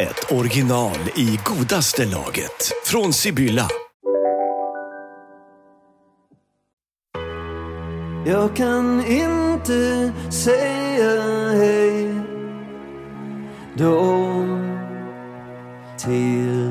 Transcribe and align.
ett 0.00 0.32
original 0.32 0.98
i 1.16 1.38
godaste 1.44 2.04
laget. 2.06 2.72
Från 2.84 3.12
Sibylla. 3.12 3.68
Jag 8.26 8.56
kan 8.56 9.06
inte 9.06 10.12
säga 10.30 11.22
hej 11.52 12.14
då 13.74 14.32
till 15.98 16.70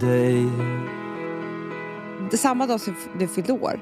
dig 0.00 0.46
Samma 2.32 2.66
dag 2.66 2.80
som 2.80 2.96
du 3.18 3.28
fyllde 3.28 3.52
år, 3.52 3.80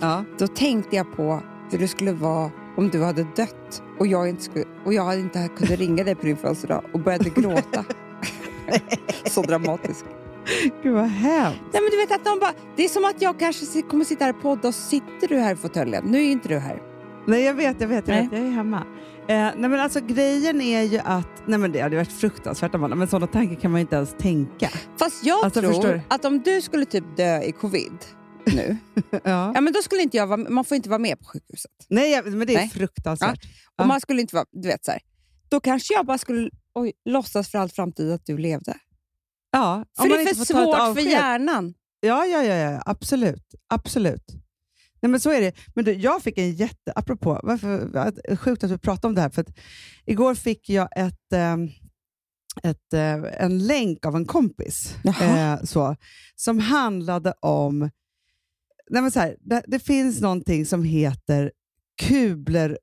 Ja. 0.00 0.24
då 0.38 0.46
tänkte 0.46 0.96
jag 0.96 1.16
på 1.16 1.42
hur 1.70 1.78
det 1.78 1.88
skulle 1.88 2.12
vara 2.12 2.50
om 2.76 2.88
du 2.88 3.02
hade 3.02 3.26
dött 3.36 3.82
och 3.98 4.06
jag 4.06 4.28
inte, 4.28 4.42
skulle, 4.42 4.64
och 4.84 4.94
jag 4.94 5.20
inte 5.20 5.48
kunde 5.56 5.76
ringa 5.76 6.04
dig 6.04 6.14
på 6.14 6.26
din 6.26 6.36
födelsedag 6.36 6.84
och 6.92 7.00
började 7.00 7.30
gråta. 7.30 7.84
Så 9.26 9.42
dramatiskt. 9.42 10.04
Gud 10.82 10.94
vad 10.94 11.04
hemskt. 11.04 11.60
Nej, 11.72 11.82
men 11.82 11.90
du 11.90 11.96
vet 11.96 12.12
att 12.12 12.24
de 12.24 12.38
bara, 12.38 12.52
det 12.76 12.84
är 12.84 12.88
som 12.88 13.04
att 13.04 13.22
jag 13.22 13.38
kanske 13.38 13.82
kommer 13.82 14.04
sitta 14.04 14.24
här 14.24 14.32
och 14.32 14.42
podda 14.42 14.68
och 14.68 14.74
sitter 14.74 15.28
du 15.28 15.38
här 15.38 15.52
i 15.52 15.56
fåtöljen. 15.56 16.04
Nu 16.06 16.18
är 16.18 16.30
inte 16.32 16.48
du 16.48 16.58
här. 16.58 16.82
Nej, 17.26 17.42
jag 17.44 17.54
vet, 17.54 17.80
jag 17.80 17.88
vet, 17.88 18.08
jag, 18.08 18.22
vet, 18.22 18.32
jag 18.32 18.40
är 18.40 18.50
hemma. 18.50 18.82
Eh, 19.28 19.36
nej, 19.36 19.54
men 19.56 19.80
alltså, 19.80 20.00
grejen 20.00 20.60
är 20.60 20.82
ju 20.82 20.98
att, 21.04 21.42
nej 21.46 21.58
men 21.58 21.72
det 21.72 21.80
hade 21.80 21.96
varit 21.96 22.12
fruktansvärt 22.12 22.74
Amanda, 22.74 22.96
men 22.96 23.08
sådana 23.08 23.26
tankar 23.26 23.54
kan 23.60 23.70
man 23.70 23.80
inte 23.80 23.96
ens 23.96 24.14
tänka. 24.18 24.68
Fast 24.98 25.24
jag 25.26 25.44
Alltså, 25.44 25.60
tror 25.60 26.00
att 26.08 26.24
om 26.24 26.40
du 26.40 26.62
skulle 26.62 26.84
typ 26.84 27.16
dö 27.16 27.42
i 27.42 27.52
covid 27.52 27.92
nu, 28.46 28.76
ja. 29.10 29.52
ja, 29.54 29.60
men 29.60 29.72
då 29.72 29.82
skulle 29.82 30.02
inte 30.02 30.16
jag 30.16 30.26
vara, 30.26 30.36
man 30.50 30.64
får 30.64 30.76
inte 30.76 30.88
vara 30.88 30.98
med 30.98 31.20
på 31.20 31.24
sjukhuset. 31.24 31.70
Nej, 31.88 32.22
men 32.22 32.46
det 32.46 32.54
är 32.54 32.58
Nej. 32.58 32.68
fruktansvärt. 32.68 33.44
Och 33.44 33.50
Ja. 33.76 33.86
man 33.86 34.00
skulle 34.00 34.20
inte 34.20 34.34
vara, 34.34 34.46
du 34.52 34.68
vet 34.68 34.84
så 34.84 34.90
här. 34.90 35.00
Då 35.48 35.60
kanske 35.60 35.94
jag 35.94 36.06
bara 36.06 36.18
skulle 36.18 36.50
oj, 36.74 36.92
låtsas 37.04 37.48
för 37.48 37.58
allt 37.58 37.72
framtid 37.72 38.12
att 38.12 38.26
du 38.26 38.38
levde. 38.38 38.76
Ja, 39.52 39.84
För 39.98 40.08
det 40.08 40.14
är 40.14 40.34
för 40.34 40.44
svårt 40.44 40.96
för 40.96 41.10
hjärnan. 41.10 41.74
Ja, 42.00 42.26
ja, 42.26 42.44
ja, 42.44 42.54
ja, 42.54 42.82
absolut. 42.86 43.54
absolut. 43.68 44.24
Nej, 45.02 45.10
men 45.10 45.20
så 45.20 45.30
är 45.30 45.40
det. 45.40 45.54
Men 45.74 45.84
du, 45.84 45.92
jag 45.92 46.22
fick 46.22 46.38
en 46.38 46.52
jätte... 46.52 46.92
Apropå, 46.94 47.40
varför, 47.42 48.36
sjukt 48.36 48.64
att 48.64 48.70
vi 48.70 48.78
pratar 48.78 49.08
om 49.08 49.14
det 49.14 49.20
här. 49.20 49.30
För 49.30 49.44
igår 50.04 50.34
fick 50.34 50.68
jag 50.68 50.88
ett, 50.96 51.32
ehm, 51.34 51.68
ett, 52.62 52.92
eh, 52.92 53.44
en 53.44 53.66
länk 53.66 54.06
av 54.06 54.16
en 54.16 54.24
kompis 54.24 54.94
eh, 55.20 55.62
så, 55.64 55.96
som 56.36 56.58
handlade 56.58 57.34
om... 57.40 57.90
Nej, 58.90 59.02
men 59.02 59.10
så 59.10 59.20
här, 59.20 59.36
det, 59.40 59.62
det 59.66 59.78
finns 59.78 60.20
någonting 60.20 60.66
som 60.66 60.82
heter 60.84 61.52
Kubler, 62.02 62.78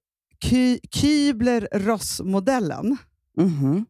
Ky, 0.46 0.80
Kübler-Ross-modellen 0.96 2.98
Mhm. 3.38 3.86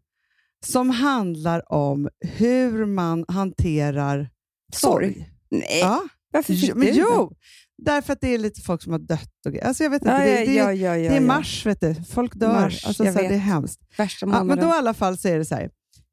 som 0.65 0.89
handlar 0.89 1.73
om 1.73 2.09
hur 2.19 2.85
man 2.85 3.25
hanterar 3.27 4.29
Sorg. 4.73 5.13
sorg. 5.13 5.29
Nej, 5.51 5.79
Ja. 5.79 6.03
varför 6.31 6.53
fick 6.53 6.69
Jo, 6.69 6.75
men 6.75 6.87
du 6.87 6.93
jo, 6.99 7.33
därför 7.77 8.13
att 8.13 8.21
det 8.21 8.33
är 8.33 8.37
lite 8.37 8.61
folk 8.61 8.83
som 8.83 8.91
har 8.91 8.99
dött. 8.99 9.45
Och, 9.47 9.57
alltså 9.63 9.83
jag 9.83 9.89
vet 9.91 10.01
inte, 10.01 10.11
Ja, 10.11 10.19
det, 10.19 10.45
det, 10.45 10.53
ja, 10.53 10.73
ja, 10.73 10.93
det 10.93 11.17
är 11.17 11.21
mars, 11.21 11.65
vet 11.65 11.81
du. 11.81 11.95
folk 12.09 12.35
dör. 12.35 12.53
Mars, 12.61 12.85
alltså, 12.85 13.03
så 13.03 13.09
här, 13.11 13.29
det 13.29 13.35
är 13.35 13.37
hemskt. 13.37 13.79
Värsta 13.97 14.25
Ja, 14.25 14.43
men 14.43 14.57
då 14.57 14.67
i 14.67 14.71
alla 14.71 14.93
fall 14.93 15.17
så 15.17 15.27
är 15.27 15.37
det 15.37 15.45
så 15.45 15.55
här. 15.55 15.69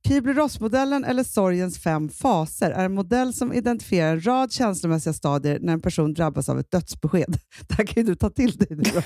Kübler-Ross-modellen, 0.09 1.04
eller 1.04 1.25
sorgens 1.25 1.78
fem 1.78 2.09
faser, 2.09 2.70
är 2.70 2.84
en 2.84 2.94
modell 2.94 3.34
som 3.34 3.53
identifierar 3.53 4.12
en 4.12 4.26
rad 4.26 4.53
känslomässiga 4.53 5.12
stadier 5.12 5.59
när 5.60 5.72
en 5.72 5.81
person 5.81 6.14
drabbas 6.14 6.48
av 6.48 6.59
ett 6.59 6.70
dödsbesked. 6.70 7.38
Det 7.69 7.75
här 7.75 7.84
kan 7.84 8.03
ju 8.03 8.06
du 8.09 8.14
ta 8.16 8.31
till 8.31 8.56
dig 8.56 8.69
nu. 8.70 8.82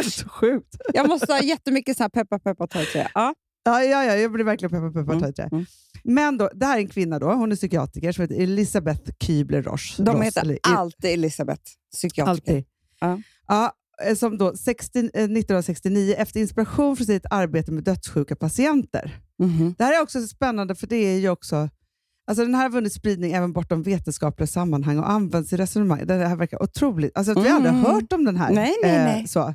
Usch! 0.00 0.12
Så 0.12 0.28
sjukt. 0.28 0.76
Jag 0.94 1.08
måste 1.08 1.32
ha 1.32 1.40
jättemycket 1.42 1.96
så 1.96 2.02
här 2.02 2.08
peppa 2.08 2.38
peppa 2.38 2.66
ta 2.66 2.84
trä. 2.84 3.10
Ja. 3.14 3.34
Ja, 3.64 3.82
ja, 3.84 4.04
ja, 4.04 4.16
jag 4.16 4.32
blir 4.32 4.44
verkligen 4.44 4.70
peppad 4.70 5.08
Mm, 5.08 5.20
ta 5.20 5.32
trä. 5.32 5.48
mm. 5.52 5.66
Men 6.04 6.38
då, 6.38 6.50
det 6.54 6.66
här 6.66 6.76
är 6.76 6.80
en 6.80 6.88
kvinna, 6.88 7.18
då, 7.18 7.32
hon 7.32 7.52
är 7.52 7.56
psykiatriker, 7.56 8.12
som 8.12 8.22
heter 8.22 8.40
Elisabeth 8.42 9.10
Kübler-Ross. 9.24 10.02
De 10.04 10.22
heter 10.22 10.40
eller- 10.42 10.58
alltid 10.62 11.10
Elisabeth, 11.10 11.62
psykiatriker. 11.92 12.52
Alltid. 12.52 12.64
Ja. 13.00 13.20
Ja, 13.46 13.72
som 14.16 14.38
då 14.38 14.56
60, 14.56 14.98
eh, 14.98 15.04
1969 15.04 16.14
efter 16.18 16.40
inspiration 16.40 16.96
från 16.96 17.06
sitt 17.06 17.26
arbete 17.30 17.72
med 17.72 17.84
dödssjuka 17.84 18.36
patienter. 18.36 19.20
Mhm. 19.38 19.74
Det 19.78 19.84
här 19.84 19.98
är 19.98 20.02
också 20.02 20.26
spännande 20.26 20.74
för 20.74 20.86
det 20.86 20.96
är 20.96 21.18
ju 21.18 21.28
också 21.28 21.68
Alltså 22.26 22.44
den 22.44 22.54
här 22.54 22.62
har 22.62 22.70
vunnit 22.70 22.92
spridning 22.92 23.32
även 23.32 23.52
bortom 23.52 23.82
vetenskapliga 23.82 24.46
sammanhang 24.46 24.98
och 24.98 25.10
används 25.10 25.52
i 25.52 25.56
resonemang. 25.56 26.06
Det 26.06 26.14
här 26.14 26.36
verkar 26.36 26.62
otroligt. 26.62 27.16
Alltså, 27.16 27.32
att 27.32 27.44
Vi 27.44 27.48
har 27.48 27.56
aldrig 27.56 27.74
Mm. 27.74 27.84
hört 27.84 28.12
om 28.12 28.24
den 28.24 28.36
här. 28.36 28.52
Nej, 28.52 28.74
nej, 28.82 28.98
nej. 28.98 29.28
så. 29.28 29.54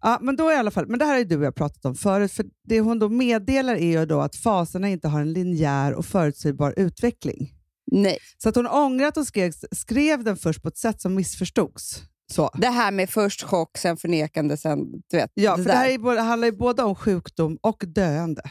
Ja, 0.00 0.18
men, 0.22 0.36
då 0.36 0.52
i 0.52 0.54
alla 0.54 0.70
fall, 0.70 0.86
men 0.88 0.98
det 0.98 1.04
här 1.04 1.16
har 1.18 1.24
du 1.24 1.36
och 1.36 1.44
jag 1.44 1.54
pratat 1.54 1.84
om 1.84 1.94
förut. 1.94 2.32
För 2.32 2.46
Det 2.64 2.80
hon 2.80 2.98
då 2.98 3.08
meddelar 3.08 3.74
är 3.74 4.00
ju 4.00 4.06
då 4.06 4.20
att 4.20 4.36
faserna 4.36 4.88
inte 4.88 5.08
har 5.08 5.20
en 5.20 5.32
linjär 5.32 5.92
och 5.94 6.06
förutsägbar 6.06 6.74
utveckling. 6.76 7.52
Nej, 7.92 8.18
Så 8.38 8.48
att 8.48 8.56
hon 8.56 8.66
ångrar 8.66 9.06
att 9.06 9.16
hon 9.16 9.26
skrev, 9.26 9.52
skrev 9.72 10.24
den 10.24 10.36
först 10.36 10.62
på 10.62 10.68
ett 10.68 10.78
sätt 10.78 11.00
som 11.00 11.14
missförstods. 11.14 12.02
Så. 12.32 12.50
det 12.58 12.66
här 12.68 12.92
med 12.92 13.10
först 13.10 13.42
chock, 13.42 13.78
sen 13.78 13.96
förnekande, 13.96 14.56
sen 14.56 14.78
du 15.10 15.16
vet. 15.16 15.30
Ja, 15.34 15.56
det 15.56 15.62
för 15.62 15.70
det 15.70 15.76
här 15.76 15.86
där. 15.86 15.94
är, 15.94 15.98
både- 15.98 16.20
handlar 16.20 16.46
ju 16.48 16.56
både 16.56 16.82
om 16.82 16.94
sjukdom 16.94 17.58
och 17.60 17.84
döende. 17.86 18.42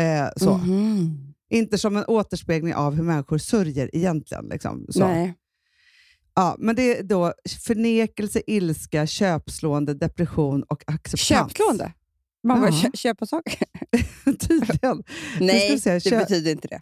Eh, 0.00 0.28
så. 0.36 0.56
Mhm. 0.56 1.32
Inte 1.50 1.78
som 1.78 1.96
en 1.96 2.04
återspegling 2.04 2.74
av 2.74 2.94
hur 2.94 3.02
människor 3.02 3.38
sörjer 3.38 3.90
egentligen. 3.96 4.48
Liksom. 4.48 4.86
Så. 4.88 5.06
Nej. 5.06 5.34
Ja, 6.34 6.56
men 6.58 6.76
det 6.76 6.98
är 6.98 7.02
då 7.02 7.32
förnekelse, 7.66 8.42
ilska, 8.46 9.06
köpslående, 9.06 9.94
depression 9.94 10.62
och 10.62 10.82
acceptans. 10.86 11.20
Köpslående? 11.20 11.92
Man 12.44 12.60
bara 12.60 12.70
Ja. 12.70 12.80
kö- 12.82 12.96
köpa 12.96 13.26
saker? 13.26 13.66
Tydligen. 14.48 15.02
Nej, 15.40 15.80
det 15.84 16.10
betyder 16.10 16.50
inte 16.52 16.68
det. 16.68 16.80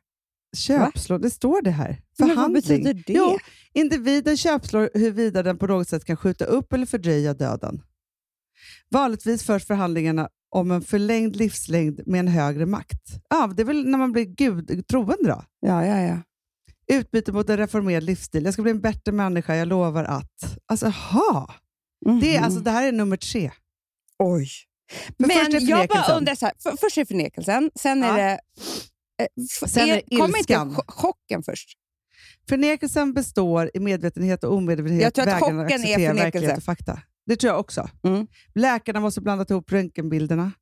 Köpslående, 0.54 1.26
det 1.26 1.30
står 1.30 1.62
det 1.62 1.70
här. 1.70 1.88
Men 2.18 2.28
vad 2.28 2.36
Förhandling. 2.36 2.62
betyder 2.62 2.94
det? 2.94 3.12
Jo, 3.12 3.38
individen 3.74 4.36
köpslår 4.36 4.90
huruvida 4.94 5.42
den 5.42 5.58
på 5.58 5.66
något 5.66 5.88
sätt 5.88 6.04
kan 6.04 6.16
skjuta 6.16 6.44
upp 6.44 6.72
eller 6.72 6.86
fördröja 6.86 7.34
döden. 7.34 7.82
Vanligtvis 8.90 9.42
förs 9.44 9.64
förhandlingarna 9.66 10.28
om 10.50 10.70
en 10.70 10.82
förlängd 10.82 11.36
livslängd 11.36 12.00
med 12.06 12.18
en 12.20 12.28
högre 12.28 12.66
makt. 12.66 13.02
Ja, 13.30 13.46
det 13.56 13.62
är 13.62 13.66
väl 13.66 13.86
när 13.86 13.98
man 13.98 14.12
blir 14.12 14.24
gud, 14.24 14.88
troende 14.88 15.28
då. 15.28 15.44
Ja, 15.60 15.86
ja, 15.86 16.00
ja. 16.00 16.18
Utbyte 16.96 17.32
mot 17.32 17.50
en 17.50 17.56
reformerad 17.56 18.02
livsstil. 18.04 18.44
Jag 18.44 18.52
ska 18.52 18.62
bli 18.62 18.70
en 18.70 18.80
bättre 18.80 19.12
människa, 19.12 19.54
jag 19.54 19.68
lovar 19.68 20.04
att. 20.04 20.58
Alltså, 20.66 20.86
ha. 20.88 21.54
Det, 22.00 22.10
är, 22.10 22.38
Mhm. 22.38 22.44
alltså, 22.44 22.60
det 22.60 22.70
här 22.70 22.86
är 22.88 22.92
nummer 22.92 23.16
tre. 23.16 23.50
Oj. 24.18 24.48
Är 25.18 25.48
Men 25.50 25.66
jag 25.68 25.88
bara 25.88 26.16
undrar 26.16 26.34
så 26.34 26.46
här, 26.46 26.54
för, 26.58 26.76
först 26.80 26.98
är 26.98 27.04
förnekelsen, 27.04 27.70
sen 27.80 28.02
är 28.02 28.08
Ja. 28.18 28.24
det... 28.24 28.38
eh, 29.20 29.26
Sen 29.68 29.88
är 29.88 30.00
Kommer 30.00 30.24
inte 30.26 30.38
ilskan. 30.38 30.70
cho- 30.74 30.84
chocken 30.92 31.42
först? 31.42 31.68
Förnekelsen 32.48 33.14
består 33.14 33.70
i 33.74 33.80
medvetenhet 33.80 34.44
och 34.44 34.52
omedvetenhet. 34.56 35.02
Jag 35.02 35.14
tror 35.14 35.28
att 35.34 35.40
chocken 35.42 35.60
är 35.60 35.64
acceptera 35.64 36.14
förnekelse. 36.14 36.54
och 36.56 36.62
fakta. 36.62 37.00
Det 37.26 37.36
tror 37.36 37.50
jag 37.52 37.60
också. 37.60 37.88
Mm. 38.04 38.26
Läkarna 38.54 39.00
måste 39.00 39.20
blanda 39.20 39.46
ihop 39.50 39.72
röntgenbilderna. 39.72 40.52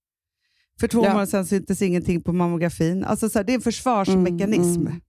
För 0.81 0.89
två 0.89 1.05
Ja. 1.05 1.09
månader 1.09 1.27
sedan 1.27 1.47
syntes 1.47 1.83
ingenting 1.83 2.21
på 2.21 2.33
mammografin. 2.33 3.05
Alltså 3.05 3.29
så 3.29 3.39
här, 3.39 3.45
det 3.45 3.53
är 3.53 3.55
en 3.55 3.61
försvarsmekanism. 3.61 4.87
Mm, 4.87 5.01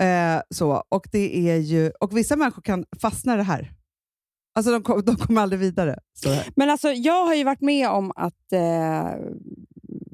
mm. 0.00 0.36
Eh, 0.36 0.42
så, 0.50 0.84
och, 0.88 1.08
det 1.12 1.50
är 1.50 1.56
ju, 1.56 1.90
och 2.00 2.16
vissa 2.16 2.36
människor 2.36 2.62
kan 2.62 2.84
fastna 3.00 3.34
i 3.34 3.36
det 3.36 3.42
här. 3.42 3.72
Alltså 4.54 4.72
de, 4.72 4.82
kom, 4.82 5.04
de 5.04 5.16
kommer 5.16 5.42
aldrig 5.42 5.60
vidare. 5.60 5.98
Men 6.56 6.70
alltså, 6.70 6.88
jag 6.92 7.26
har 7.26 7.34
ju 7.34 7.44
varit 7.44 7.60
med 7.60 7.88
om 7.88 8.12
att 8.16 8.52
eh, 8.52 9.12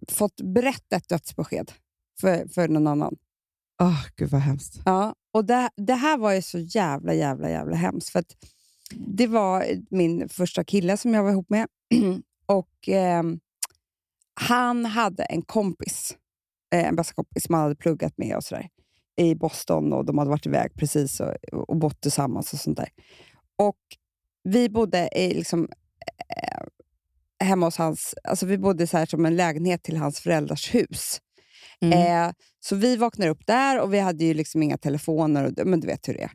fått 0.09 0.41
berätta 0.55 0.97
ett 0.97 1.09
dödsbesked 1.09 1.73
för, 2.25 2.49
för 2.49 2.69
någon 2.69 2.87
annan. 2.87 3.17
Åh, 3.83 4.07
Gud 4.17 4.31
vad 4.31 4.41
hemskt. 4.41 4.83
Ja, 4.85 5.15
och 5.33 5.45
det, 5.45 5.71
det 5.77 5.95
här 5.95 6.19
var 6.19 6.33
ju 6.33 6.43
så 6.43 6.59
jävla, 6.59 7.15
jävla, 7.15 7.51
jävla 7.51 7.77
hemskt. 7.77 8.11
För 8.11 8.25
det 8.95 9.27
var 9.27 9.65
min 9.91 10.29
första 10.29 10.65
kille 10.65 10.97
som 10.97 11.15
jag 11.15 11.23
var 11.23 11.31
ihop 11.31 11.51
med. 11.51 11.67
och 12.47 12.89
ehm, 12.89 13.41
Han 14.41 14.85
hade 14.85 15.25
en 15.25 15.43
kompis, 15.43 16.17
eh, 16.75 16.89
en 16.89 16.97
bästa 16.97 17.15
kompis 17.15 17.45
som 17.45 17.55
han 17.55 17.63
hade 17.63 17.77
pluggat 17.77 18.19
med 18.19 18.37
och 18.37 18.45
sådär, 18.45 18.69
i 19.17 19.35
Boston. 19.35 19.93
och 19.93 20.05
De 20.05 20.19
hade 20.19 20.31
varit 20.31 20.47
iväg 20.47 20.75
precis 20.75 21.21
och, 21.21 21.35
och 21.53 21.77
bott 21.77 22.01
tillsammans 22.01 22.53
och 22.53 22.59
sånt 22.59 22.77
där. 22.77 22.89
Och 23.57 23.79
Vi 24.43 24.69
bodde 24.69 25.09
i 25.17 25.35
liksom, 25.35 25.69
eh, 26.29 26.67
hemma 27.47 27.67
hos 27.67 27.77
hans... 27.77 28.15
Alltså 28.25 28.47
vi 28.47 28.59
bodde 28.59 28.87
så 28.87 28.97
här 28.99 29.07
som 29.07 29.27
en 29.27 29.37
lägenhet 29.37 29.83
till 29.83 29.97
hans 29.97 30.21
föräldrars 30.21 30.75
hus. 30.75 31.21
Eh, 31.81 32.33
så 32.61 32.77
vi 32.77 32.97
vaknar 32.97 33.29
upp 33.29 33.47
där 33.47 33.81
och 33.81 33.95
vi 33.95 33.99
hade 33.99 34.25
ju 34.25 34.35
liksom 34.35 34.63
inga 34.63 34.79
telefoner, 34.79 35.45
och, 35.45 35.67
men 35.67 35.81
du 35.81 35.87
vet 35.87 36.09
hur 36.09 36.15
det 36.15 36.23
är. 36.23 36.31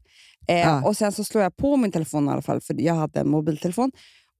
Eh, 0.47 0.59
Ja. 0.67 0.87
Och 0.87 0.97
Sen 0.97 1.11
så 1.11 1.23
slår 1.23 1.43
jag 1.43 1.57
på 1.57 1.77
min 1.77 1.91
telefon 1.91 2.27
i 2.27 2.31
alla 2.31 2.41
fall, 2.41 2.61
för 2.61 2.81
jag 2.81 2.93
hade 2.93 3.19
en 3.19 3.29
mobiltelefon 3.29 3.91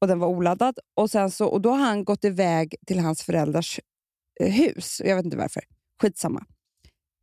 och 0.02 0.08
den 0.08 0.20
var 0.20 0.28
oladdad. 0.28 0.80
Och, 0.96 1.12
sen 1.12 1.32
så, 1.32 1.46
och 1.48 1.62
Då 1.62 1.70
har 1.72 1.78
han 1.86 2.04
gått 2.04 2.24
iväg 2.26 2.76
till 2.88 3.00
hans 3.00 3.24
föräldrars 3.24 3.80
eh, 4.42 4.52
hus. 4.52 5.02
Jag 5.06 5.16
vet 5.16 5.26
inte 5.26 5.38
varför. 5.38 5.64
Skitsamma. 6.02 6.46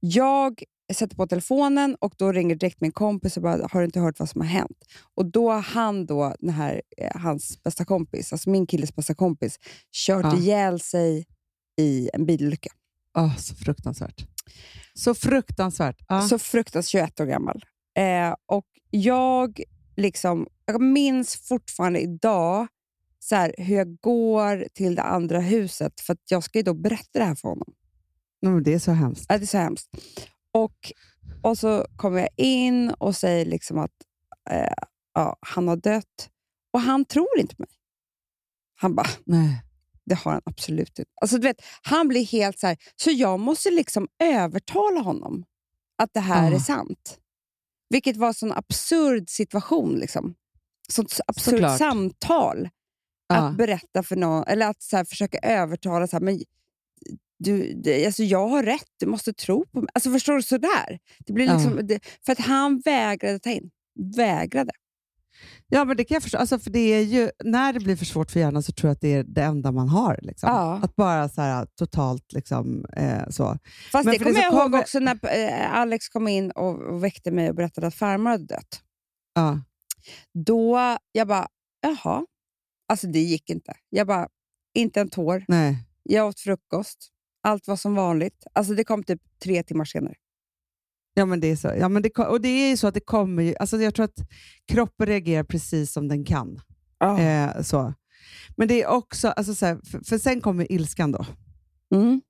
Jag 0.01 0.63
sätter 0.95 1.17
på 1.17 1.27
telefonen 1.27 1.97
och 2.01 2.15
då 2.17 2.33
ringer 2.33 2.55
direkt 2.55 2.81
min 2.81 2.93
kompis 2.93 3.37
och 3.37 3.43
bara, 3.43 3.69
har 3.73 3.81
du 3.81 3.85
inte 3.87 4.01
hört 4.01 4.19
vad 4.19 4.29
som 4.29 4.41
har 4.41 4.49
hänt? 4.49 4.85
Och 5.15 5.27
då 5.27 5.51
har 5.53 5.61
han, 5.61 6.07
då, 6.07 6.35
den 6.41 6.51
här, 6.51 6.83
eh, 6.97 7.21
hans 7.21 7.63
bästa 7.63 7.85
kompis, 7.85 8.33
alltså 8.33 8.51
min 8.51 8.67
killes 8.67 8.95
bästa 8.97 9.15
kompis, 9.15 9.59
kört 10.07 10.25
Ja. 10.25 10.37
ihjäl 10.39 10.81
sig 10.81 11.27
i 11.81 12.11
en 12.13 12.27
bilolycka. 12.27 12.71
Åh, 13.17 13.37
så 13.37 13.55
fruktansvärt. 13.55 14.27
Så 14.95 15.15
fruktansvärt. 15.15 16.05
Ja. 16.09 16.23
Så 16.23 16.39
fruktansvärt 16.39 16.91
21 16.91 17.21
år 17.21 17.27
gammal. 17.27 17.65
Eh, 17.99 18.35
och 18.47 18.67
jag, 18.91 19.61
liksom, 19.97 20.47
jag 20.65 20.81
minns 20.81 21.37
fortfarande 21.37 22.01
idag 22.01 22.67
så 23.19 23.35
här, 23.37 23.55
hur 23.59 23.77
jag 23.77 23.97
går 24.01 24.67
till 24.75 24.95
det 24.95 25.03
andra 25.03 25.41
huset, 25.41 26.01
för 26.01 26.13
att 26.13 26.31
jag 26.31 26.45
ska 26.45 26.59
ju 26.59 26.63
då 26.63 26.75
berätta 26.75 27.19
det 27.19 27.25
här 27.25 27.35
för 27.35 27.49
honom. 27.49 27.75
Men 28.43 28.63
det 28.63 28.75
är 28.75 28.79
så 28.79 28.93
hemskt. 28.93 29.27
Ja, 29.29 29.39
det 29.39 29.45
är 29.45 29.47
så 29.47 29.59
hemskt. 29.59 29.91
Och, 30.53 30.93
och 31.43 31.59
så 31.59 31.87
kommer 31.97 32.19
jag 32.19 32.29
in 32.37 32.91
och 32.91 33.17
säger 33.17 33.45
liksom 33.45 33.79
att 33.79 33.93
eh, 34.51 34.73
ja, 35.15 35.37
han 35.41 35.69
har 35.69 35.77
dött. 35.77 36.31
Och 36.73 36.81
han 36.81 37.05
tror 37.05 37.39
inte 37.39 37.55
mig. 37.59 37.69
Han 38.75 38.95
bara, 38.95 39.09
Nej. 39.25 39.63
Det 40.07 40.15
har 40.15 40.33
han 40.33 40.43
absolut 40.45 40.99
inte. 40.99 41.11
Alltså, 41.21 41.37
du 41.39 41.43
vet, 41.43 41.63
han 41.83 42.09
blir 42.09 42.25
helt 42.27 42.59
så 42.59 42.67
här, 42.67 42.77
så 42.97 43.11
jag 43.11 43.41
måste 43.41 43.71
liksom 43.71 44.09
övertala 44.23 45.01
honom 45.01 45.45
att 46.03 46.11
det 46.15 46.21
här 46.21 46.53
Ah. 46.53 46.55
är 46.55 46.59
sant. 46.59 47.19
Vilket 47.91 48.17
var 48.17 48.29
en 48.29 48.35
sån 48.35 48.53
absurd 48.53 49.31
situation. 49.31 49.95
Liksom. 49.95 50.35
Sånt 50.89 51.21
absurt 51.27 51.55
Såklart. 51.55 51.79
samtal. 51.79 52.69
Att 53.29 53.57
berätta 53.57 54.03
för 54.03 54.17
någon, 54.17 54.45
eller 54.47 54.67
att 54.69 54.83
så 54.83 54.97
här, 54.97 55.05
försöka 55.05 55.39
övertala. 55.39 56.07
Så 56.07 56.17
här, 56.17 56.21
men 56.25 56.41
du, 57.39 57.73
det, 57.75 58.07
alltså 58.07 58.23
jag 58.23 58.49
har 58.49 58.63
rätt, 58.63 58.89
du 59.01 59.07
måste 59.07 59.33
tro 59.33 59.67
på 59.67 59.81
mig. 59.81 59.89
Alltså 59.95 60.11
förstår 60.11 60.35
du? 60.35 60.43
Sådär. 60.43 60.99
Det 61.27 61.33
blir 61.33 61.47
liksom, 61.53 61.81
det, 61.87 62.01
för 62.27 62.33
att 62.33 62.39
han 62.39 62.81
vägrade 62.85 63.39
ta 63.39 63.51
in. 63.51 63.71
Vägrade. 64.17 64.73
Ja, 65.69 65.85
men 65.85 65.97
det 65.97 66.05
kan 66.05 66.15
jag 66.15 66.23
förstå. 66.23 66.39
Alltså, 66.39 66.59
för 66.59 66.71
det 66.71 66.79
är 66.79 67.01
ju, 67.03 67.31
när 67.45 67.73
det 67.73 67.81
blir 67.81 67.97
för 67.97 68.05
svårt 68.05 68.31
för 68.31 68.41
hjärnan 68.41 68.63
så 68.63 68.73
tror 68.73 68.89
jag 68.89 68.93
att 68.95 69.01
det 69.01 69.13
är 69.15 69.25
det 69.25 69.43
enda 69.43 69.73
man 69.73 69.89
har. 69.89 70.19
Liksom. 70.23 70.49
Ja. 70.51 70.81
Att 70.83 70.97
bara 70.97 71.29
så 71.29 71.41
här, 71.41 71.67
totalt 71.79 72.33
liksom, 72.33 72.85
eh, 72.97 73.29
så. 73.31 73.59
Fast 73.93 74.05
Men 74.05 74.13
det 74.13 74.19
kommer 74.19 74.33
det 74.35 74.41
jag 74.41 74.53
ihåg 74.53 74.63
kommer- 74.63 74.79
också 74.81 74.99
när 74.99 75.19
eh, 75.23 75.73
Alex 75.75 76.09
kom 76.09 76.29
in 76.29 76.51
och, 76.51 76.83
och 76.83 77.05
väckte 77.05 77.31
mig 77.31 77.49
och 77.49 77.55
berättade 77.55 77.87
att 77.87 77.95
farmor 77.95 78.31
hade 78.31 78.45
dött. 78.45 78.83
Ja. 79.35 79.61
Då, 80.35 80.97
jag 81.13 81.29
bara, 81.29 81.49
jaha. 81.81 82.27
Alltså 82.89 83.07
det 83.07 83.19
gick 83.21 83.51
inte. 83.51 83.75
Jag 83.91 84.07
bara, 84.07 84.29
inte 84.75 85.01
en 85.01 85.09
tår. 85.09 85.45
Nej. 85.49 85.79
Jag 86.03 86.27
åt 86.29 86.41
frukost. 86.41 87.09
Allt 87.43 87.69
var 87.69 87.77
som 87.77 87.95
vanligt. 87.95 88.47
Alltså 88.53 88.75
det 88.75 88.85
kom 88.85 89.03
typ 89.05 89.21
tre 89.43 89.63
timmar 89.63 89.85
senare. 89.85 90.15
Ja, 91.19 91.27
men 91.27 91.41
det 91.41 91.47
är 91.47 91.57
så. 91.57 91.69
Ja, 91.79 91.89
men 91.89 92.03
det, 92.03 92.19
och 92.19 92.41
det 92.41 92.49
är 92.49 92.69
ju 92.71 92.77
så 92.77 92.87
att 92.87 92.95
det 92.95 93.01
kommer 93.01 93.43
ju, 93.43 93.55
alltså 93.61 93.77
jag 93.83 93.95
tror 93.95 94.05
att 94.05 94.29
kroppen 94.69 95.07
reagerar 95.07 95.45
precis 95.45 95.93
som 95.93 96.09
den 96.09 96.25
kan. 96.25 96.61
Eh, 97.19 97.63
så. 97.63 97.95
Men 98.57 98.69
det 98.69 98.83
är 98.83 98.87
också, 98.89 99.29
alltså 99.29 99.55
så 99.55 99.67
här, 99.67 99.79
för, 99.85 100.01
för 100.05 100.19
sen 100.19 100.41
kommer 100.41 100.73
ilskan 100.73 101.13
då. 101.13 101.27
Mm. 101.95 102.21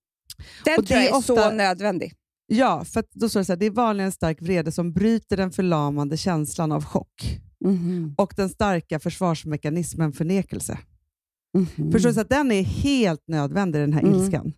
Den 0.64 0.78
Och 0.78 0.86
tror 0.86 0.96
det 0.98 1.04
jag 1.04 1.12
är 1.14 1.18
är 1.18 1.22
så 1.22 1.34
ofta- 1.34 1.50
nödvändig. 1.54 2.12
Ja, 2.46 2.84
för 2.84 3.04
då 3.12 3.28
står 3.28 3.40
det 3.40 3.44
så 3.44 3.52
här, 3.52 3.56
det 3.58 3.66
är 3.66 3.70
vanligen 3.70 4.06
en 4.06 4.12
stark 4.12 4.42
vrede 4.42 4.72
som 4.72 4.92
bryter 4.92 5.36
den 5.36 5.50
förlamande 5.50 6.16
känslan 6.16 6.72
av 6.72 6.84
chock 6.84 7.40
Mhm. 7.64 8.14
och 8.18 8.32
den 8.36 8.48
starka 8.48 8.98
försvarsmekanismen 9.00 10.12
förnekelse. 10.12 10.78
Mhm. 11.54 11.92
Förstår 11.92 12.08
du? 12.08 12.14
Så 12.14 12.20
att 12.20 12.28
den 12.28 12.52
är 12.52 12.62
helt 12.62 13.22
nödvändig, 13.28 13.80
den 13.80 13.92
här 13.92 14.02
Mm. 14.02 14.14
ilskan. 14.14 14.52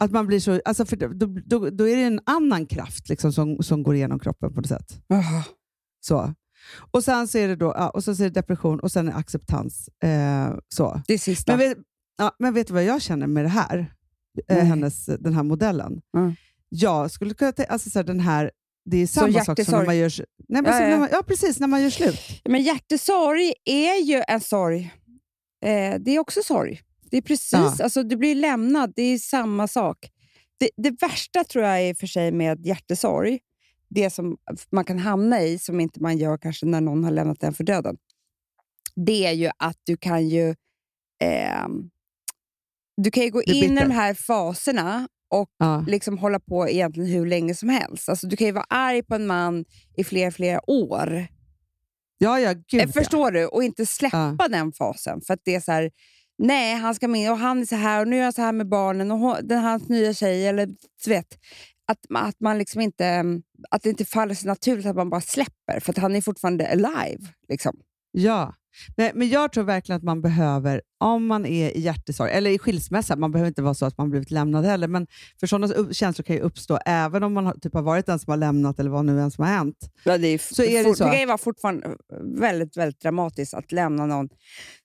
Att 0.00 0.10
man 0.10 0.26
blir 0.26 0.40
så, 0.40 0.60
alltså 0.64 0.86
för 0.86 0.96
då, 0.96 1.26
då, 1.26 1.70
då 1.70 1.88
är 1.88 1.96
det 1.96 2.02
en 2.02 2.20
annan 2.26 2.66
kraft 2.66 3.08
liksom 3.08 3.32
som, 3.32 3.62
som 3.62 3.82
går 3.82 3.94
igenom 3.94 4.18
kroppen 4.18 4.54
på 4.54 4.60
något 4.60 4.68
sätt. 4.68 5.02
Jaha. 5.06 5.44
Så. 6.00 6.34
Och 6.90 7.04
sen 7.04 7.28
så 7.28 7.38
är 7.38 7.48
det, 7.48 7.56
då, 7.56 7.74
ja, 7.76 7.90
och 7.90 8.04
så 8.04 8.10
är 8.10 8.16
det 8.16 8.30
depression 8.30 8.80
och 8.80 8.92
sen 8.92 9.08
är 9.08 9.12
acceptans. 9.12 9.88
Eh, 10.02 10.54
så. 10.68 11.02
Det 11.06 11.18
sista. 11.18 11.52
Men, 11.52 11.58
vet, 11.58 11.78
ja, 12.18 12.36
men 12.38 12.54
vet 12.54 12.66
du 12.66 12.72
vad 12.72 12.84
jag 12.84 13.02
känner 13.02 13.26
med 13.26 13.44
det 13.44 13.48
här? 13.48 13.94
Eh, 14.48 14.64
hennes, 14.64 15.06
den 15.06 15.34
här 15.34 15.42
modellen. 15.42 16.00
Mm. 16.16 16.34
Jag 16.68 17.10
skulle 17.10 17.34
kunna 17.34 17.52
tänka, 17.52 17.72
alltså 17.72 17.90
så 17.90 17.98
här, 17.98 18.04
den 18.04 18.20
här, 18.20 18.50
det 18.84 18.96
är 18.96 19.06
Som 19.06 19.32
samma 19.32 19.44
sak 19.44 19.64
som 19.64 19.78
när 19.78 19.86
man 19.86 19.96
gör, 19.96 20.12
nej, 20.48 20.62
men 20.62 20.64
Ja, 20.64 20.72
som 20.72 20.82
ja. 20.82 20.90
När 20.90 20.98
man, 20.98 21.08
ja, 21.12 21.22
precis, 21.26 21.60
när 21.60 21.66
man 21.66 21.82
gör 21.82 21.90
slut. 21.90 22.20
Men 22.44 22.62
hjärtesorg 22.62 23.52
är 23.64 24.02
ju 24.02 24.22
en 24.28 24.40
sorg. 24.40 24.94
Eh, 25.64 26.00
det 26.00 26.10
är 26.10 26.18
också 26.18 26.40
sorg. 26.42 26.80
Det 27.10 27.16
är 27.16 27.22
precis, 27.22 27.52
Ja. 27.52 27.76
alltså, 27.84 28.02
du 28.02 28.16
blir 28.16 28.34
lämnad, 28.34 28.92
det 28.96 29.02
är 29.02 29.18
samma 29.18 29.68
sak. 29.68 29.98
Det, 30.58 30.70
det 30.76 31.02
värsta 31.02 31.44
tror 31.44 31.64
jag 31.64 31.80
är 31.82 31.94
för 31.94 32.06
sig 32.06 32.32
med 32.32 32.66
hjärtesorg, 32.66 33.38
det 33.88 34.10
som 34.10 34.36
man 34.72 34.84
kan 34.84 34.98
hamna 34.98 35.42
i, 35.42 35.58
som 35.58 35.80
inte 35.80 36.00
man 36.02 36.18
gör 36.18 36.38
kanske 36.38 36.66
när 36.66 36.80
någon 36.80 37.04
har 37.04 37.10
lämnat 37.10 37.42
en 37.42 37.54
för 37.54 37.64
döden, 37.64 37.96
det 39.06 39.26
är 39.26 39.32
ju 39.32 39.50
att 39.58 39.76
du 39.84 39.96
kan 39.96 40.28
ju 40.28 40.54
ehm, 41.22 41.90
du 42.96 43.10
kan 43.10 43.24
ju 43.24 43.30
gå 43.30 43.42
in 43.42 43.72
i 43.78 43.80
de 43.80 43.90
här 43.90 44.14
faserna 44.14 45.08
och 45.30 45.50
Ja. 45.58 45.84
liksom 45.88 46.18
hålla 46.18 46.40
på 46.40 46.68
egentligen 46.68 47.10
hur 47.10 47.26
länge 47.26 47.54
som 47.54 47.68
helst. 47.68 48.08
Alltså, 48.08 48.26
du 48.26 48.36
kan 48.36 48.46
ju 48.46 48.52
vara 48.52 48.66
arg 48.68 49.02
på 49.02 49.14
en 49.14 49.26
man 49.26 49.64
i 49.96 50.04
flera, 50.04 50.30
flera 50.30 50.70
år. 50.70 51.26
Ja, 52.18 52.40
ja, 52.40 52.52
gud 52.68 52.80
Eh, 52.80 52.88
Förstår 52.90 53.30
du? 53.30 53.46
Och 53.46 53.64
inte 53.64 53.86
släppa 53.86 54.48
den 54.50 54.72
fasen. 54.72 55.20
För 55.20 55.34
att 55.34 55.40
det 55.44 55.54
är 55.54 55.60
så 55.60 55.72
här, 55.72 55.90
nej, 56.40 56.74
han 56.74 56.94
ska 56.94 57.08
med 57.08 57.30
och 57.30 57.38
han 57.38 57.60
är 57.60 57.64
så 57.64 57.76
här 57.76 58.00
och 58.00 58.08
nu 58.08 58.18
är 58.18 58.22
han 58.22 58.32
så 58.32 58.42
här 58.42 58.52
med 58.52 58.68
barnen 58.68 59.10
och 59.10 59.18
hon, 59.18 59.36
den 59.42 59.58
hans 59.58 59.88
nya 59.88 60.14
tjej. 60.14 60.46
Eller, 60.46 60.66
du 61.04 61.10
vet, 61.10 61.38
att, 61.86 61.98
att, 62.14 62.40
man 62.40 62.58
liksom 62.58 62.80
inte, 62.80 63.06
mm, 63.06 63.42
att 63.70 63.82
det 63.82 63.88
inte 63.88 64.04
faller 64.04 64.34
sig 64.34 64.46
naturligt 64.46 64.86
att 64.86 64.96
man 64.96 65.10
bara 65.10 65.20
släpper. 65.20 65.80
För 65.80 65.92
att 65.92 65.98
han 65.98 66.16
är 66.16 66.20
fortfarande 66.20 66.68
alive. 66.68 67.26
Liksom. 67.48 67.76
Ja, 68.10 68.54
men, 68.96 69.10
men 69.14 69.28
jag 69.28 69.52
tror 69.52 69.64
verkligen 69.64 69.96
att 69.96 70.02
man 70.02 70.22
behöver, 70.22 70.82
om 70.98 71.26
man 71.26 71.46
är 71.46 71.76
i 71.76 71.80
hjärtesorg, 71.80 72.30
eller 72.30 72.50
i 72.50 72.58
skilsmässa, 72.58 73.16
man 73.16 73.32
behöver 73.32 73.48
inte 73.48 73.62
vara 73.62 73.74
så 73.74 73.86
att 73.86 73.98
man 73.98 74.10
blivit 74.10 74.30
lämnad 74.30 74.64
heller, 74.64 74.88
men 74.88 75.06
för 75.40 75.46
sådana 75.46 75.92
känslor 75.92 76.24
kan 76.24 76.36
ju 76.36 76.42
uppstå 76.42 76.78
även 76.86 77.22
om 77.22 77.32
man 77.32 77.46
har, 77.46 77.54
typ 77.54 77.74
har 77.74 77.82
varit 77.82 78.06
den 78.06 78.18
som 78.18 78.30
har 78.30 78.36
lämnat 78.38 78.78
eller 78.80 78.90
vad 78.90 79.04
nu 79.04 79.20
än 79.20 79.30
som 79.30 79.44
har 79.44 79.52
hänt. 79.52 79.90
Ja, 80.04 80.18
det, 80.18 80.26
är, 80.28 80.38
Så 80.38 80.62
är 80.62 80.84
det 80.84 80.94
så. 80.94 81.04
det 81.04 81.10
kan 81.10 81.20
ju 81.20 81.26
vara 81.26 81.38
fortfarande 81.38 81.96
väldigt, 82.22 82.76
väldigt 82.76 83.00
dramatiskt 83.00 83.54
att 83.54 83.72
lämna 83.72 84.06
någon 84.06 84.28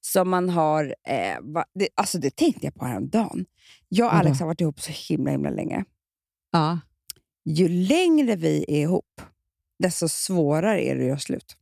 som 0.02 0.30
man 0.30 0.50
har... 0.50 0.96
Eh, 1.08 1.42
va, 1.42 1.66
det, 1.74 1.88
alltså 1.96 2.18
det 2.18 2.36
tänkte 2.36 2.66
jag 2.66 2.76
på 2.76 2.86
häromdagen. 2.86 3.46
Jag 3.90 4.08
och? 4.08 4.16
Alex 4.16 4.40
har 4.40 4.48
varit 4.48 4.62
ihop 4.62 4.82
så 4.82 4.92
himla, 4.92 5.32
himla 5.32 5.50
länge. 5.50 5.86
Ja. 6.52 6.80
Ju 7.46 7.70
längre 7.70 8.36
vi 8.36 8.66
är 8.68 8.82
ihop, 8.82 9.22
desto 9.80 10.08
svårare 10.08 10.82
är 10.82 10.96
det 10.96 11.02
att 11.02 11.08
göra 11.08 11.20
slut. 11.20 11.58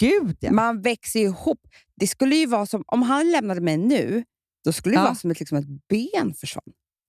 Gud 0.00 0.36
ja. 0.40 0.52
Man 0.52 0.82
växer 0.82 1.20
ihop. 1.20 1.60
Det 1.96 2.06
skulle 2.06 2.36
ju 2.36 2.46
vara 2.46 2.66
som, 2.66 2.84
om 2.86 3.02
han 3.02 3.30
lämnade 3.30 3.60
mig 3.60 3.76
nu, 3.76 4.24
då 4.64 4.72
skulle 4.72 4.94
det 4.94 4.98
Ja. 5.00 5.04
vara 5.04 5.14
som 5.14 5.30
ett, 5.30 5.40
liksom 5.40 5.58
ett 5.58 5.66
ben 5.88 6.34
försvann 6.34 6.64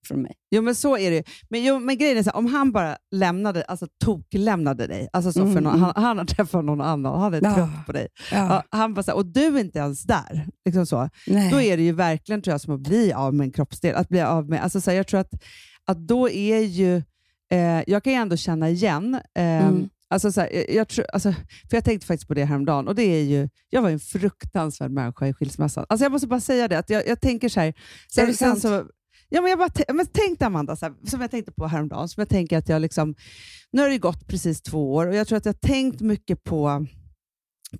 från 0.06 0.22
mig. 0.22 0.34
Jo, 0.50 0.62
men 0.62 0.74
så 0.74 0.96
är 0.98 1.10
det 1.10 1.16
ju. 1.16 1.22
Men, 1.50 1.64
jo, 1.64 1.78
men 1.80 1.98
grejen 1.98 2.18
är 2.18 2.22
så 2.22 2.30
här, 2.30 2.36
om 2.36 2.46
han 2.46 2.72
bara 2.72 2.96
lämnade, 3.10 3.62
alltså 3.64 3.86
tok-lämnade 4.04 4.86
dig, 4.86 5.08
alltså 5.12 5.32
så 5.32 5.40
för 5.40 5.50
Mm, 5.50 5.64
någon, 5.64 5.74
mm. 5.74 5.82
han, 5.94 6.04
han 6.04 6.18
har 6.18 6.24
träffat 6.24 6.64
någon 6.64 6.80
annan 6.80 7.12
och 7.12 7.20
han 7.20 7.34
är 7.34 7.40
Ja. 7.44 7.54
trött 7.54 7.86
på 7.86 7.92
dig. 7.92 8.08
Ja, 8.32 8.62
han 8.70 8.94
bara 8.94 9.02
så 9.02 9.10
här, 9.10 9.16
och 9.18 9.26
du 9.26 9.46
är 9.46 9.60
inte 9.60 9.78
ens 9.78 10.02
där. 10.02 10.46
Liksom 10.64 10.86
så. 10.86 11.08
Nej. 11.26 11.50
Då 11.50 11.60
är 11.60 11.76
det 11.76 11.82
ju 11.82 11.92
verkligen 11.92 12.42
tror 12.42 12.52
jag, 12.52 12.60
som 12.60 12.74
att 12.74 12.80
bli 12.80 13.12
av 13.12 13.34
med 13.34 13.44
en 13.44 13.52
kroppsdel. 13.52 13.94
Att 13.96 14.08
bli 14.08 14.20
av 14.20 14.48
med, 14.48 14.62
alltså, 14.62 14.80
så 14.80 14.90
här, 14.90 14.96
jag 14.96 15.06
tror 15.06 15.20
att, 15.20 15.32
att 15.84 15.98
då 15.98 16.28
är 16.30 16.58
ju... 16.60 16.96
Eh, 17.52 17.82
jag 17.86 18.04
kan 18.04 18.12
ju 18.12 18.18
ändå 18.18 18.36
känna 18.36 18.70
igen... 18.70 19.14
Eh, 19.14 19.42
Mm. 19.66 19.88
Alltså, 20.12 20.32
så 20.32 20.40
här, 20.40 20.50
jag, 20.52 20.70
jag 20.70 20.88
tror, 20.88 21.06
alltså, 21.12 21.32
för 21.70 21.76
jag 21.76 21.84
tänkte 21.84 22.06
faktiskt 22.06 22.28
på 22.28 22.34
det 22.34 22.44
häromdagen 22.44 22.88
och 22.88 22.94
det 22.94 23.02
är 23.02 23.22
ju, 23.24 23.48
jag 23.70 23.82
var 23.82 23.90
en 23.90 24.00
fruktansvärd 24.00 24.90
människa 24.90 25.26
i 25.26 25.32
skilsmässan. 25.34 25.86
Alltså, 25.88 26.04
jag 26.04 26.12
måste 26.12 26.26
bara 26.26 26.40
säga 26.40 26.68
det, 26.68 26.78
att 26.78 26.90
jag, 26.90 27.08
jag 27.08 27.20
tänker 27.20 27.48
så 27.48 27.60
här... 27.60 27.66
Är 27.68 27.74
Sen, 28.14 28.26
det 28.26 28.34
sen 28.34 28.48
sant? 28.50 28.62
så, 28.62 28.84
ja, 29.28 29.40
men 29.40 29.50
jag 29.50 29.58
bara, 29.58 29.70
men 29.94 30.06
tänk 30.12 30.38
dig 30.38 30.46
Amanda, 30.46 30.76
så 30.76 30.86
här, 30.86 30.94
som 31.06 31.20
jag 31.20 31.30
tänkte 31.30 31.52
på 31.52 31.66
häromdagen, 31.66 32.08
som 32.08 32.20
jag 32.20 32.28
tänker 32.28 32.58
att 32.58 32.68
jag 32.68 32.82
liksom, 32.82 33.14
nu 33.72 33.82
har 33.82 33.88
det 33.88 33.98
gått 33.98 34.26
precis 34.28 34.62
två 34.62 34.94
år 34.94 35.06
och 35.06 35.14
jag 35.14 35.28
tror 35.28 35.38
att 35.38 35.44
jag 35.44 35.52
har 35.52 35.68
tänkt 35.68 36.00
mycket 36.00 36.44
på 36.44 36.86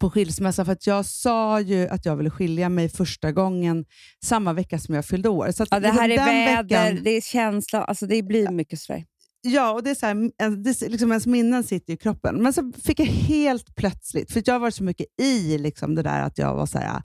på 0.01 0.11
skilsmässa 0.11 0.65
för 0.65 0.73
att 0.73 0.87
jag 0.87 1.07
sa 1.07 1.61
ju 1.61 1.89
att 1.89 2.07
jag 2.07 2.17
ville 2.17 2.31
skilja 2.31 2.69
mig 2.69 2.89
första 2.89 3.33
gången 3.33 3.85
samma 4.25 4.53
vecka 4.53 4.79
som 4.79 4.95
jag 4.95 5.05
fyllde 5.05 5.29
år. 5.29 5.51
Så 5.53 5.67
ja, 5.71 5.81
det 5.81 5.89
här 5.89 6.05
är 6.05 6.09
liksom 6.09 6.27
väder, 6.27 6.63
veckan- 6.63 7.05
det 7.05 7.11
är 7.11 7.21
känsla, 7.21 7.85
alltså 7.85 8.07
det 8.07 8.23
blir 8.23 8.51
mycket 8.51 8.79
sådär. 8.81 9.05
Ja, 9.43 9.73
och 9.73 9.83
det 9.83 9.91
är 9.91 9.95
så 9.95 10.07
här, 10.07 10.31
en- 10.39 10.63
det, 10.63 10.83
är 10.83 10.89
liksom 10.89 11.11
ens 11.11 11.27
minnen 11.27 11.65
sitter 11.65 11.93
i 11.93 11.97
kroppen. 11.97 12.43
Men 12.43 12.53
så 12.53 12.73
fick 12.85 13.01
jag 13.01 13.07
helt 13.07 13.75
plötsligt, 13.75 14.33
för 14.33 14.43
jag 14.47 14.61
varit 14.61 14.75
så 14.75 14.85
mycket 14.85 15.07
i 15.23 15.59
liksom 15.59 15.95
det 15.95 16.03
där 16.03 16.23
att 16.23 16.39
jag 16.39 16.55
var 16.55 16.67
så 16.67 16.79
här, 16.79 17.03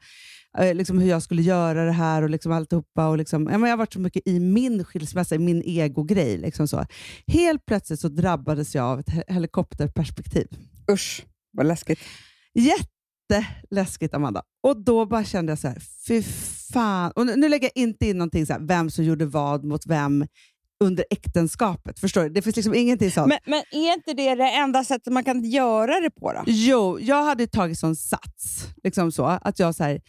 eh, 0.57 0.75
liksom 0.75 0.99
hur 0.99 1.09
jag 1.09 1.23
skulle 1.23 1.41
göra 1.41 1.85
det 1.85 1.91
här 1.91 2.21
och 2.21 2.29
liksom 2.29 2.51
alltihopa. 2.51 3.07
Och 3.07 3.17
liksom, 3.17 3.47
jag 3.51 3.59
har 3.59 3.77
varit 3.77 3.93
så 3.93 3.99
mycket 3.99 4.27
i 4.27 4.39
min 4.39 4.83
skilsmässa, 4.83 5.35
i 5.35 5.39
min 5.39 5.61
egogrej. 5.65 6.37
Liksom 6.37 6.67
så. 6.67 6.85
Helt 7.27 7.65
plötsligt 7.65 7.99
så 7.99 8.07
drabbades 8.09 8.75
jag 8.75 8.85
av 8.85 8.99
ett 8.99 9.09
he- 9.09 9.23
helikopterperspektiv. 9.33 10.47
Usch, 10.91 11.25
vad 11.51 11.65
läskigt. 11.65 11.99
Jätteläskigt, 12.53 14.13
Amanda. 14.13 14.41
Och 14.63 14.83
då 14.83 15.05
bara 15.05 15.23
kände 15.23 15.51
jag 15.51 15.59
så 15.59 15.67
här, 15.67 15.81
fy 16.07 16.21
fan. 16.73 17.11
Och 17.15 17.25
nu, 17.25 17.35
nu 17.35 17.49
lägger 17.49 17.69
jag 17.75 17.83
inte 17.83 18.07
in 18.07 18.17
någonting 18.17 18.45
så 18.45 18.53
här, 18.53 18.59
vem 18.59 18.89
som 18.89 19.05
gjorde 19.05 19.25
vad 19.25 19.63
mot 19.63 19.85
vem 19.85 20.25
under 20.79 21.05
äktenskapet. 21.09 21.99
Förstår 21.99 22.23
du? 22.23 22.29
Det 22.29 22.41
finns 22.41 22.55
liksom 22.55 22.73
ingenting 22.73 23.11
sånt. 23.11 23.27
Men, 23.27 23.37
men 23.45 23.63
är 23.71 23.93
inte 23.93 24.13
det 24.13 24.35
det 24.35 24.51
enda 24.51 24.83
sättet 24.83 25.13
man 25.13 25.23
kan 25.23 25.43
göra 25.43 25.99
det 25.99 26.09
på 26.09 26.33
då? 26.33 26.43
Jo, 26.45 26.99
jag 26.99 27.23
hade 27.23 27.47
tagit 27.47 27.79
sån 27.79 27.95
sats. 27.95 28.67
Liksom 28.83 29.11
så, 29.11 29.25
att 29.25 29.59
jag 29.59 29.75
så 29.75 29.83
här, 29.83 30.01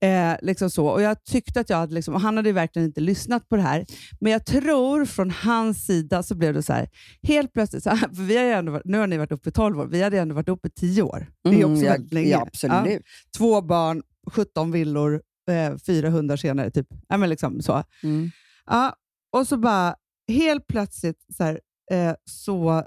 eh, 0.00 0.36
liksom 0.42 0.70
så, 0.70 0.86
och 0.86 1.02
Jag 1.02 1.24
tyckte 1.24 1.60
att 1.60 1.70
jag 1.70 1.76
hade, 1.76 1.94
liksom, 1.94 2.14
och 2.14 2.20
han 2.20 2.36
hade 2.36 2.48
ju 2.48 2.52
verkligen 2.52 2.88
inte 2.88 3.00
lyssnat 3.00 3.48
på 3.48 3.56
det 3.56 3.62
här, 3.62 3.86
men 4.20 4.32
jag 4.32 4.46
tror 4.46 5.04
från 5.04 5.30
hans 5.30 5.86
sida 5.86 6.22
så 6.22 6.34
blev 6.34 6.54
det 6.54 6.62
så 6.62 6.72
här, 6.72 6.88
helt 7.22 7.52
plötsligt, 7.52 7.82
så 7.82 7.90
här, 7.90 7.96
för 8.14 8.22
vi 8.22 8.36
har 8.36 8.44
ju 8.44 8.50
ändå 8.50 8.72
varit, 8.72 8.84
nu 8.84 8.98
har 8.98 9.06
ni 9.06 9.18
varit 9.18 9.32
uppe 9.32 9.48
i 9.48 9.52
12 9.52 9.80
år, 9.80 9.86
vi 9.86 10.02
hade 10.02 10.18
ändå 10.18 10.34
varit 10.34 10.48
uppe 10.48 10.68
i 10.68 10.70
10 10.70 11.02
år. 11.02 11.26
Det 11.44 11.60
är 11.60 11.64
också 11.64 11.84
ja, 11.84 11.92
väldigt 11.92 12.12
länge. 12.12 12.28
Ja, 12.28 12.42
absolut. 12.42 12.86
Ja. 12.86 12.98
Två 13.38 13.60
barn, 13.60 14.02
17 14.30 14.72
villor, 14.72 15.22
eh, 15.50 15.78
fyra 15.78 16.10
hundar 16.10 16.36
senare. 16.36 16.70
Typ. 16.70 16.86
Ja, 17.08 17.16
men 17.16 17.28
liksom 17.30 17.62
så. 17.62 17.82
Mm. 18.02 18.30
Ja, 18.66 18.96
och 19.32 19.48
så 19.48 19.56
bara 19.56 19.96
helt 20.28 20.66
plötsligt 20.66 21.24
så, 21.36 21.44
här, 21.44 21.60
eh, 21.90 22.14
så 22.24 22.84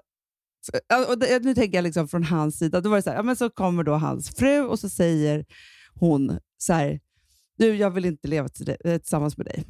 ja, 0.88 1.06
och 1.10 1.20
det, 1.20 1.44
nu 1.44 1.56
tänker 1.56 1.77
jag 1.77 1.84
liksom 1.84 2.08
från 2.08 2.24
hans 2.24 2.58
sida, 2.58 2.82
då 2.82 2.89
var 2.89 2.98
det 2.98 3.01
så 3.01 3.10
här, 3.10 3.17
ja, 3.17 3.24
men 3.24 3.36
så 3.36 3.50
kommer 3.50 3.84
då 3.84 3.94
hans 3.94 4.29
fru 4.29 4.62
och 4.62 4.79
så 4.79 4.89
säger 4.89 5.46
hon 5.94 6.39
så 6.58 6.74
här, 6.74 7.00
du 7.58 7.75
jag 7.75 7.91
vill 7.91 8.06
inte 8.06 8.27
leva 8.27 8.48
eh, 8.86 8.98
tillsammans 8.98 9.38
med 9.38 9.46
dig. 9.46 9.63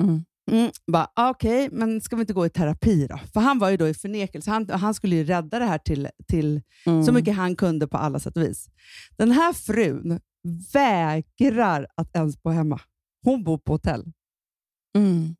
Mm. 0.00 0.24
Mm, 0.50 0.70
bara, 0.92 1.10
ah, 1.14 1.30
Okej, 1.30 1.68
men 1.72 2.00
ska 2.00 2.16
vi 2.16 2.20
inte 2.20 2.32
gå 2.32 2.46
i 2.46 2.50
terapi 2.50 3.06
då? 3.06 3.18
För 3.32 3.40
han 3.40 3.58
var 3.58 3.70
ju 3.70 3.76
då 3.76 3.88
i 3.88 3.94
förnekelse. 3.94 4.50
Han, 4.50 4.70
han 4.70 4.94
skulle 4.94 5.16
ju 5.16 5.24
rädda 5.24 5.58
det 5.58 5.64
här 5.64 5.78
till, 5.78 6.08
till 6.28 6.62
Mm. 6.86 7.04
så 7.04 7.12
mycket 7.12 7.36
han 7.36 7.56
kunde 7.56 7.86
på 7.88 7.96
alla 7.96 8.20
sätt 8.20 8.36
och 8.36 8.42
vis. 8.42 8.68
Den 9.16 9.30
här 9.30 9.52
frun 9.52 10.20
vägrar 10.72 11.86
att 11.94 12.16
ens 12.16 12.42
bo 12.42 12.50
hemma. 12.50 12.80
Hon 13.24 13.44
bor 13.44 13.58
på 13.58 13.72
hotell. 13.72 14.12
Mm. 14.96 15.36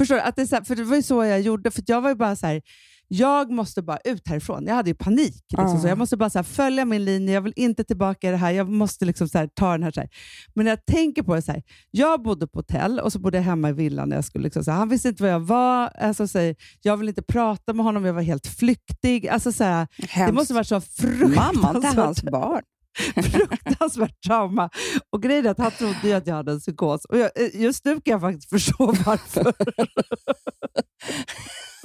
Förstår 0.00 0.14
du? 0.14 0.20
Att 0.20 0.36
det, 0.36 0.42
är 0.42 0.46
så 0.46 0.54
här, 0.56 0.62
för 0.62 0.76
det 0.76 0.84
var 0.84 0.96
ju 0.96 1.02
så 1.02 1.24
jag 1.24 1.40
gjorde. 1.40 1.70
För 1.70 1.82
jag 1.86 2.00
var 2.00 2.08
ju 2.08 2.14
bara 2.14 2.36
så 2.36 2.46
här, 2.46 2.62
jag 3.08 3.50
måste 3.50 3.82
bara 3.82 3.98
ut 4.04 4.28
härifrån. 4.28 4.66
Jag 4.66 4.74
hade 4.74 4.90
ju 4.90 4.94
panik. 4.94 5.44
Liksom, 5.50 5.76
Ah. 5.76 5.80
så 5.80 5.88
jag 5.88 5.98
måste 5.98 6.16
bara 6.16 6.30
så 6.30 6.38
här, 6.38 6.42
följa 6.42 6.84
min 6.84 7.04
linje. 7.04 7.34
Jag 7.34 7.40
vill 7.40 7.52
inte 7.56 7.84
tillbaka 7.84 8.28
i 8.28 8.30
det 8.30 8.36
här. 8.36 8.50
Jag 8.50 8.68
måste 8.68 9.04
liksom 9.04 9.28
så 9.28 9.38
här, 9.38 9.46
ta 9.54 9.72
den 9.72 9.82
här, 9.82 9.90
så 9.90 10.00
här. 10.00 10.08
Men 10.54 10.64
när 10.64 10.72
jag 10.72 10.86
tänker 10.86 11.22
på 11.22 11.34
det 11.34 11.42
så 11.42 11.52
här, 11.52 11.62
jag 11.90 12.22
bodde 12.22 12.46
på 12.46 12.58
hotell 12.58 13.00
och 13.00 13.12
så 13.12 13.18
bodde 13.18 13.38
jag 13.38 13.44
hemma 13.44 13.68
i 13.68 13.72
villan. 13.72 14.08
När 14.08 14.16
jag 14.16 14.24
skulle 14.24 14.44
liksom, 14.44 14.64
så 14.64 14.70
han 14.70 14.88
visste 14.88 15.08
inte 15.08 15.22
vad 15.22 15.32
jag 15.32 15.40
var. 15.40 15.86
Alltså, 15.86 16.28
så 16.28 16.54
jag 16.82 16.96
ville 16.96 17.10
inte 17.10 17.22
prata 17.22 17.72
med 17.72 17.84
honom. 17.84 18.04
Jag 18.04 18.14
var 18.14 18.22
helt 18.22 18.46
flyktig. 18.46 19.28
Alltså, 19.28 19.52
så 19.52 19.86
det 20.26 20.32
måste 20.32 20.54
varit 20.54 20.66
så 20.66 20.74
Mamman 20.74 21.54
till 21.54 21.60
fruktansvärt 21.62 22.04
hans 22.04 22.22
barn. 22.22 22.62
fruktansvärt 23.14 24.22
trauma. 24.26 24.70
Och 25.10 25.22
grejen 25.22 25.46
är 25.46 25.50
att 25.50 25.58
han 25.58 25.70
trodde 25.70 26.00
ju 26.04 26.12
att 26.12 26.26
jag 26.26 26.34
hade 26.34 26.52
en 26.52 26.60
psykos. 26.60 27.04
Och 27.04 27.18
jag, 27.18 27.30
eh, 27.34 27.60
just 27.60 27.84
nu 27.84 27.94
kan 27.94 28.12
jag 28.12 28.20
faktiskt 28.20 28.50
förstå 28.50 28.86
varför. 28.86 29.54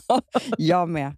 Jag 0.57 0.89
med. 0.89 1.15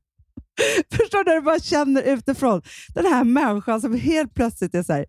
Förstår 0.92 1.24
du? 1.24 1.32
Du 1.32 1.42
bara 1.42 1.60
känner 1.60 2.02
utifrån. 2.02 2.62
Den 2.94 3.06
här 3.06 3.24
människan 3.24 3.82
som 3.82 3.96
helt 3.96 4.34
plötsligt 4.34 4.76
är 4.76 4.84
så 4.84 4.94
här, 4.94 5.06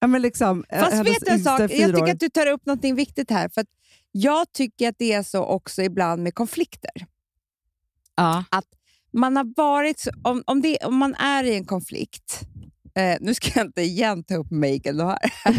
ja, 0.00 0.06
men 0.06 0.22
liksom, 0.22 0.64
eh, 0.68 0.80
Fast 0.80 1.06
vet 1.06 1.20
du 1.20 1.30
en 1.30 1.44
sak? 1.44 1.60
Jag 1.60 1.70
tycker 1.70 2.02
år. 2.02 2.10
att 2.10 2.20
du 2.20 2.28
tar 2.28 2.46
upp 2.46 2.66
något 2.66 2.84
viktigt 2.84 3.30
här. 3.30 3.48
För 3.48 3.60
att 3.60 3.66
jag 4.12 4.52
tycker 4.52 4.88
att 4.88 4.94
det 4.98 5.12
är 5.12 5.22
så 5.22 5.44
också 5.44 5.82
ibland 5.82 6.22
med 6.22 6.34
konflikter. 6.34 6.90
Ja. 8.16 8.44
Man 9.12 9.36
har 9.36 9.52
varit 9.56 10.08
om, 10.24 10.42
om, 10.46 10.62
det, 10.62 10.78
om 10.84 10.96
man 10.96 11.14
är 11.14 11.44
i 11.44 11.56
en 11.56 11.64
konflikt, 11.64 12.40
eh, 12.96 13.16
nu 13.20 13.34
ska 13.34 13.50
jag 13.54 13.66
inte 13.66 13.82
igen 13.82 14.24
ta 14.24 14.34
upp 14.36 14.50
Megan 14.50 15.00
och 15.00 15.08
här. 15.10 15.18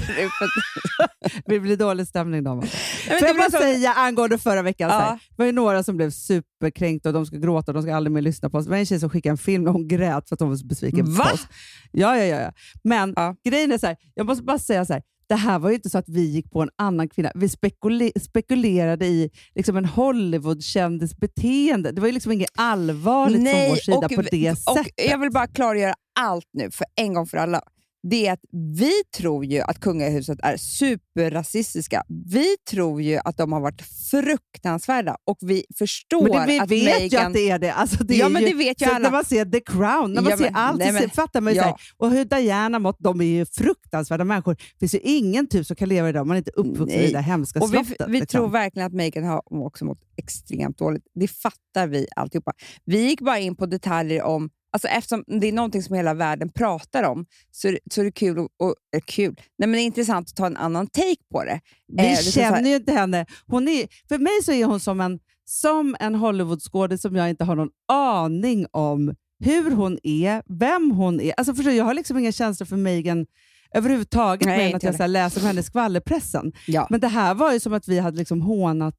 Det 1.45 1.59
blir 1.59 1.77
dålig 1.77 2.07
stämning 2.07 2.43
då. 2.43 2.61
Får 2.61 3.27
jag 3.27 3.37
bara 3.37 3.51
så- 3.51 3.57
säga 3.57 3.93
angående 3.93 4.37
förra 4.37 4.61
veckan, 4.61 4.89
Ja. 4.89 4.99
här, 4.99 5.13
det 5.13 5.35
var 5.37 5.45
ju 5.45 5.51
några 5.51 5.83
som 5.83 5.97
blev 5.97 6.09
superkränkta 6.11 7.09
och 7.09 7.13
de 7.13 7.25
ska 7.25 7.37
gråta 7.37 7.71
och 7.71 7.73
de 7.73 7.83
ska 7.83 7.95
aldrig 7.95 8.11
mer 8.13 8.21
lyssna 8.21 8.49
på 8.49 8.57
oss. 8.57 8.65
Det 8.65 8.71
var 8.71 8.77
en 8.77 8.85
tjej 8.85 8.99
som 8.99 9.09
skickade 9.09 9.31
en 9.33 9.37
film 9.37 9.67
och 9.67 9.73
hon 9.73 9.87
grät 9.87 10.29
för 10.29 10.35
att 10.35 10.39
hon 10.39 10.49
var 10.49 10.55
så 10.55 10.65
besviken 10.65 11.13
Va? 11.13 11.23
på 11.25 11.33
oss. 11.33 11.47
Ja, 11.91 12.17
ja, 12.17 12.23
ja. 12.23 12.41
ja. 12.41 12.51
Men 12.83 13.13
Ja. 13.15 13.35
grejen 13.49 13.71
är 13.71 13.77
så 13.77 13.87
här, 13.87 13.97
jag 14.13 14.25
måste 14.25 14.43
bara 14.43 14.59
säga 14.59 14.85
så 14.85 14.93
här, 14.93 15.01
det 15.29 15.35
här 15.35 15.59
var 15.59 15.69
ju 15.69 15.75
inte 15.75 15.89
så 15.89 15.97
att 15.97 16.09
vi 16.09 16.21
gick 16.25 16.51
på 16.51 16.61
en 16.61 16.69
annan 16.75 17.09
kvinna. 17.09 17.31
Vi 17.35 17.47
spekule- 17.47 18.19
spekulerade 18.19 19.05
i 19.05 19.29
liksom 19.55 19.77
en 19.77 19.85
Hollywood-kändis 19.85 21.17
beteende. 21.17 21.91
Det 21.91 22.01
var 22.01 22.07
ju 22.07 22.13
liksom 22.13 22.31
inget 22.31 22.49
allvarligt 22.55 23.41
från 23.51 23.69
vår 23.69 23.75
sida 23.75 23.97
och 23.97 24.11
på 24.15 24.21
det 24.21 24.51
och 24.51 24.57
sättet. 24.57 25.09
Jag 25.09 25.17
vill 25.17 25.31
bara 25.31 25.47
klargöra 25.47 25.93
allt 26.19 26.49
nu, 26.53 26.71
för 26.71 26.85
en 26.95 27.13
gång 27.13 27.27
för 27.27 27.37
alla. 27.37 27.61
Det 28.09 28.27
är 28.27 28.33
att 28.33 28.39
vi 28.79 28.91
tror 29.17 29.45
ju 29.45 29.61
att 29.61 29.79
kungahuset 29.79 30.39
är 30.43 30.57
superrasistiska. 30.57 32.03
Vi 32.25 32.55
tror 32.69 33.01
ju 33.01 33.17
att 33.17 33.37
de 33.37 33.51
har 33.51 33.59
varit 33.61 33.81
fruktansvärda 34.11 35.17
och 35.25 35.37
vi 35.41 35.65
förstår 35.77 36.21
Men 36.29 36.31
det, 36.31 36.45
vi 36.47 36.59
att 36.59 36.71
vet 36.71 36.79
ju 36.79 36.85
Meghan... 36.85 37.27
att 37.27 37.33
det 37.33 37.49
är 37.49 37.59
det. 37.59 37.73
Alltså, 37.73 38.03
det 38.03 38.15
Ja, 38.15 38.25
är 38.25 38.29
men 38.29 38.41
ju, 38.41 38.47
det 38.47 38.53
vet 38.53 38.81
ju 38.81 38.85
så 38.85 38.91
alla. 38.91 38.99
När 39.03 39.11
man 39.11 39.25
ser 39.25 39.45
The 39.45 39.59
Crown, 39.59 40.13
när 40.13 40.21
man 40.21 40.31
Ja, 40.31 40.37
ser 40.37 40.43
men- 40.45 40.55
allt, 40.55 40.79
nej, 40.79 40.87
så 40.87 40.93
men- 40.93 41.09
fattar 41.09 41.41
man 41.41 41.53
ju 41.53 41.57
ja. 41.57 41.63
så 41.63 41.69
här, 41.69 41.77
och 41.97 42.11
hur 42.11 42.25
Diana 42.25 42.79
mått, 42.79 42.97
de 42.99 43.21
är 43.21 43.25
ju 43.25 43.45
fruktansvärda 43.45 44.23
människor. 44.23 44.53
Det 44.53 44.79
finns 44.79 44.93
ju 44.95 44.99
ingen 44.99 45.47
typ 45.47 45.65
som 45.67 45.75
kan 45.75 45.89
leva 45.89 46.09
idag 46.09 46.21
om 46.21 46.27
man 46.27 46.37
inte 46.37 46.51
är 46.55 46.59
uppvuxen 46.59 46.99
i 46.99 47.11
det 47.11 47.21
hemska 47.21 47.59
Och 47.59 47.73
vi, 47.73 47.85
slottet. 47.85 48.07
vi 48.07 48.19
liksom. 48.19 48.27
tror 48.39 48.49
verkligen 48.49 48.85
att 48.87 48.93
Meghan 48.93 49.23
har 49.23 49.41
också 49.65 49.85
mått 49.85 49.99
extremt 50.17 50.77
dåligt. 50.77 51.03
Det 51.15 51.27
fattar 51.27 51.87
vi 51.87 52.07
alltihopa. 52.15 52.51
Vi 52.85 53.01
gick 53.07 53.21
bara 53.21 53.39
in 53.39 53.55
på 53.55 53.65
detaljer 53.65 54.23
om, 54.23 54.49
alltså 54.71 54.87
eftersom 54.87 55.23
det 55.27 55.47
är 55.47 55.51
någonting 55.51 55.83
som 55.83 55.95
hela 55.95 56.13
världen 56.13 56.49
pratar 56.49 57.03
om, 57.03 57.25
så, 57.51 57.67
är 57.67 57.71
det- 57.71 57.79
så 57.93 58.01
är 58.01 58.05
det 58.05 58.11
kul, 58.11 58.39
och, 58.39 58.49
och, 58.59 58.75
eh, 58.95 59.01
kul. 59.05 59.33
Nej, 59.57 59.67
men 59.67 59.71
det 59.71 59.79
är 59.81 59.83
intressant 59.85 60.29
att 60.29 60.35
ta 60.35 60.45
en 60.45 60.57
annan 60.57 60.87
take 60.87 61.23
på 61.31 61.43
det. 61.43 61.59
Vi 61.87 62.03
Eh, 62.03 62.09
liksom 62.09 62.31
känner 62.31 62.69
ju 62.69 62.75
inte 62.75 62.91
henne. 62.91 63.25
Hon 63.47 63.67
är, 63.67 63.87
för 64.09 64.17
mig 64.17 64.43
så 64.43 64.51
är 64.51 64.65
hon 64.65 64.79
som 64.79 65.01
en, 65.01 65.19
som 65.45 65.95
en 65.99 66.15
Hollywoodskådis 66.15 67.01
som 67.01 67.15
jag 67.15 67.29
inte 67.29 67.43
har 67.43 67.55
någon 67.55 67.69
aning 67.91 68.65
om 68.71 69.15
hur 69.39 69.71
hon 69.71 69.97
är, 70.03 70.43
vem 70.59 70.91
hon 70.91 71.21
är. 71.21 71.33
Alltså 71.37 71.53
förstår, 71.55 71.73
jag 71.73 71.85
har 71.85 71.93
liksom 71.93 72.17
inga 72.17 72.31
känslor 72.31 72.65
för 72.67 72.75
Meghan 72.77 73.25
överhuvudtaget, 73.73 74.45
Nej, 74.45 74.57
mer 74.57 74.69
än 74.69 74.75
att 74.75 74.83
jag 74.83 74.95
så 74.95 75.07
läser 75.07 75.41
om 75.41 75.47
henne 75.47 75.59
i 75.59 75.63
skvallerpressen. 75.63 76.51
Ja. 76.67 76.87
Men 76.89 76.99
det 76.99 77.07
här 77.07 77.33
var 77.33 77.53
ju 77.53 77.59
som 77.59 77.73
att 77.73 77.87
vi 77.87 77.99
hade 77.99 78.17
liksom 78.17 78.41
hånat, 78.41 78.95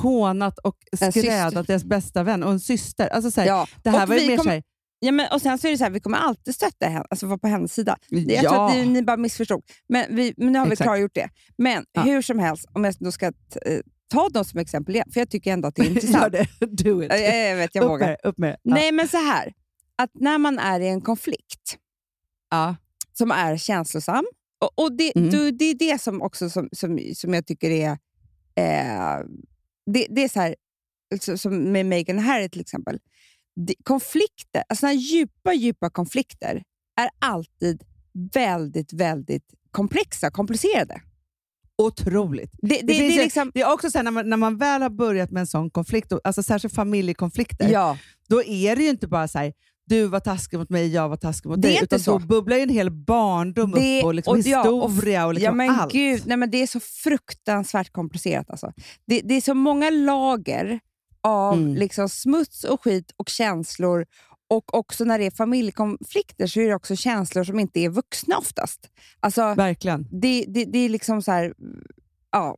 hånat 0.00 0.58
och 0.58 0.76
skrädat 1.12 1.66
deras 1.66 1.84
bästa 1.84 2.22
vän 2.22 2.42
och 2.42 2.50
en 2.52 2.60
syster. 2.60 3.08
Alltså 3.08 3.30
så 3.30 3.40
här, 3.40 3.48
Ja. 3.48 3.66
Det 3.82 3.90
här 3.90 4.02
Och 4.02 4.08
var 4.08 4.16
ju 4.16 4.26
mer 4.28 4.36
kom- 4.36 4.44
så 4.44 4.50
här, 4.50 4.62
Ja, 5.00 5.12
men, 5.12 5.32
och 5.32 5.42
sen 5.42 5.58
så 5.58 5.66
är 5.66 5.70
det 5.72 5.78
så 5.78 5.84
här, 5.84 5.90
vi 5.90 6.00
kommer 6.00 6.18
alltid 6.18 6.54
stötta 6.54 6.86
henne, 6.86 7.04
alltså 7.10 7.26
vara 7.26 7.38
på 7.38 7.48
hennes 7.48 7.74
sida. 7.74 7.96
Jag 8.08 8.26
tror 8.40 8.54
Ja. 8.54 8.68
att 8.70 8.74
ni, 8.76 8.86
ni 8.86 9.02
bara 9.02 9.16
missförstod. 9.16 9.62
Men, 9.88 10.16
vi, 10.16 10.34
men 10.36 10.52
nu 10.52 10.58
har 10.58 10.66
vi 10.66 10.76
klargjort 10.76 11.14
det. 11.14 11.28
Men 11.58 11.84
Ja. 11.92 12.02
hur 12.02 12.22
som 12.22 12.38
helst, 12.38 12.66
om 12.72 12.84
jag 12.84 12.94
då 13.00 13.12
ska 13.12 13.26
eh, 13.26 13.32
ta 14.10 14.28
dem 14.28 14.44
som 14.44 14.60
exempel 14.60 14.94
igen, 14.94 15.10
för 15.12 15.20
jag 15.20 15.30
tycker 15.30 15.52
ändå 15.52 15.68
att 15.68 15.74
det 15.74 15.82
är 15.82 15.84
gör 15.86 15.90
intressant. 15.94 16.32
det, 16.32 16.66
do 16.84 17.02
it. 17.02 17.08
Ja, 17.12 17.16
jag, 17.16 17.50
jag 17.50 17.56
vet, 17.56 17.74
jag 17.74 17.84
upp 17.84 17.90
vågar. 17.90 18.06
med 18.06 18.16
upp 18.24 18.38
med. 18.38 18.56
Ja. 18.62 18.74
Nej, 18.74 18.92
men 18.92 19.08
så 19.08 19.16
här. 19.16 19.52
Att 19.96 20.10
när 20.14 20.38
man 20.38 20.58
är 20.58 20.80
i 20.80 20.88
en 20.88 21.00
konflikt 21.00 21.78
Ja. 22.50 22.76
som 23.12 23.30
är 23.30 23.56
känslosam, 23.56 24.24
och, 24.60 24.84
och 24.84 24.92
det, 24.96 25.16
Mm. 25.16 25.30
du, 25.30 25.50
det 25.50 25.64
är 25.64 25.74
det 25.74 26.00
som, 26.00 26.22
också 26.22 26.50
som, 26.50 26.68
som, 26.72 26.98
som 27.14 27.34
jag 27.34 27.46
tycker 27.46 27.70
är... 27.70 27.90
Eh, 28.54 29.24
det, 29.94 30.06
det 30.10 30.24
är 30.24 30.28
så 30.28 30.40
här, 30.40 30.54
som 31.36 31.72
med 31.72 31.86
Meghan 31.86 32.18
Harry 32.18 32.48
till 32.48 32.60
exempel. 32.60 32.98
Det, 33.66 33.74
konflikter, 33.84 34.62
alltså 34.68 34.88
djupa, 34.88 35.52
djupa 35.54 35.90
konflikter 35.90 36.62
är 37.00 37.08
alltid 37.18 37.82
väldigt, 38.34 38.92
väldigt 38.92 39.54
komplexa, 39.70 40.30
komplicerade. 40.30 41.00
Otroligt. 41.82 42.50
Det, 42.62 42.68
det, 42.68 42.82
det, 42.82 42.94
finns 42.94 43.18
är 43.18 43.22
liksom... 43.22 43.50
Det 43.54 43.60
är 43.60 43.72
också 43.72 43.90
så 43.90 43.98
här, 43.98 44.02
när, 44.04 44.10
man, 44.10 44.30
när 44.30 44.36
man 44.36 44.56
väl 44.58 44.82
har 44.82 44.90
börjat 44.90 45.30
med 45.30 45.40
en 45.40 45.46
sån 45.46 45.70
konflikt, 45.70 46.12
alltså 46.24 46.42
särskilt 46.42 46.74
familjekonflikter, 46.74 47.68
Ja, 47.68 47.98
då 48.28 48.42
är 48.44 48.76
det 48.76 48.82
ju 48.82 48.88
inte 48.88 49.06
bara 49.08 49.28
så 49.28 49.38
här, 49.38 49.52
du 49.86 50.06
var 50.06 50.20
taskig 50.20 50.58
mot 50.58 50.70
mig, 50.70 50.88
jag 50.94 51.08
var 51.08 51.16
taskig 51.16 51.48
mot 51.48 51.62
Det 51.62 51.68
dig. 51.68 51.80
Utan 51.82 52.00
så. 52.00 52.18
då 52.18 52.26
bubblar 52.26 52.56
ju 52.56 52.62
en 52.62 52.68
hel 52.68 52.90
barndom 52.90 53.70
Det- 53.70 53.98
upp 53.98 54.04
och, 54.04 54.14
liksom 54.14 54.32
och 54.38 54.38
ja, 54.46 54.70
och- 54.70 54.90
historia 54.90 55.26
och, 55.26 55.34
liksom 55.34 55.44
ja, 55.44 55.52
men 55.52 55.70
allt. 55.80 55.92
gud, 55.92 56.22
nej, 56.26 56.36
men 56.36 56.50
det 56.50 56.62
är 56.62 56.66
så 56.66 56.80
fruktansvärt 56.80 57.92
komplicerat. 57.92 58.50
Alltså. 58.50 58.72
Det, 59.06 59.20
det 59.20 59.34
är 59.34 59.40
så 59.40 59.54
många 59.54 59.90
lager 59.90 60.80
av 61.22 61.54
Mm. 61.58 61.74
liksom, 61.74 62.08
smuts 62.08 62.64
och 62.64 62.82
skit 62.84 63.12
och 63.16 63.28
känslor. 63.28 64.06
Och 64.50 64.74
också 64.74 65.04
när 65.04 65.18
det 65.18 65.26
är 65.26 65.30
familjekonflikter 65.30 66.46
så 66.46 66.60
är 66.60 66.68
det 66.68 66.74
också 66.74 66.96
känslor 66.96 67.44
som 67.44 67.58
inte 67.58 67.80
är 67.80 67.88
vuxna 67.88 68.36
oftast. 68.38 68.90
Alltså, 69.20 69.54
Verkligen. 69.54 70.08
det, 70.10 70.44
det, 70.48 70.64
det 70.64 70.78
är 70.78 70.88
liksom 70.88 71.22
så 71.22 71.32
här... 71.32 71.54
Ja, 72.32 72.56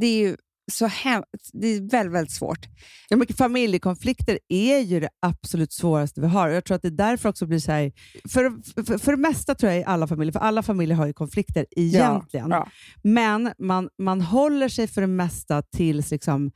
det 0.00 0.06
är 0.06 0.18
ju 0.18 0.36
så 0.72 0.86
hem, 0.86 1.22
det 1.52 1.66
är 1.68 1.90
väldigt, 1.90 2.14
väldigt 2.14 2.32
svårt. 2.34 2.66
Ja, 3.08 3.16
men 3.16 3.26
familjekonflikter 3.26 4.38
är 4.48 4.78
ju 4.78 5.00
det 5.00 5.08
absolut 5.20 5.72
svåraste 5.72 6.20
vi 6.20 6.26
har. 6.26 6.48
Jag 6.48 6.64
tror 6.64 6.74
att 6.74 6.82
det 6.82 6.90
därför 6.90 7.28
också 7.28 7.46
blir 7.46 7.58
så 7.58 7.72
här, 7.72 7.92
för, 8.28 8.52
för, 8.84 8.98
för 8.98 9.12
det 9.12 9.18
mesta 9.18 9.54
tror 9.54 9.72
jag 9.72 9.80
i 9.80 9.84
alla 9.84 10.06
familjer, 10.06 10.32
för 10.32 10.40
alla 10.40 10.62
familjer 10.62 10.96
har 10.96 11.06
ju 11.06 11.12
konflikter 11.12 11.66
egentligen, 11.76 12.50
Ja. 12.50 12.68
men 13.02 13.52
man, 13.58 13.88
man 13.98 14.20
håller 14.20 14.68
sig 14.68 14.86
för 14.88 15.00
det 15.00 15.06
mesta 15.06 15.62
tills 15.62 16.10
liksom 16.10 16.50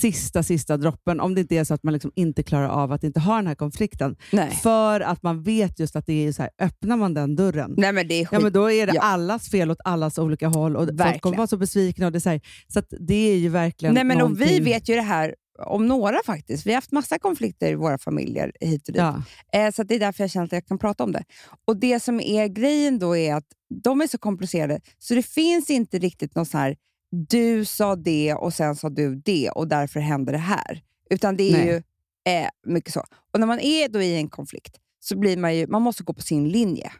sista, 0.00 0.42
sista 0.42 0.76
droppen, 0.76 1.20
om 1.20 1.34
det 1.34 1.40
inte 1.40 1.56
är 1.56 1.64
så 1.64 1.74
att 1.74 1.82
man 1.82 1.92
liksom 1.92 2.12
inte 2.14 2.42
klarar 2.42 2.68
av 2.68 2.92
att 2.92 3.04
inte 3.04 3.20
ha 3.20 3.36
den 3.36 3.46
här 3.46 3.54
konflikten. 3.54 4.16
Nej. 4.32 4.50
För 4.50 5.00
att 5.00 5.22
man 5.22 5.42
vet 5.42 5.78
just 5.80 5.96
att 5.96 6.06
det 6.06 6.26
är 6.26 6.32
så 6.32 6.42
här, 6.42 6.50
öppnar 6.58 6.96
man 6.96 7.14
den 7.14 7.36
dörren, 7.36 7.74
Nej, 7.76 7.92
men 7.92 8.08
det 8.08 8.14
är 8.14 8.24
skit. 8.24 8.32
Ja, 8.32 8.40
men 8.40 8.52
då 8.52 8.70
är 8.70 8.86
det 8.86 8.92
Ja. 8.94 9.00
allas 9.02 9.50
fel 9.50 9.70
åt 9.70 9.78
allas 9.84 10.18
olika 10.18 10.48
håll 10.48 10.76
och 10.76 10.88
folk 10.98 11.20
kommer 11.20 11.36
vara 11.36 11.46
så 11.46 11.56
besvikna. 11.56 12.06
Och 12.06 12.12
det 12.12 12.18
är 12.18 12.20
så 12.20 12.30
här, 12.30 12.40
så 12.68 12.78
att 12.78 12.92
det 13.00 13.14
är 13.32 13.36
ju 13.36 13.48
verkligen 13.48 13.94
Nej, 13.94 14.04
men 14.04 14.22
och 14.22 14.30
vi 14.40 14.44
någonting- 14.44 14.64
vet 14.64 14.88
ju 14.88 14.94
det 14.94 15.02
här 15.02 15.34
om 15.66 15.86
några 15.88 16.18
faktiskt. 16.26 16.66
Vi 16.66 16.70
har 16.70 16.74
haft 16.76 16.92
massa 16.92 17.18
konflikter 17.18 17.72
i 17.72 17.74
våra 17.74 17.98
familjer 17.98 18.52
hit 18.60 18.88
och 18.88 18.94
dit. 18.94 19.02
Ja. 19.02 19.22
Eh, 19.52 19.70
så 19.72 19.82
det 19.82 19.94
är 19.94 19.98
därför 19.98 20.22
jag 20.24 20.30
känner 20.30 20.46
att 20.46 20.52
jag 20.52 20.66
kan 20.66 20.78
prata 20.78 21.04
om 21.04 21.12
det. 21.12 21.24
Och 21.66 21.76
Det 21.76 22.00
som 22.00 22.20
är 22.20 22.46
grejen 22.48 22.98
då 22.98 23.16
är 23.16 23.34
att 23.34 23.44
de 23.84 24.00
är 24.00 24.06
så 24.06 24.18
komplicerade, 24.18 24.80
så 24.98 25.14
det 25.14 25.22
finns 25.22 25.70
inte 25.70 25.98
riktigt 25.98 26.34
någon 26.34 26.46
så 26.46 26.58
här 26.58 26.76
du 27.12 27.64
sa 27.64 27.96
det 27.96 28.34
och 28.34 28.54
sen 28.54 28.76
sa 28.76 28.88
du 28.90 29.14
det 29.24 29.50
och 29.50 29.68
därför 29.68 30.00
hände 30.00 30.32
det 30.32 30.38
här. 30.38 30.82
Utan 31.10 31.36
det 31.36 31.48
är 31.52 31.52
Nej. 31.52 31.66
ju 31.66 31.74
eh, 32.32 32.48
mycket 32.66 32.92
så. 32.92 33.04
Och 33.32 33.40
när 33.40 33.46
man 33.46 33.60
är 33.60 33.88
då 33.88 34.02
i 34.02 34.16
en 34.16 34.28
konflikt 34.28 34.76
så 35.00 35.18
blir 35.18 35.36
man 35.36 35.56
ju, 35.56 35.66
man 35.66 35.82
måste 35.82 36.02
gå 36.02 36.12
på 36.14 36.22
sin 36.22 36.48
linje. 36.48 36.92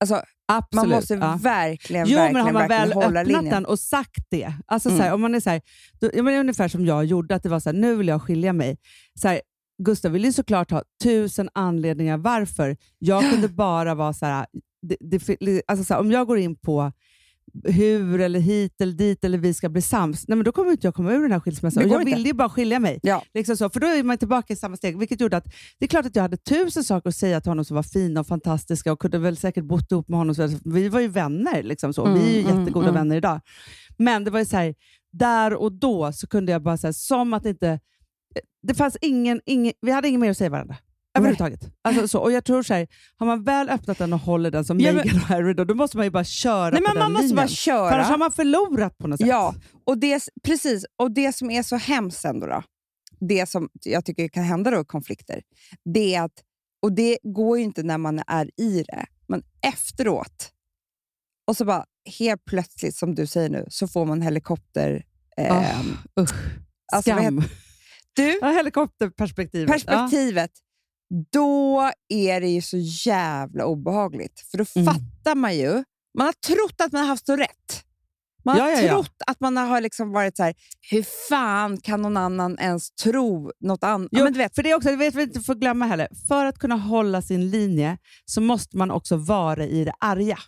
Alltså, 0.00 0.22
Absolut. 0.46 0.74
man 0.88 0.88
måste 0.96 1.14
ja. 1.14 1.38
verkligen, 1.42 2.06
Jo, 2.08 2.16
verkligen, 2.18 2.32
men 2.32 2.42
har 2.46 2.52
man 2.52 2.68
väl 2.68 2.92
hålla 2.92 3.06
öppnat 3.20 3.26
linjen. 3.26 3.44
den 3.54 3.66
och 3.66 3.78
sagt 3.78 4.26
det, 4.28 4.52
alltså 4.66 4.88
Mm. 4.88 4.98
så 4.98 5.04
här, 5.04 5.14
om 5.14 5.20
man 5.20 5.34
är 5.34 5.40
så 5.40 5.50
här, 5.50 5.62
då, 6.00 6.10
jag 6.14 6.24
menar, 6.24 6.40
ungefär 6.40 6.68
som 6.68 6.86
jag 6.86 7.04
gjorde, 7.04 7.34
att 7.34 7.42
det 7.42 7.48
var 7.48 7.60
så 7.60 7.68
här, 7.68 7.76
nu 7.76 7.94
vill 7.96 8.08
jag 8.08 8.22
skilja 8.22 8.52
mig. 8.52 8.78
Så 9.14 9.28
här, 9.28 9.40
Gustav 9.82 10.12
vill 10.12 10.24
ju 10.24 10.32
såklart 10.32 10.70
ha 10.70 10.82
tusen 11.02 11.48
anledningar 11.52 12.16
varför. 12.16 12.76
Jag 12.98 13.30
kunde 13.30 13.48
bara 13.64 13.94
vara 13.94 14.12
så 14.12 14.26
här, 14.26 14.46
det, 14.82 14.96
det, 15.40 15.62
alltså 15.66 15.84
så 15.84 15.94
här, 15.94 16.00
om 16.00 16.10
jag 16.12 16.26
går 16.26 16.38
in 16.38 16.56
på 16.56 16.92
hur 17.64 18.20
eller 18.20 18.40
hit 18.40 18.80
eller 18.80 18.92
dit 18.92 19.24
eller 19.24 19.38
vi 19.38 19.54
ska 19.54 19.68
bli 19.68 19.82
sams, 19.82 20.28
nej, 20.28 20.36
men 20.36 20.44
då 20.44 20.52
kommer 20.52 20.70
inte 20.70 20.86
jag 20.86 20.94
komma 20.94 21.12
ur 21.12 21.22
den 21.22 21.32
här 21.32 21.40
skilsmässan. 21.40 21.84
Och 21.84 21.90
jag 21.90 22.02
inte. 22.02 22.14
ville 22.14 22.28
ju 22.28 22.34
bara 22.34 22.48
skilja 22.48 22.78
mig. 22.78 23.00
Ja. 23.02 23.22
Liksom 23.34 23.56
så, 23.56 23.70
för 23.70 23.80
då 23.80 23.86
är 23.86 24.02
man 24.02 24.18
tillbaka 24.18 24.52
i 24.52 24.56
samma 24.56 24.76
steg, 24.76 24.98
vilket 24.98 25.20
gjorde 25.20 25.36
att 25.36 25.44
det 25.78 25.84
är 25.84 25.88
klart 25.88 26.06
att 26.06 26.16
jag 26.16 26.22
hade 26.22 26.36
tusen 26.36 26.84
saker 26.84 27.08
att 27.08 27.16
säga 27.16 27.40
till 27.40 27.50
honom 27.50 27.64
som 27.64 27.74
var 27.74 27.82
fina 27.82 28.20
och 28.20 28.26
fantastiska 28.26 28.92
och 28.92 29.00
kunde 29.00 29.18
väl 29.18 29.36
säkert 29.36 29.64
bott 29.64 29.92
ihop 29.92 30.08
med 30.08 30.18
honom. 30.18 30.34
Så 30.34 30.48
vi 30.64 30.88
var 30.88 31.00
ju 31.00 31.08
vänner, 31.08 31.62
liksom 31.62 31.94
så. 31.94 32.14
vi 32.14 32.20
är 32.20 32.32
ju 32.32 32.38
Mm, 32.38 32.50
mm, 32.50 32.60
jättegoda 32.60 32.88
mm. 32.88 32.94
vänner 32.94 33.16
idag. 33.16 33.40
Men 33.96 34.24
det 34.24 34.30
var 34.30 34.38
ju 34.38 34.44
så 34.44 34.56
här, 34.56 34.74
där 35.12 35.54
och 35.54 35.72
då 35.72 36.12
så 36.12 36.26
kunde 36.26 36.52
jag 36.52 36.62
bara 36.62 36.76
säga 36.76 36.92
som 36.92 37.34
att 37.34 37.46
inte... 37.46 37.80
Det 38.62 38.74
fanns 38.74 38.96
ingen, 39.00 39.40
ingen, 39.46 39.72
vi 39.80 39.90
hade 39.90 40.08
inget 40.08 40.20
mer 40.20 40.30
att 40.30 40.36
säga 40.36 40.50
varandra. 40.50 40.76
Överhuvudtaget. 41.18 41.60
Alltså, 41.82 42.08
så, 42.08 42.18
och 42.20 42.32
jag 42.32 42.44
tror 42.44 42.62
så 42.62 42.74
här, 42.74 42.88
har 43.16 43.26
man 43.26 43.44
väl 43.44 43.68
öppnat 43.68 43.98
den 43.98 44.12
och 44.12 44.18
håller 44.18 44.50
den 44.50 44.64
som 44.64 44.80
Ja, 44.80 44.92
Meghan 44.92 45.16
och 45.16 45.22
Harry, 45.22 45.54
då, 45.54 45.64
då 45.64 45.74
måste 45.74 45.96
man 45.96 46.06
ju 46.06 46.10
bara 46.10 46.24
köra 46.24 46.70
Nej, 46.70 46.80
på 46.82 46.88
men 46.88 46.94
den 46.94 46.98
man 46.98 47.12
måste 47.12 47.22
linjen. 47.22 47.36
bara 47.36 47.48
För 47.48 47.54
köra. 47.54 47.94
annars 47.94 48.08
har 48.08 48.18
man 48.18 48.32
förlorat 48.32 48.98
på 48.98 49.08
något 49.08 49.18
sätt. 49.20 49.28
Ja, 49.28 49.54
och 49.86 49.98
det, 49.98 50.22
precis. 50.44 50.84
Och 50.96 51.10
det 51.14 51.32
som 51.32 51.50
är 51.50 51.62
så 51.62 51.76
hemskt 51.76 52.24
ändå, 52.24 52.46
då, 52.46 52.62
det 53.20 53.48
som 53.48 53.68
jag 53.84 54.04
tycker 54.04 54.28
kan 54.28 54.44
hända 54.44 54.70
då 54.70 54.80
i 54.80 54.84
konflikter, 54.84 55.42
det 55.94 56.14
är 56.14 56.22
att, 56.22 56.32
och 56.82 56.92
det 56.92 57.18
går 57.22 57.58
ju 57.58 57.64
inte 57.64 57.82
när 57.82 57.98
man 57.98 58.22
är 58.26 58.60
i 58.60 58.82
det, 58.82 59.04
men 59.28 59.42
efteråt, 59.66 60.50
och 61.46 61.56
så 61.56 61.64
bara 61.64 61.84
helt 62.18 62.44
plötsligt, 62.44 62.96
som 62.96 63.14
du 63.14 63.26
säger 63.26 63.50
nu, 63.50 63.64
så 63.68 63.88
får 63.88 64.04
man 64.06 64.22
helikopter... 64.22 65.04
Eh, 65.36 65.56
Ah, 65.56 65.82
usch. 66.22 66.30
alltså, 66.92 67.10
Skam. 67.10 67.42
du, 68.12 68.38
Ja, 68.42 68.50
helikopterperspektivet. 68.50 69.68
perspektivet, 69.72 70.50
då 71.32 71.90
är 72.08 72.40
det 72.40 72.48
ju 72.48 72.62
så 72.62 72.76
jävla 73.06 73.64
obehagligt. 73.64 74.40
För 74.50 74.58
då 74.58 74.64
Mm. 74.76 74.86
fattar 74.94 75.34
man 75.34 75.56
ju, 75.56 75.84
man 76.18 76.26
har 76.26 76.32
trott 76.32 76.80
att 76.80 76.92
man 76.92 77.00
har 77.00 77.08
haft 77.08 77.26
så 77.26 77.36
rätt. 77.36 77.84
Man 78.44 78.60
har 78.60 78.68
Ja, 78.68 78.76
ja, 78.76 78.82
ja. 78.82 78.88
trott 78.88 79.16
att 79.26 79.40
man 79.40 79.56
har 79.56 79.80
liksom 79.80 80.12
varit 80.12 80.36
så 80.36 80.42
här, 80.42 80.54
hur 80.90 81.02
fan 81.28 81.80
kan 81.80 82.02
någon 82.02 82.16
annan 82.16 82.58
ens 82.58 82.90
tro 82.90 83.52
något 83.60 83.84
annat? 83.84 84.08
Jo, 84.12 84.24
men 84.24 84.32
du 84.32 84.38
vet, 84.38 84.54
för 84.54 84.62
det 84.62 84.70
är 84.70 84.74
också, 84.76 84.88
det 84.90 84.96
vet 84.96 85.14
vi 85.14 85.22
inte 85.22 85.40
får 85.40 85.54
glömma 85.54 85.86
heller. 85.86 86.08
För 86.28 86.44
att 86.46 86.58
kunna 86.58 86.76
hålla 86.76 87.22
sin 87.22 87.50
linje 87.50 87.98
så 88.24 88.40
måste 88.40 88.76
man 88.76 88.90
också 88.90 89.16
vara 89.16 89.64
i 89.66 89.84
det 89.84 89.92
arga. 90.00 90.38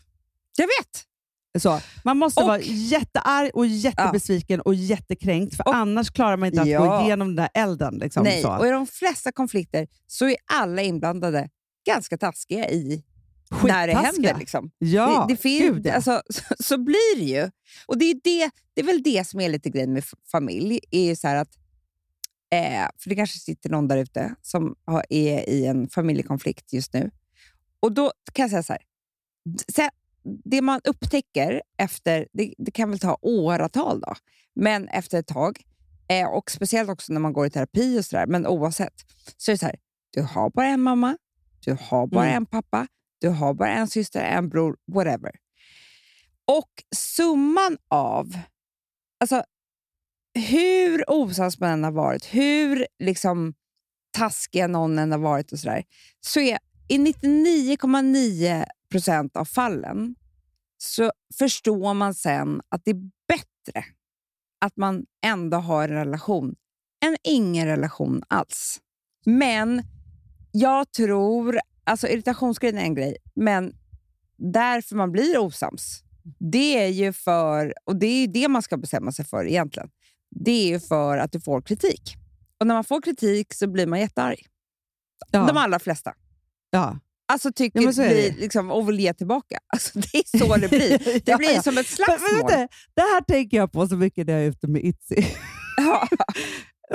jag 0.56 0.66
vet! 0.66 1.04
Så, 1.58 1.80
man 2.04 2.16
måste 2.18 2.40
Och- 2.40 2.46
vara 2.46 2.60
jättearg 2.60 3.50
och 3.54 3.66
jättebesviken 3.66 4.60
och 4.60 4.74
jättekränkt, 4.74 5.56
för 5.56 5.68
Och- 5.68 5.74
annars 5.74 6.10
klarar 6.10 6.36
man 6.36 6.46
inte 6.48 6.62
att 6.62 6.68
Ja. 6.68 6.96
gå 6.98 7.04
igenom 7.06 7.28
den 7.28 7.36
där 7.36 7.48
elden. 7.62 7.98
Liksom, 7.98 8.22
Nej, 8.24 8.42
så. 8.42 8.56
och 8.58 8.66
i 8.66 8.70
de 8.70 8.86
flesta 8.86 9.32
konflikter 9.32 9.88
så 10.06 10.28
är 10.28 10.36
alla 10.52 10.82
inblandade 10.82 11.48
ganska 11.86 12.18
taskiga 12.18 12.70
i 12.70 13.04
när 13.64 13.86
det 13.86 13.94
händer. 13.94 14.36
Liksom. 14.38 14.70
ja, 14.78 15.24
det, 15.28 15.34
det 15.34 15.40
finns, 15.40 15.60
gud, 15.62 15.86
ja. 15.86 15.92
alltså, 15.94 16.22
så, 16.30 16.42
så 16.60 16.78
blir 16.78 17.16
det 17.18 17.24
ju. 17.24 17.50
Och 17.86 17.98
det 17.98 18.04
är, 18.04 18.14
det, 18.24 18.50
det 18.74 18.80
är 18.80 18.84
väl 18.86 19.02
det 19.02 19.26
som 19.28 19.40
är 19.40 19.48
lite 19.48 19.70
grejen 19.70 19.92
med 19.92 20.04
familj. 20.32 20.80
är 20.90 21.04
ju 21.04 21.16
så 21.16 21.28
att, 21.28 21.48
eh, 22.52 22.88
För 22.98 23.08
det 23.10 23.14
kanske 23.16 23.38
sitter 23.38 23.70
någon 23.70 23.88
där 23.88 23.96
ute 23.96 24.34
som 24.42 24.74
har, 24.84 25.04
är 25.08 25.48
i 25.48 25.66
en 25.66 25.88
familjekonflikt 25.88 26.72
just 26.72 26.92
nu. 26.92 27.10
Och 27.80 27.92
då 27.92 28.12
kan 28.32 28.42
jag 28.42 28.50
säga 28.50 28.62
så 28.62 28.72
här. 28.72 28.82
Det 30.44 30.62
man 30.62 30.80
upptäcker 30.84 31.62
efter, 31.78 32.28
det, 32.32 32.54
det 32.58 32.70
kan 32.70 32.90
väl 32.90 32.98
ta 32.98 33.18
åratal 33.22 34.00
då, 34.00 34.14
men 34.54 34.88
efter 34.88 35.18
ett 35.18 35.26
tag, 35.26 35.60
eh, 36.08 36.28
och 36.28 36.50
speciellt 36.50 36.90
också 36.90 37.12
när 37.12 37.20
man 37.20 37.32
går 37.32 37.46
i 37.46 37.50
terapi 37.50 37.98
och 38.00 38.04
sådär, 38.04 38.26
men 38.26 38.46
oavsett, 38.46 38.94
så 39.36 39.50
är 39.50 39.54
det 39.54 39.58
så 39.58 39.66
här, 39.66 39.76
du 40.10 40.22
har 40.22 40.50
bara 40.50 40.66
en 40.66 40.80
mamma, 40.82 41.16
du 41.64 41.76
har 41.80 42.06
bara 42.06 42.24
Mm. 42.24 42.36
en 42.36 42.46
pappa, 42.46 42.86
du 43.20 43.28
har 43.28 43.54
bara 43.54 43.70
en 43.72 43.88
syster, 43.88 44.20
en 44.20 44.48
bror, 44.48 44.76
whatever. 44.92 45.32
Och 46.44 46.70
summan 46.96 47.78
av, 47.88 48.38
alltså 49.20 49.42
hur 50.34 51.10
osams 51.10 51.60
man 51.60 51.70
än 51.70 51.84
har 51.84 51.92
varit, 51.92 52.24
hur 52.34 52.86
liksom 52.98 53.54
taskiga 54.10 54.66
någon 54.66 54.98
än 54.98 55.12
har 55.12 55.18
varit 55.18 55.52
och 55.52 55.58
sådär, 55.58 55.84
så 56.20 56.40
är 56.40 56.58
i 56.88 56.98
99,9 56.98 58.64
procent 58.90 59.36
av 59.36 59.44
fallen 59.44 60.14
så 60.78 61.12
förstår 61.38 61.94
man 61.94 62.14
sen 62.14 62.60
att 62.68 62.84
det 62.84 62.90
är 62.90 63.10
bättre 63.28 63.84
att 64.60 64.76
man 64.76 65.06
ändå 65.24 65.56
har 65.56 65.88
en 65.88 65.94
relation 65.94 66.54
än 67.04 67.16
ingen 67.22 67.66
relation 67.66 68.22
alls. 68.28 68.80
Men 69.26 69.82
jag 70.52 70.92
tror, 70.92 71.60
alltså 71.84 72.08
irritationsgrejen 72.08 72.78
är 72.78 72.82
en 72.82 72.94
grej, 72.94 73.16
men 73.34 73.74
därför 74.36 74.96
man 74.96 75.12
blir 75.12 75.38
osams, 75.38 76.02
det 76.38 76.78
är 76.78 76.88
ju 76.88 77.12
för, 77.12 77.74
och 77.84 77.96
det 77.96 78.06
är 78.06 78.20
ju 78.20 78.26
det 78.26 78.48
man 78.48 78.62
ska 78.62 78.76
bestämma 78.76 79.12
sig 79.12 79.24
för 79.24 79.46
egentligen, 79.46 79.90
det 80.30 80.50
är 80.50 80.68
ju 80.68 80.80
för 80.80 81.18
att 81.18 81.32
du 81.32 81.40
får 81.40 81.62
kritik. 81.62 82.16
Och 82.60 82.66
när 82.66 82.74
man 82.74 82.84
får 82.84 83.02
kritik 83.02 83.54
så 83.54 83.66
blir 83.66 83.86
man 83.86 84.00
jättearg. 84.00 84.46
ja. 85.30 85.46
De 85.46 85.56
allra 85.56 85.78
flesta. 85.78 86.14
ja. 86.70 86.98
Alltså 87.32 87.52
tycker 87.52 87.80
Ja, 87.82 87.92
men 87.96 88.04
är 88.06 88.08
blir, 88.08 88.40
liksom, 88.40 88.70
och 88.70 88.88
vill 88.88 89.00
ge 89.00 89.14
tillbaka. 89.14 89.58
Alltså, 89.72 89.98
det 89.98 90.18
är 90.18 90.38
så 90.38 90.56
det 90.56 90.68
blir. 90.68 91.20
Det 91.24 91.36
blir 91.36 91.62
som 91.62 91.78
ett 91.78 91.86
Men, 91.98 92.06
men, 92.08 92.18
slagsmål. 92.18 92.50
vänta, 92.50 92.56
det 92.96 93.00
här 93.02 93.20
tänker 93.20 93.56
jag 93.56 93.72
på 93.72 93.88
så 93.88 93.96
mycket 93.96 94.26
när 94.26 94.34
jag 94.34 94.42
är 94.42 94.48
ute 94.48 94.66
med 94.66 94.84
Itzy. 94.84 95.16
Ja. 95.76 96.08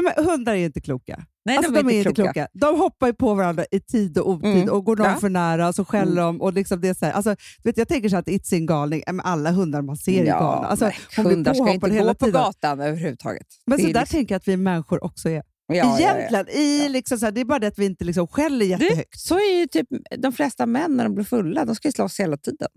Men 0.03 0.25
hundar 0.25 0.53
är 0.53 0.65
inte 0.65 0.81
kloka. 0.81 1.25
Nej, 1.45 1.57
alltså, 1.57 1.71
de, 1.71 1.89
är 1.89 1.93
inte 1.97 2.13
kloka. 2.13 2.47
De 2.53 2.79
hoppar 2.79 3.11
på 3.11 3.33
varandra 3.33 3.65
i 3.71 3.79
tid 3.79 4.17
och 4.17 4.29
otid 4.29 4.55
Mm. 4.55 4.69
och 4.69 4.85
går 4.85 4.95
någon 4.95 5.07
Ja. 5.07 5.15
för 5.15 5.29
nära 5.29 5.67
och 5.67 5.75
så 5.75 5.85
skäller 5.85 6.21
de. 6.21 6.41
Och 6.41 6.53
liksom 6.53 6.81
det 6.81 6.87
är 6.87 6.93
så 6.93 7.05
här, 7.05 7.11
alltså, 7.13 7.35
vet, 7.63 7.77
jag 7.77 7.87
tänker 7.87 8.09
så 8.09 8.17
att 8.17 8.27
Itzy 8.27 8.55
är 8.55 8.59
en 8.59 8.65
galning. 8.65 9.03
Men 9.07 9.19
alla 9.19 9.51
hundar 9.51 9.81
man 9.81 9.97
ser 9.97 10.21
är 10.21 10.25
galna. 10.25 10.67
Alltså, 10.67 10.91
hundar 11.17 11.53
ska 11.53 11.69
inte 11.71 11.89
gå 11.89 12.13
på 12.13 12.25
tiden. 12.25 12.41
gatan 12.41 12.79
överhuvudtaget. 12.81 13.47
Men 13.65 13.77
Det 13.77 13.83
så 13.83 13.89
är 13.89 13.93
där 13.93 13.99
liksom- 14.01 14.17
tänker 14.17 14.35
jag 14.35 14.39
att 14.39 14.47
vi 14.47 14.57
människor 14.57 15.03
också 15.03 15.29
är. 15.29 15.43
Ja, 15.67 15.75
ja, 15.75 15.99
ja. 15.99 16.15
Egentligen. 16.17 16.49
I 16.49 16.81
Ja. 16.83 16.87
liksom 16.89 17.17
så 17.19 17.25
här, 17.25 17.31
det 17.31 17.41
är 17.41 17.45
bara 17.45 17.59
det 17.59 17.67
att 17.67 17.79
vi 17.79 17.85
inte 17.85 18.05
liksom 18.05 18.27
skäller 18.27 18.59
Du, 18.59 18.65
jättehögt. 18.85 19.19
så 19.19 19.35
är 19.35 19.59
ju 19.59 19.67
typ 19.67 19.87
de 20.17 20.31
flesta 20.33 20.65
män 20.65 20.97
när 20.97 21.03
de 21.03 21.15
blir 21.15 21.25
fulla. 21.25 21.65
De 21.65 21.75
ska 21.75 21.87
ju 21.87 21.91
slåss 21.91 22.19
hela 22.19 22.37
tiden. 22.37 22.67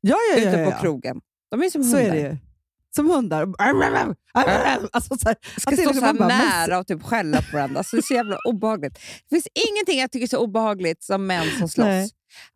Ja, 0.00 0.16
ja, 0.34 0.38
ja, 0.42 0.48
ute 0.50 0.58
ja, 0.60 0.64
på 0.66 0.70
ja. 0.72 0.80
krogen. 0.80 1.20
De 1.50 1.62
är 1.62 1.70
som 1.70 1.84
Så 1.84 1.96
hundar. 1.96 2.14
är 2.14 2.22
det. 2.22 2.38
Som 2.96 3.10
hundar. 3.10 3.46
Alltså, 4.92 5.18
så 5.18 5.28
här, 5.28 5.36
ska 5.60 5.70
det 5.70 5.74
är 5.76 5.76
stå 5.76 5.90
liksom 5.92 5.94
så 6.00 6.06
här 6.06 6.14
bara, 6.14 6.28
nära 6.28 6.78
och 6.78 6.86
typ 6.86 7.02
skälla 7.02 7.42
på 7.42 7.56
varandra. 7.56 7.82
Så 7.84 7.96
det 7.96 8.00
är 8.00 8.02
så 8.02 8.14
jävla 8.14 8.36
obehagligt. 8.48 8.94
Det 8.94 9.34
finns 9.36 9.48
ingenting 9.68 10.00
jag 10.00 10.10
tycker 10.12 10.24
är 10.26 10.28
så 10.28 10.38
obehagligt 10.38 11.02
som 11.02 11.26
män 11.26 11.46
som 11.58 11.68
slåss. 11.68 11.86
Nej. 11.86 12.10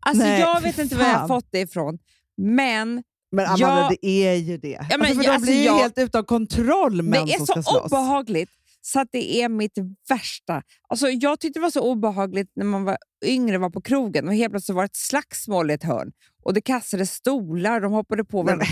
Alltså, 0.06 0.24
Nej, 0.24 0.40
jag 0.40 0.60
vet 0.60 0.78
inte 0.78 0.96
var 0.96 1.04
jag 1.04 1.14
har 1.14 1.28
fått 1.28 1.48
det 1.50 1.60
ifrån, 1.60 1.98
men 2.36 3.02
Men 3.32 3.44
Amanda, 3.46 3.58
Ja. 3.66 3.90
det 4.02 4.06
är 4.06 4.34
ju 4.34 4.58
det. 4.58 4.78
men 4.90 5.00
alltså, 5.00 5.14
för 5.16 5.22
de 5.22 5.28
alltså, 5.28 5.46
blir 5.46 5.54
ju 5.58 5.64
jag- 5.64 5.78
helt 5.78 5.98
utan 5.98 6.24
kontroll, 6.24 7.02
män 7.02 7.26
det 7.26 7.32
är 7.32 7.36
som 7.36 7.46
så 7.46 7.52
ska 7.52 7.62
slåss. 7.62 7.92
obehagligt 7.92 8.50
så 8.86 9.00
att 9.00 9.08
det 9.12 9.42
är 9.42 9.48
mitt 9.48 9.78
värsta. 10.08 10.62
Alltså, 10.88 11.08
jag 11.08 11.40
tyckte 11.40 11.58
det 11.58 11.62
var 11.62 11.70
så 11.70 11.90
obehagligt 11.90 12.52
när 12.56 12.64
man 12.64 12.84
var 12.84 12.96
yngre 13.24 13.58
var 13.58 13.70
på 13.70 13.80
krogen 13.80 14.28
och 14.28 14.34
helt 14.34 14.50
plötsligt 14.52 14.76
var 14.76 14.82
det 14.82 14.86
ett 14.86 14.96
slagsmål 14.96 15.70
i 15.70 15.74
ett 15.74 15.82
hörn 15.82 16.12
och 16.44 16.54
det 16.54 16.60
kastades 16.60 17.10
stolar 17.14 17.74
och 17.74 17.80
de 17.82 17.92
hoppade 17.92 18.24
på 18.24 18.42
varandra. 18.42 18.66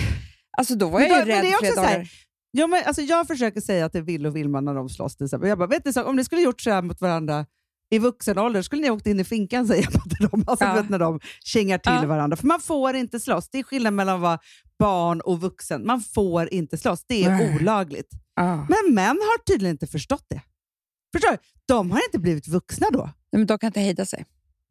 Alltså, 0.59 0.75
då 0.75 0.89
var 0.89 1.01
jag 1.01 1.09
ju 1.09 1.15
men 1.17 1.27
det 1.29 1.35
rädd 1.35 1.45
är 1.45 1.59
flera 1.59 1.75
dagar. 1.75 2.09
Ja, 2.51 2.67
men, 2.67 2.83
alltså, 2.87 3.03
jag 3.03 3.27
försöker 3.27 3.61
säga 3.61 3.85
att 3.87 3.93
det 3.93 3.99
är 3.99 4.03
Will 4.03 4.27
och 4.27 4.37
Vilma 4.37 4.61
när 4.61 4.75
de 4.75 4.89
slåss. 4.89 5.17
Till 5.17 5.25
exempel. 5.25 5.49
Jag 5.49 5.59
bara, 5.59 5.69
vet 5.69 5.85
ni, 5.85 5.93
så, 5.93 6.03
om 6.05 6.17
ni 6.17 6.25
skulle 6.25 6.41
gjort 6.41 6.61
så 6.61 6.71
här 6.71 6.83
mot 6.83 7.01
varandra 7.01 7.47
i 7.91 7.99
vuxen 7.99 8.39
ålder 8.39 8.63
skulle 8.63 8.83
ni 8.83 8.89
ha 8.89 8.95
åkt 8.97 9.07
in 9.07 9.21
i 9.21 9.25
finkan, 9.25 9.67
säger 9.69 9.89
jag 9.93 10.03
till 10.19 10.29
dem. 10.29 10.45
Alltså, 10.47 10.65
Ja. 10.65 10.75
vet, 10.75 10.91
när 10.91 10.99
de 10.99 11.21
kingar 11.45 11.79
till 11.79 11.93
Ja. 12.03 12.07
varandra. 12.07 12.37
För 12.37 12.47
man 12.47 12.61
får 12.61 12.95
inte 12.97 13.21
slåss. 13.21 13.49
Det 13.51 13.59
är 13.59 13.63
skillnad 13.63 13.93
mellan 13.95 14.15
att 14.15 14.21
vara 14.23 14.39
barn 14.79 15.21
och 15.21 15.41
vuxen. 15.41 15.87
Man 15.87 16.01
får 16.01 16.53
inte 16.55 16.79
slåss. 16.79 17.05
Det 17.07 17.25
är 17.25 17.55
olagligt. 17.57 18.09
Ah. 18.37 18.57
Men 18.57 18.95
män 18.95 19.17
har 19.21 19.45
tydligen 19.45 19.75
inte 19.75 19.87
förstått 19.87 20.25
det. 20.29 20.43
Förstår 21.15 21.31
du? 21.31 21.39
De 21.67 21.91
har 21.91 22.01
inte 22.09 22.19
blivit 22.19 22.49
vuxna 22.49 22.87
då. 22.93 23.03
Nej, 23.05 23.15
men 23.39 23.47
de 23.47 23.59
kan 23.59 23.67
inte 23.67 23.81
hejda 23.81 24.07
sig. 24.07 24.25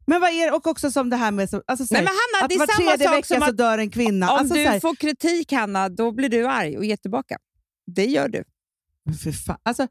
Men 0.06 0.20
vad 0.20 0.30
är? 0.30 0.54
Och 0.54 0.66
också 0.66 0.90
som 0.90 1.10
det 1.10 1.16
här 1.16 1.30
med... 1.30 1.50
så- 1.50 1.62
Alltså, 1.66 1.86
så 1.86 1.94
Nej, 1.94 2.02
Hanna, 2.04 2.44
att 2.44 2.48
det 2.48 2.54
är 2.54 2.58
var 2.58 2.66
samma 2.66 2.90
tredje 2.90 3.06
sak 3.06 3.16
vecka 3.16 3.26
som 3.26 3.40
så 3.40 3.44
att 3.50 3.56
dör 3.56 3.78
en 3.78 3.90
kvinna. 3.90 4.30
Om 4.32 4.38
alltså, 4.38 4.54
du 4.54 4.64
så 4.64 4.70
här, 4.70 4.80
får 4.80 4.94
kritik, 4.96 5.52
Hanna, 5.52 5.88
då 5.88 6.12
blir 6.12 6.28
du 6.28 6.46
arg 6.46 6.78
och 6.78 6.84
ger 6.84 6.96
tillbaka. 6.96 7.36
Det 7.86 8.04
gör 8.04 8.28
du. 8.28 8.44
Men 9.04 9.14
Fy 9.18 9.32
fan. 9.32 9.58
Alltså, 9.62 9.88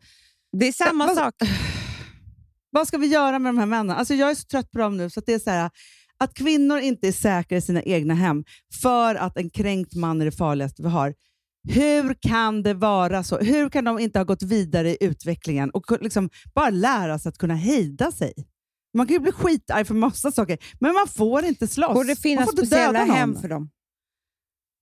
Det 0.60 0.68
är 0.68 0.72
samma 0.74 1.06
Vad- 1.08 1.16
sak. 1.18 1.34
vad 2.72 2.88
ska 2.88 2.98
vi 2.98 3.08
göra 3.08 3.40
med 3.40 3.50
de 3.50 3.58
här 3.58 3.66
männen? 3.66 3.98
Alltså, 3.98 4.14
jag 4.14 4.32
är 4.32 4.36
så 4.36 4.44
trött 4.44 4.72
på 4.72 4.80
dem 4.80 4.98
nu. 4.98 5.10
Så 5.10 5.22
det 5.26 5.34
är 5.34 5.40
så 5.40 5.50
här, 5.50 5.70
att 6.18 6.34
kvinnor 6.34 6.80
inte 6.80 7.08
är 7.08 7.12
säkra 7.12 7.58
i 7.58 7.62
sina 7.62 7.82
egna 7.84 8.14
hem 8.14 8.44
för 8.82 9.16
att 9.16 9.38
en 9.38 9.50
kränkt 9.50 9.96
man 9.96 10.22
är 10.22 10.26
det 10.26 10.32
farligaste 10.32 10.82
vi 10.84 10.90
har. 10.90 11.14
Hur 11.69 12.13
kan 12.13 12.63
det 12.63 12.73
vara 12.73 13.23
så? 13.23 13.38
Hur 13.38 13.69
kan 13.69 13.84
de 13.86 13.99
inte 13.99 14.19
ha 14.19 14.23
gått 14.23 14.43
vidare 14.43 14.89
i 14.89 14.97
utvecklingen 15.02 15.69
och 15.69 16.02
liksom 16.02 16.30
bara 16.56 16.69
lära 16.69 17.19
sig 17.19 17.30
att 17.30 17.38
kunna 17.38 17.56
hejda 17.56 18.12
sig? 18.12 18.34
Man 18.97 19.08
kan 19.08 19.13
ju 19.13 19.19
bli 19.19 19.32
skitarg 19.32 19.86
för 19.86 19.93
massa 19.95 20.32
saker, 20.32 20.58
men 20.80 20.93
man 20.93 21.08
får 21.08 21.45
inte 21.45 21.67
slåss. 21.67 21.93
Borde 21.93 22.08
det 22.10 22.15
finnas 22.21 22.52
speciella 22.52 23.04
hem 23.04 23.36
för 23.41 23.47
dem? 23.49 23.69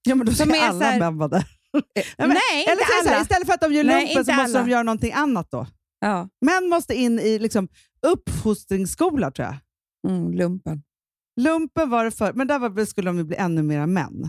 Ja, 0.08 0.16
men 0.16 0.26
då 0.28 0.34
ska 0.34 0.44
är 0.44 0.70
alla 0.70 0.86
här- 0.86 1.00
män 1.00 1.18
vara 1.18 1.30
där. 1.30 1.46
Eh, 1.96 2.04
men- 2.18 2.30
Nej, 2.30 2.64
Eller 2.68 2.72
inte 2.72 2.86
så 3.04 3.08
här, 3.10 3.16
alla. 3.16 3.22
istället 3.22 3.48
för 3.48 3.54
att 3.54 3.62
de 3.62 3.74
gör 3.74 3.84
Nej, 3.84 4.06
lumpen 4.08 4.26
så 4.26 4.32
måste 4.32 4.44
alla. 4.58 4.66
de 4.66 4.72
göra 4.72 4.84
någonting 4.84 5.12
annat 5.14 5.52
då. 5.52 5.68
Ja. 6.00 6.30
Män 6.46 6.70
måste 6.70 6.96
in 6.96 7.20
i 7.20 7.40
liksom, 7.40 7.68
uppfostringsskola 8.08 9.32
tror 9.32 9.46
jag. 9.48 9.56
Mm, 10.12 10.34
lumpen. 10.34 10.84
Lumpen 11.42 11.90
var 11.90 12.06
det 12.06 12.12
för, 12.12 12.34
men 12.34 12.48
där 12.48 12.60
var, 12.60 12.86
skulle 12.86 13.10
de 13.10 13.18
ju 13.18 13.24
bli 13.24 13.36
ännu 13.36 13.64
mera 13.64 13.88
män. 13.88 14.22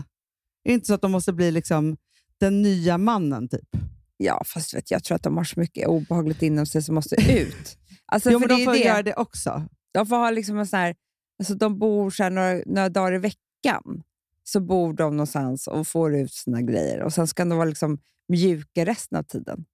Det 0.63 0.69
är 0.69 0.73
inte 0.73 0.87
så 0.87 0.93
att 0.93 1.01
de 1.01 1.11
måste 1.11 1.33
bli 1.33 1.51
liksom 1.51 1.97
den 2.43 2.61
nya 2.61 2.97
mannen 2.97 3.47
typ. 3.47 3.69
Ja, 4.17 4.43
fast 4.45 4.73
vet, 4.73 4.91
jag 4.91 5.03
tror 5.03 5.15
att 5.15 5.23
de 5.23 5.37
har 5.37 5.43
så 5.43 5.59
mycket 5.59 5.87
obehagligt 5.87 6.41
inom 6.41 6.65
sig 6.65 6.81
som 6.81 6.95
måste 6.95 7.15
ut. 7.31 7.77
Alltså, 8.05 8.31
jo, 8.31 8.39
för 8.39 8.47
men 8.47 8.57
de 8.57 8.65
får 8.65 8.71
det. 8.73 8.79
göra 8.79 9.03
det 9.03 9.13
också. 9.15 9.63
De 9.93 10.05
får 10.07 10.15
ha 10.15 10.31
liksom 10.31 10.59
en 10.59 10.67
sån 10.67 10.79
här, 10.79 10.95
alltså 11.39 11.55
de 11.55 11.79
bor 11.79 12.09
så 12.09 12.29
några, 12.29 12.61
några 12.65 12.89
dagar 12.89 13.13
i 13.13 13.17
veckan. 13.17 14.03
Så 14.43 14.59
bor 14.59 14.93
de 14.93 15.17
någonstans 15.17 15.67
och 15.67 15.87
får 15.87 16.15
ut 16.15 16.33
sina 16.33 16.61
grejer. 16.61 17.01
Och 17.01 17.13
Sen 17.13 17.27
ska 17.27 17.45
de 17.45 17.57
vara 17.57 17.69
liksom 17.69 17.97
mjuka 18.29 18.85
resten 18.85 19.17
av 19.17 19.23
tiden. 19.23 19.65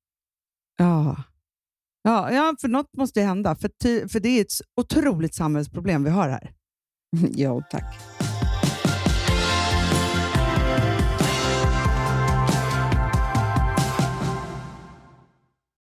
Ja. 0.78 1.24
Ja, 2.04 2.32
ja, 2.32 2.56
för 2.62 2.68
något 2.68 2.98
måste 2.98 3.20
ju 3.20 3.26
hända. 3.26 3.56
För, 3.56 3.70
ty, 3.84 4.08
för 4.08 4.20
det 4.20 4.30
är 4.30 4.42
ett 4.42 4.54
otroligt 4.76 5.36
samhällsproblem 5.36 6.04
vi 6.04 6.10
har 6.10 6.30
här. 6.30 6.54
jo, 7.32 7.64
tack. 7.72 8.19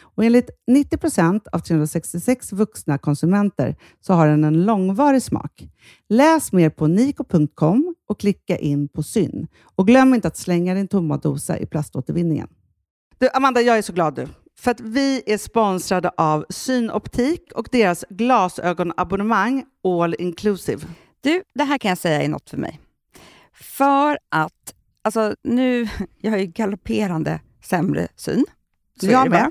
Och 0.00 0.24
enligt 0.24 0.50
90 0.66 0.98
procent 0.98 1.46
av 1.52 1.58
366 1.58 2.52
vuxna 2.52 2.98
konsumenter 2.98 3.76
så 4.00 4.12
har 4.12 4.28
den 4.28 4.44
en 4.44 4.64
långvarig 4.64 5.22
smak. 5.22 5.68
Läs 6.08 6.52
mer 6.52 6.70
på 6.70 6.86
niko.com 6.86 7.94
och 8.08 8.20
klicka 8.20 8.56
in 8.56 8.88
på 8.88 9.02
Syn. 9.02 9.46
Och 9.76 9.86
glöm 9.86 10.14
inte 10.14 10.28
att 10.28 10.36
slänga 10.36 10.74
din 10.74 10.88
tomma 10.88 11.16
dosa 11.16 11.58
i 11.58 11.66
plaståtervinningen. 11.66 12.48
Du, 13.18 13.28
Amanda, 13.34 13.60
jag 13.60 13.78
är 13.78 13.82
så 13.82 13.92
glad 13.92 14.14
du. 14.14 14.28
För 14.58 14.70
att 14.70 14.80
vi 14.80 15.22
är 15.26 15.38
sponsrade 15.38 16.10
av 16.16 16.44
Synoptik 16.50 17.52
och 17.54 17.68
deras 17.72 18.04
glasögonabonnemang 18.08 19.64
All 19.84 20.14
Inclusive. 20.18 20.86
Du, 21.20 21.42
det 21.54 21.64
här 21.64 21.78
kan 21.78 21.88
jag 21.88 21.98
säga 21.98 22.22
är 22.22 22.28
något 22.28 22.50
för 22.50 22.56
mig. 22.56 22.80
För 23.52 24.18
att, 24.28 24.74
alltså 25.02 25.34
nu, 25.44 25.88
jag 26.20 26.30
har 26.30 26.38
ju 26.38 26.46
galopperande 26.46 27.40
sämre 27.62 28.08
syn. 28.16 28.44
Så 29.00 29.06
jag 29.06 29.30
med. 29.30 29.50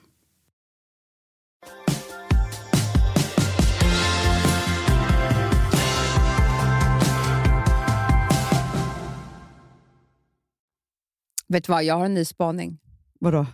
Vet 11.51 11.63
du 11.63 11.71
vad, 11.71 11.83
jag 11.83 11.95
har 11.95 12.05
en 12.05 12.13
ny 12.13 12.25
spaning 12.25 12.79
Vadå? 13.19 13.45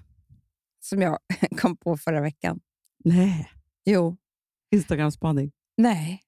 som 0.79 1.01
jag 1.01 1.17
kom 1.57 1.77
på 1.77 1.97
förra 1.97 2.21
veckan. 2.21 2.59
Nej. 3.03 3.51
Jo, 3.85 4.17
Instagram-spaning. 4.71 5.51
nej. 5.77 6.21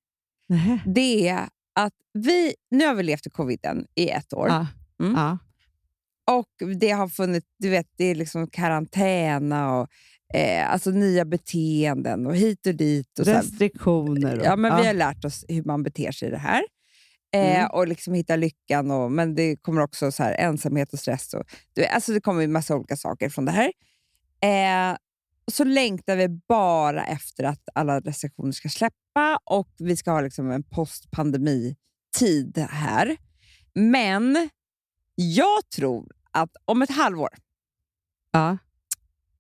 Nej. 0.48 0.84
Det 0.86 1.28
är 1.30 1.50
att 1.76 1.94
vi, 2.14 2.54
nu 2.72 2.86
har 2.86 2.96
vi 2.96 3.04
levt 3.04 3.28
i 3.28 3.30
coviden 3.30 3.86
i 3.96 4.10
ett 4.10 4.34
år. 4.34 4.48
Ja. 4.48 4.68
Mm. 5.00 5.16
Ja. 5.16 5.38
Och 6.32 6.76
det 6.80 6.90
har 6.92 7.08
funnits, 7.08 7.48
du 7.60 7.70
vet, 7.70 7.88
det 7.98 8.06
är 8.06 8.16
liksom 8.16 8.48
karantäna 8.48 9.80
och 9.80 9.88
eh, 10.34 10.72
alltså 10.74 10.92
nya 10.92 11.26
beteenden 11.26 12.28
och 12.28 12.36
hit 12.36 12.68
och 12.68 12.76
dit. 12.76 13.20
Och. 13.20 13.26
Restriktioner. 13.26 14.40
Och, 14.40 14.46
ja, 14.46 14.56
men 14.56 14.82
Vi 14.82 14.88
har 14.88 14.94
lärt 14.94 15.26
oss 15.26 15.46
hur 15.48 15.64
man 15.64 15.84
beter 15.84 16.12
sig 16.12 16.28
i 16.28 16.32
det 16.32 16.38
här. 16.38 16.64
Eh, 17.32 17.60
Mm. 17.60 17.70
Och 17.72 17.88
liksom 17.88 18.14
hitta 18.14 18.36
lyckan. 18.36 18.92
Och, 18.92 19.12
men 19.12 19.36
det 19.36 19.56
kommer 19.56 19.82
också 19.82 20.12
så 20.12 20.24
här, 20.24 20.34
ensamhet 20.34 20.94
och 20.94 21.00
stress. 21.00 21.34
Och, 21.34 21.44
du, 21.74 21.86
alltså 21.86 22.12
det 22.14 22.22
kommer 22.22 22.44
en 22.44 22.52
massa 22.52 22.76
olika 22.76 22.98
saker 22.98 23.30
från 23.30 23.46
det 23.46 23.52
här. 23.52 23.72
Eh, 24.42 24.98
och 25.46 25.54
så 25.54 25.64
längtar 25.64 26.16
vi 26.16 26.30
bara 26.30 27.06
efter 27.06 27.44
att 27.44 27.70
alla 27.74 28.00
restriktioner 28.00 28.52
ska 28.52 28.70
släppa 28.70 29.40
och 29.44 29.70
vi 29.78 29.98
ska 29.98 30.12
ha 30.12 30.22
liksom 30.22 30.52
en 30.52 30.64
postpandemitid 30.64 32.58
här. 32.70 33.18
Men 33.74 34.50
jag 35.16 35.70
tror 35.76 36.12
att 36.32 36.52
om 36.66 36.82
ett 36.82 36.92
halvår, 36.92 37.30
Ja. 38.32 38.58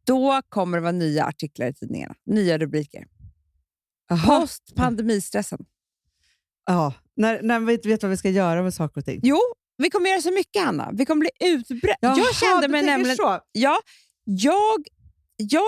då 0.03 0.41
kommer 0.49 0.77
det 0.77 0.81
vara 0.81 0.91
nya 0.91 1.25
artiklar 1.25 1.67
i 1.67 1.73
tidningarna. 1.73 2.15
Nya 2.25 2.57
rubriker. 2.57 3.05
Postpandemistressen. 4.27 5.65
Ja. 6.73 6.93
När, 7.15 7.41
när 7.41 7.59
vi 7.59 7.73
inte 7.73 7.87
vet 7.87 8.03
vad 8.03 8.09
vi 8.09 8.17
ska 8.17 8.29
göra 8.29 8.63
med 8.63 8.73
saker 8.73 9.01
och 9.01 9.05
ting. 9.05 9.19
Jo, 9.23 9.37
vi 9.77 9.89
kommer 9.89 10.09
göra 10.09 10.21
så 10.21 10.31
mycket, 10.31 10.67
Anna. 10.67 10.89
Vi 10.93 11.05
kommer 11.05 11.19
bli 11.19 11.29
utbrända. 11.49 11.97
Jag 12.01 12.35
kände 12.35 12.67
mig 12.67 12.81
nämligen... 12.81 13.15
Så. 13.17 13.39
Ja, 13.51 13.77
jag, 14.25 14.79
jag 15.37 15.63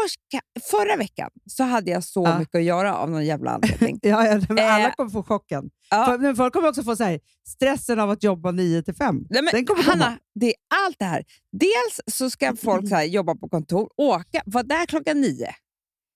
förra 0.71 0.95
veckan 0.95 1.29
så 1.49 1.63
hade 1.63 1.91
jag 1.91 2.03
så 2.03 2.23
Ja. 2.25 2.39
mycket 2.39 2.55
att 2.55 2.63
göra 2.63 2.95
av 2.95 3.09
någon 3.09 3.25
jävla 3.25 3.51
anledning. 3.51 3.99
Ja, 4.03 4.25
ja, 4.27 4.41
men 4.49 4.59
alla 4.59 4.87
Eh, 4.87 4.93
kommer 4.95 5.09
få 5.11 5.23
chocken. 5.23 5.69
ja. 5.89 6.05
För, 6.05 6.35
folk 6.35 6.53
kommer 6.53 6.67
också 6.69 6.83
få 6.83 6.95
så 6.95 7.03
här, 7.03 7.19
stressen 7.47 7.99
av 7.99 8.09
att 8.09 8.23
jobba 8.23 8.51
9 8.51 8.83
till 8.83 8.95
5. 8.95 9.15
Nej, 9.29 9.41
men, 9.43 9.51
Den 9.51 9.65
kommer 9.65 9.83
komma. 9.83 10.03
Hanna, 10.03 10.17
det 10.39 10.47
är 10.47 10.53
allt 10.85 10.95
det 10.99 11.05
här. 11.05 11.23
Dels 11.59 12.01
så 12.17 12.29
ska 12.29 12.55
folk 12.55 12.89
så 12.89 12.95
här, 12.95 13.03
jobba 13.03 13.35
på 13.35 13.49
kontor, 13.49 13.89
åka, 13.97 14.41
vara 14.45 14.63
där 14.63 14.85
klockan 14.85 15.21
nio, 15.21 15.55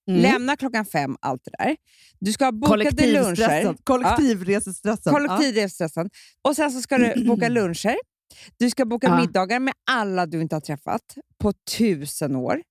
Mm. 0.08 0.22
lämna 0.22 0.56
klockan 0.56 0.86
fem, 0.86 1.16
allt 1.22 1.42
det 1.46 1.52
där. 1.64 1.76
Du 2.20 2.34
ska 2.34 2.46
ha 2.46 2.52
bokade 2.52 3.08
luncher. 3.08 3.76
Kollektivresestressen. 3.84 5.14
Kollektivstressen. 5.14 6.10
Och 6.42 6.56
sen 6.56 6.72
så 6.72 6.82
ska 6.82 6.98
du 6.98 7.24
boka 7.28 7.50
luncher. 7.50 7.96
Du 8.58 8.70
ska 8.70 8.86
boka 8.86 9.08
Ja. 9.08 9.22
middagar 9.22 9.60
med 9.60 9.74
alla 9.92 10.26
du 10.26 10.42
inte 10.42 10.56
har 10.56 10.62
träffat 10.62 11.02
på 11.42 11.54
tusen 11.78 12.36
år. 12.36 12.62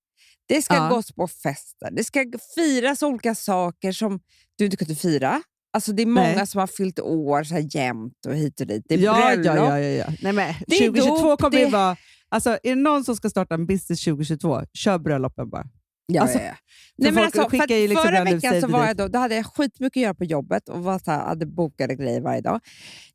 Det 0.48 0.62
ska 0.62 0.74
Ja. 0.74 0.88
gås 0.88 1.12
på 1.12 1.28
fester. 1.28 1.90
Det 1.92 2.04
ska 2.04 2.24
firas 2.54 3.02
olika 3.02 3.34
saker 3.34 3.92
som 3.92 4.20
du 4.58 4.64
inte 4.64 4.76
kunde 4.76 4.94
fira. 4.94 5.42
Alltså 5.72 5.92
det 5.92 6.02
är 6.02 6.06
Nej. 6.06 6.32
många 6.32 6.46
som 6.46 6.58
har 6.60 6.66
fyllt 6.66 7.00
år 7.00 7.44
så 7.44 7.54
här 7.54 7.76
jämt 7.76 8.26
och 8.26 8.34
hit 8.34 8.60
och 8.60 8.66
dit. 8.66 8.82
Det 8.88 8.94
är 8.94 8.98
ja, 8.98 9.30
ja, 9.30 9.36
bröllop. 9.36 9.56
ja, 9.68 9.78
ja, 9.80 9.88
ja. 9.88 10.06
Nej, 10.22 10.32
men 10.32 10.54
Det 10.66 10.74
är 10.76 10.86
2022 10.88 11.30
dop, 11.30 11.40
kommer 11.40 11.58
ju 11.58 11.64
det- 11.64 11.70
vara... 11.72 11.96
Alltså, 12.28 12.50
är 12.50 12.68
det 12.68 12.74
någon 12.74 13.04
som 13.04 13.16
ska 13.16 13.30
starta 13.30 13.54
en 13.54 13.66
business 13.66 14.04
2022, 14.04 14.62
kör 14.72 14.98
bröllopen 14.98 15.50
bara. 15.50 15.64
Ja, 16.06 16.22
Alltså, 16.22 16.38
ja, 16.38 16.44
ja. 16.44 16.54
Nej, 16.96 17.12
men 17.12 17.24
alltså, 17.24 17.48
för 17.50 17.66
liksom 17.88 18.02
förra 18.02 18.24
veckan 18.24 18.60
så 18.60 18.66
vi 18.66 18.72
var 18.72 18.86
jag 18.86 18.96
då, 18.96 19.08
då 19.08 19.18
hade 19.18 19.34
jag 19.34 19.46
skitmycket 19.46 19.96
att 20.00 20.02
göra 20.02 20.14
på 20.14 20.24
jobbet 20.24 20.68
och 20.68 20.84
var 20.84 20.98
så 20.98 21.10
här, 21.10 21.24
hade 21.26 21.46
bokade 21.46 21.94
grejer 21.94 22.20
varje 22.20 22.40
dag. 22.40 22.60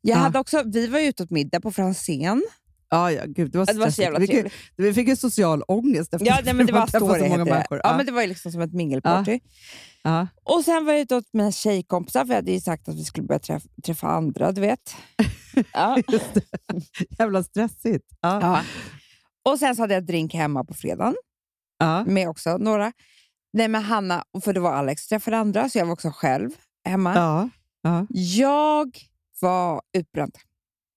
Jag 0.00 0.16
Ja. 0.16 0.20
hade 0.20 0.38
också, 0.38 0.62
vi 0.66 0.86
var 0.86 1.00
ute 1.00 1.22
åt 1.22 1.30
middag 1.30 1.60
på 1.60 1.70
Franzén. 1.72 2.42
Ja, 2.92 3.12
ja, 3.12 3.22
gud, 3.26 3.50
det 3.52 3.58
var, 3.58 3.66
Det 3.66 3.72
var 3.78 3.90
så 3.90 4.02
jävla 4.02 4.18
vi, 4.18 4.26
fick- 4.26 4.34
trevligt. 4.34 4.54
vi 4.76 4.94
fick 4.94 5.08
ju 5.08 5.16
social 5.16 5.62
ångest 5.68 6.14
efter 6.14 6.26
Ja, 6.26 6.38
nej, 6.44 6.54
men 6.54 6.66
det 6.66 6.72
var 6.72 6.86
så 6.86 7.00
många 7.00 7.44
människor. 7.44 7.80
Ja, 7.84 7.96
men 7.96 8.06
det 8.06 8.12
var 8.12 8.22
ju 8.22 8.28
liksom 8.28 8.52
som 8.52 8.60
ett 8.60 8.72
mingelparty. 8.72 9.40
ja. 10.02 10.26
Och 10.44 10.64
sen 10.64 10.84
var 10.84 10.92
jag 10.92 11.00
ute 11.02 11.16
åt 11.16 11.24
mina 11.32 11.52
tjejkompisar, 11.52 12.24
för 12.24 12.28
jag 12.32 12.36
hade 12.36 12.52
ju 12.52 12.60
sagt 12.60 12.88
att 12.88 12.94
vi 12.94 13.04
skulle 13.04 13.26
börja 13.26 13.38
träffa, 13.38 13.68
träffa 13.86 14.06
andra, 14.08 14.52
du 14.52 14.60
vet. 14.60 14.94
Ja. 15.72 15.98
Jävla 17.18 17.42
stressigt. 17.42 18.04
Ja. 18.20 18.40
Ja. 18.42 18.60
Och 19.52 19.58
sen 19.58 19.76
så 19.76 19.82
hade 19.82 19.94
jag 19.94 20.06
drink 20.06 20.34
hemma 20.34 20.64
på 20.64 20.74
fredagen 20.74 21.14
Ja. 21.80 22.04
med 22.04 22.28
också 22.28 22.56
några. 22.58 22.92
Nej, 23.52 23.68
men 23.68 23.82
Hanna, 23.82 24.24
för 24.44 24.52
det 24.52 24.60
var 24.60 24.72
Alex 24.72 25.08
träffade 25.08 25.36
andra, 25.38 25.68
så 25.68 25.78
jag 25.78 25.86
var 25.86 25.92
också 25.92 26.10
själv 26.10 26.50
hemma. 26.84 27.14
Ja. 27.14 27.48
Ja. 27.82 28.06
Jag 28.12 28.98
var 29.40 29.82
utbränd. 29.98 30.36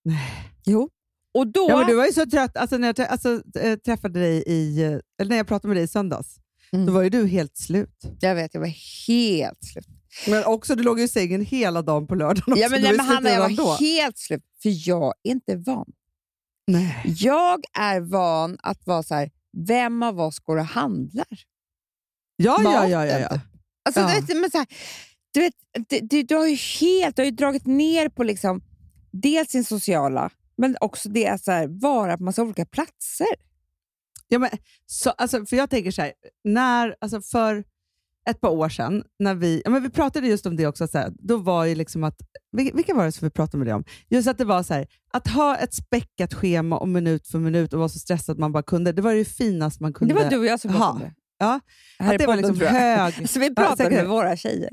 Nej. 0.06 0.52
Jo. 0.65 0.89
Och 1.34 1.48
då... 1.48 1.67
Ja, 1.69 1.78
men 1.78 1.88
du 1.88 1.96
var 1.96 2.06
ju 2.06 2.13
så 2.13 2.26
trött. 2.26 2.58
Alltså, 2.58 2.78
när 2.78 2.88
jag 2.88 2.96
trä- 2.96 3.08
alltså, 3.08 3.41
äh, 3.60 3.76
träffade 3.76 4.19
dig 4.19 4.43
i, 4.48 4.84
eh, 4.84 4.88
eller 4.91 5.30
när 5.30 5.38
jag 5.38 5.48
pratade 5.48 5.67
med 5.67 5.78
dig 5.78 5.84
i 5.84 5.88
söndags, 5.88 6.36
Mm. 6.72 6.86
då 6.86 6.91
var 6.93 7.02
ju 7.04 7.10
du 7.10 7.28
helt 7.28 7.58
slut. 7.58 8.02
Jag 8.19 8.36
vet, 8.36 8.54
jag 8.54 8.62
var 8.62 9.08
helt 9.08 9.63
slut. 9.63 9.88
Men 10.28 10.46
också, 10.46 10.76
du 10.76 10.84
låg 10.84 11.00
i 11.00 11.08
sängen 11.08 11.46
hela 11.46 11.82
dagen 11.82 12.08
på 12.08 12.15
lördagen 12.15 12.54
också. 12.54 12.62
Ja, 12.63 12.69
men, 12.69 12.82
nej, 12.82 12.91
men 12.98 13.06
Hanna, 13.06 13.30
jag 13.30 13.39
var 13.41 13.50
då. 13.50 13.76
helt 13.80 14.17
slut, 14.17 14.43
för 14.63 14.89
jag 14.89 15.13
är 15.24 15.32
inte 15.32 15.56
van. 15.56 15.86
Nej. 16.67 17.04
Jag 17.06 17.63
är 17.80 18.00
van 18.00 18.58
att 18.63 18.86
vara 18.88 19.04
så 19.04 19.15
här, 19.15 19.32
vem 19.58 20.04
av 20.04 20.20
oss 20.20 20.39
går 20.39 20.58
och 20.58 20.66
handlar? 20.66 21.28
Ja, 22.36 22.58
ja, 22.63 22.88
ja, 22.88 23.06
ja, 23.06 23.20
ja. 23.20 23.39
Alltså, 23.86 24.02
Ja. 24.02 24.08
du 24.08 24.13
vet, 24.13 24.42
men 24.42 24.52
så 24.52 24.58
här, 24.58 24.68
du, 25.34 25.39
vet, 25.39 25.54
du, 26.10 26.24
du, 26.24 26.36
har 26.36 26.48
ju 26.48 26.56
helt 26.56 27.16
du 27.16 27.22
har 27.22 27.26
ju 27.26 27.32
dragit 27.32 27.66
ner 27.66 28.10
på 28.10 28.24
liksom, 28.24 28.62
dels 29.12 29.50
sin 29.50 29.63
sociala, 29.63 30.30
men 30.58 30.78
också 30.82 31.10
det 31.10 31.28
att 31.28 31.48
här, 31.48 31.68
vara 31.68 32.18
på 32.18 32.24
massa 32.24 32.44
olika 32.44 32.66
platser. 32.66 33.28
Ja, 34.28 34.39
men, 34.39 34.50
så, 34.86 35.10
alltså, 35.10 35.46
för 35.46 35.56
jag 35.58 35.70
tänker 35.70 35.92
så 35.92 36.02
här, 36.02 36.13
när, 36.44 36.96
alltså 37.02 37.22
för 37.22 37.63
ett 38.30 38.42
par 38.42 38.50
år 38.50 38.70
sedan, 38.70 39.04
när 39.20 39.36
vi, 39.36 39.62
ja, 39.66 39.72
men 39.72 39.84
vi 39.84 39.90
pratade 39.90 40.28
just 40.28 40.46
om 40.46 40.56
det 40.56 40.68
också, 40.68 40.88
så 40.88 40.98
här, 40.98 41.12
då 41.20 41.38
var 41.38 41.66
ju 41.66 41.76
liksom 41.76 42.04
att, 42.04 42.16
vil- 42.58 42.76
vilka 42.76 42.94
var 42.94 43.06
det 43.06 43.12
som 43.12 43.26
vi 43.26 43.30
pratade 43.32 43.58
med 43.58 43.68
det 43.68 43.74
om? 43.74 43.84
Just 44.10 44.28
att 44.28 44.38
det 44.38 44.46
var 44.46 44.64
så 44.64 44.74
här, 44.74 44.88
att 45.14 45.28
ha 45.28 45.56
ett 45.58 45.74
späckat 45.74 46.34
schema 46.34 46.78
och 46.78 46.88
minut 46.90 47.28
för 47.28 47.40
minut 47.40 47.74
och 47.74 47.80
vara 47.80 47.90
så 47.90 48.00
stressad 48.00 48.40
man 48.40 48.52
bara 48.52 48.64
kunde, 48.64 48.92
det 48.92 49.02
var 49.02 49.14
det 49.16 49.26
finaste 49.26 49.84
man 49.84 49.94
kunde 49.94 50.14
Det 50.14 50.24
var 50.24 50.30
du 50.30 50.38
och 50.38 50.46
jag 50.46 50.60
som 50.60 50.72
pratade 50.72 50.86
ha. 50.90 50.94
om 50.94 51.00
det. 51.00 51.14
Ja, 51.38 51.60
Här 52.00 52.14
att 52.14 52.20
det 52.20 52.28
var 52.28 52.36
liksom 52.36 52.60
hög, 52.62 53.30
Så 53.30 53.40
vi 53.40 53.48
Ja, 53.48 53.54
pratade 53.56 53.78
säkert. 53.78 53.94
med 53.94 54.08
våra 54.08 54.36
tjejer. 54.38 54.70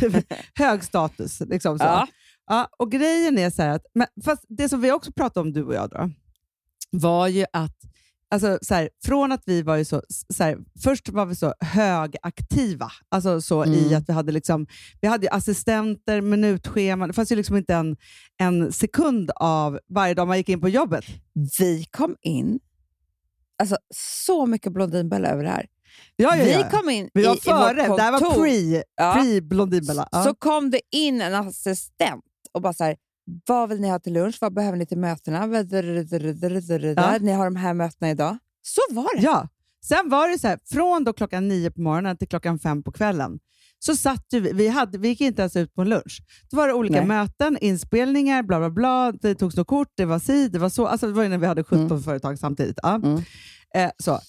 hög 0.54 0.84
status. 0.84 1.40
Liksom 1.40 1.78
så. 1.78 1.84
Ja. 1.84 2.06
Ja, 2.46 2.68
och 2.78 2.92
grejen 2.92 3.38
är 3.38 3.50
så 3.50 3.62
här 3.62 3.68
att, 3.70 3.82
men, 3.94 4.06
fast 4.24 4.44
det 4.48 4.68
som 4.68 4.80
vi 4.80 4.92
också 4.92 5.12
pratade 5.12 5.46
om, 5.46 5.52
du 5.52 5.62
och 5.64 5.74
jag, 5.74 5.90
då, 5.90 6.10
var 6.90 7.28
ju 7.28 7.44
att 7.52 7.76
Alltså, 8.30 8.58
så 8.62 8.74
här, 8.74 8.88
från 9.04 9.32
att 9.32 9.42
vi 9.46 9.62
var 9.62 9.76
ju 9.76 9.84
så, 9.84 10.02
så 10.34 10.44
här, 10.44 10.58
först 10.82 11.08
var 11.08 11.26
vi 11.26 11.34
så 11.34 11.54
högaktiva, 11.60 12.90
alltså 13.08 13.40
så 13.40 13.64
i 13.64 13.78
Mm. 13.86 13.98
att 13.98 14.08
vi 14.08 14.12
hade, 14.12 14.32
liksom, 14.32 14.66
vi 15.00 15.08
hade 15.08 15.30
assistenter, 15.30 16.20
minutscheman, 16.20 17.08
det 17.08 17.14
fanns 17.14 17.32
ju 17.32 17.36
liksom 17.36 17.56
inte 17.56 17.74
en, 17.74 17.96
en 18.40 18.72
sekund 18.72 19.30
av 19.36 19.78
varje 19.88 20.14
dag 20.14 20.28
man 20.28 20.36
gick 20.36 20.48
in 20.48 20.60
på 20.60 20.68
jobbet. 20.68 21.04
Vi 21.58 21.84
kom 21.90 22.16
in, 22.22 22.60
alltså 23.62 23.76
så 24.26 24.46
mycket 24.46 24.72
Blondinbella 24.72 25.28
över 25.28 25.42
det 25.44 25.50
här. 25.50 25.66
Ja, 26.16 26.36
ja, 26.36 26.44
Vi 26.44 26.52
ja. 26.52 26.70
kom 26.70 26.90
in 26.90 27.10
vi 27.14 27.24
var 27.24 27.34
i, 27.34 27.38
i 27.38 27.40
före, 27.40 27.88
vårt 27.88 27.96
det 27.96 28.02
här 28.02 28.12
var 28.12 28.18
kontor. 28.20 28.44
pre, 28.44 28.82
pre 29.22 29.40
Blondinbella. 29.40 30.08
Så 30.24 30.34
kom 30.34 30.70
det 30.70 30.80
in 30.90 31.20
en 31.20 31.34
assistent 31.34 32.24
och 32.52 32.62
bara 32.62 32.72
så 32.72 32.84
här, 32.84 32.96
vad 33.46 33.68
vill 33.68 33.80
ni 33.80 33.88
ha 33.88 33.98
till 33.98 34.12
lunch? 34.12 34.38
Vad 34.40 34.54
behöver 34.54 34.78
ni 34.78 34.86
till 34.86 34.98
mötena? 34.98 35.46
Ja. 37.12 37.18
Ni 37.20 37.32
har 37.32 37.44
de 37.44 37.56
här 37.56 37.74
mötena 37.74 38.10
idag. 38.10 38.38
Så 38.62 38.80
var 38.90 39.16
det. 39.16 39.22
Ja. 39.22 39.48
Sen 39.84 40.08
var 40.08 40.28
det 40.28 40.38
så 40.38 40.48
här, 40.48 40.58
från 40.64 41.04
då 41.04 41.12
klockan 41.12 41.48
nio 41.48 41.70
på 41.70 41.80
morgonen 41.80 42.16
till 42.16 42.28
klockan 42.28 42.58
fem 42.58 42.82
på 42.82 42.92
kvällen, 42.92 43.38
så 43.78 43.96
satt 43.96 44.26
vi, 44.30 44.52
vi, 44.52 44.68
hade, 44.68 44.98
vi 44.98 45.08
gick 45.08 45.20
inte 45.20 45.42
ens 45.42 45.56
ut 45.56 45.74
på 45.74 45.82
en 45.82 45.88
lunch. 45.88 46.22
Då 46.50 46.56
var 46.56 46.68
det 46.68 46.74
olika 46.74 46.96
Nej. 46.96 47.06
möten, 47.06 47.58
inspelningar, 47.60 48.42
bla 48.42 48.58
bla 48.58 48.70
bla. 48.70 49.12
Det 49.12 49.34
togs 49.34 49.56
något 49.56 49.66
kort, 49.66 49.88
det 49.94 50.04
var 50.04 50.18
si, 50.18 50.48
det 50.48 50.58
var 50.58 50.68
så. 50.68 50.86
Alltså 50.86 51.06
det 51.06 51.12
var 51.12 51.28
när 51.28 51.38
vi 51.38 51.46
hade 51.46 51.64
17 51.64 52.02
företag 52.02 52.38
samtidigt. 52.38 52.78
Ja. 52.82 52.94
Mm. 52.94 53.22
Eh, 53.74 53.90
så. 53.98 54.20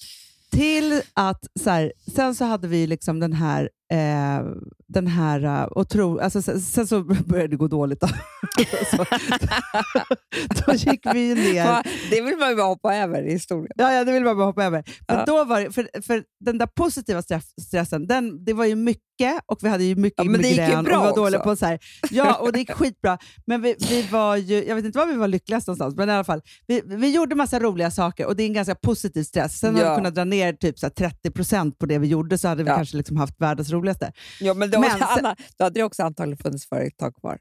Till 0.51 1.01
att, 1.13 1.47
så 1.59 1.69
här, 1.69 1.93
sen 2.15 2.35
så 2.35 2.45
hade 2.45 2.67
vi 2.67 2.87
liksom 2.87 3.19
den 3.19 3.33
här, 3.33 3.69
eh, 3.91 4.45
den 4.87 5.07
här 5.07 5.45
uh, 5.45 5.67
otro, 5.77 6.19
alltså, 6.19 6.41
sen, 6.41 6.61
sen 6.61 6.87
så 6.87 7.03
började 7.25 7.47
det 7.47 7.55
gå 7.55 7.67
dåligt. 7.67 8.01
Då, 8.01 8.07
så, 8.91 9.05
då 10.65 10.73
gick 10.73 11.05
vi 11.13 11.35
ner. 11.35 11.83
Det 12.09 12.21
vill 12.21 12.37
man 12.37 12.49
ju 12.49 12.55
bara 12.55 12.67
hoppa 12.67 12.95
över 12.95 13.27
i 13.27 13.31
historien. 13.31 13.71
Ja, 13.75 13.93
ja, 13.93 14.03
det 14.03 14.11
vill 14.11 14.23
man 14.23 14.37
bara 14.37 14.45
hoppa 14.45 14.63
över. 14.65 14.83
Men 15.07 15.17
Ja. 15.17 15.25
då 15.25 15.43
var 15.43 15.61
det, 15.61 15.71
för, 15.71 16.01
för 16.01 16.23
den 16.45 16.57
där 16.57 16.65
positiva 16.67 17.21
stress, 17.21 17.45
stressen, 17.61 18.07
den, 18.07 18.45
det 18.45 18.53
var 18.53 18.65
ju 18.65 18.75
mycket 18.75 19.05
och 19.45 19.57
vi 19.61 19.69
hade 19.69 19.83
ju 19.83 19.95
mycket 19.95 20.23
Ja, 20.25 20.31
men 20.31 20.41
det 20.41 20.47
gick 20.47 20.57
ju 20.57 20.65
migrän 20.65 20.83
bra 20.83 20.97
och 20.99 21.03
var 21.05 21.15
dåliga 21.15 21.39
på 21.41 21.55
så 21.55 21.65
här. 21.65 21.79
Ja, 22.11 22.35
och 22.35 22.51
det 22.51 22.59
gick 22.59 22.71
skitbra. 22.71 23.17
Men 23.47 23.61
vi, 23.61 23.75
vi 23.89 24.01
var 24.11 24.35
ju, 24.35 24.65
jag 24.65 24.75
vet 24.75 24.85
inte 24.85 24.97
var 24.99 25.05
vi 25.05 25.13
var 25.15 25.27
lyckligast 25.27 25.67
någonstans, 25.67 25.95
men 25.95 26.09
i 26.09 26.11
alla 26.11 26.23
fall. 26.23 26.41
Vi, 26.67 26.81
vi 26.85 27.09
gjorde 27.15 27.35
massa 27.35 27.59
roliga 27.59 27.91
saker 27.91 28.25
och 28.25 28.35
det 28.35 28.43
är 28.43 28.47
en 28.47 28.53
ganska 28.53 28.75
positiv 28.75 29.23
stress. 29.23 29.59
Sen 29.59 29.73
hade 29.75 29.85
Ja. 29.85 29.91
vi 29.91 29.97
kunnat 29.97 30.15
dra 30.15 30.23
ner 30.23 30.53
typ 30.53 30.79
så 30.79 30.85
här 30.85 31.09
30% 31.29 31.71
på 31.79 31.85
det 31.85 31.97
vi 31.97 32.07
gjorde 32.07 32.37
så 32.37 32.47
hade 32.47 32.63
vi 32.63 32.69
Ja. 32.69 32.75
kanske 32.75 32.97
liksom 32.97 33.17
haft 33.17 33.41
världens 33.41 33.71
roligaste. 33.79 34.11
Ja, 34.39 34.53
men 34.53 34.71
då, 34.71 34.79
Men 34.79 35.01
Anna, 35.01 35.35
då 35.57 35.63
hade 35.63 35.79
det 35.79 35.83
också 35.83 36.03
antagligen 36.03 36.37
funnits 36.37 36.69
företag 36.69 37.15
kvar. 37.15 37.37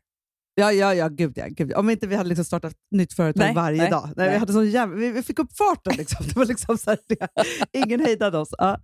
Ja, 0.59 0.73
ja, 0.73 0.95
ja, 0.95 1.09
gud 1.09 1.33
ja. 1.39 1.47
Gud. 1.49 1.73
Om 1.75 1.91
inte 1.91 2.07
vi 2.07 2.17
hade 2.17 2.29
liksom 2.29 2.45
startat 2.45 2.75
nytt 2.91 3.13
företag 3.13 3.45
Nej, 3.45 3.55
varje 3.55 3.83
nej, 3.83 3.91
dag. 3.91 4.05
Nej, 4.17 4.27
Vi, 4.27 4.31
nej. 4.31 4.39
hade 4.39 4.53
sån 4.53 4.71
jävla, 4.71 4.97
vi, 4.97 5.11
vi 5.11 5.23
fick 5.23 5.39
upp 5.39 5.57
farten. 5.57 5.97
Liksom. 5.97 6.27
Det 6.27 6.37
var 6.37 6.45
liksom 6.45 6.79
så 6.79 6.91
här, 6.91 6.99
det, 7.09 7.29
ingen 7.73 8.01
hejdade 8.01 8.39
oss. 8.39 8.49
Ja. 8.59 8.81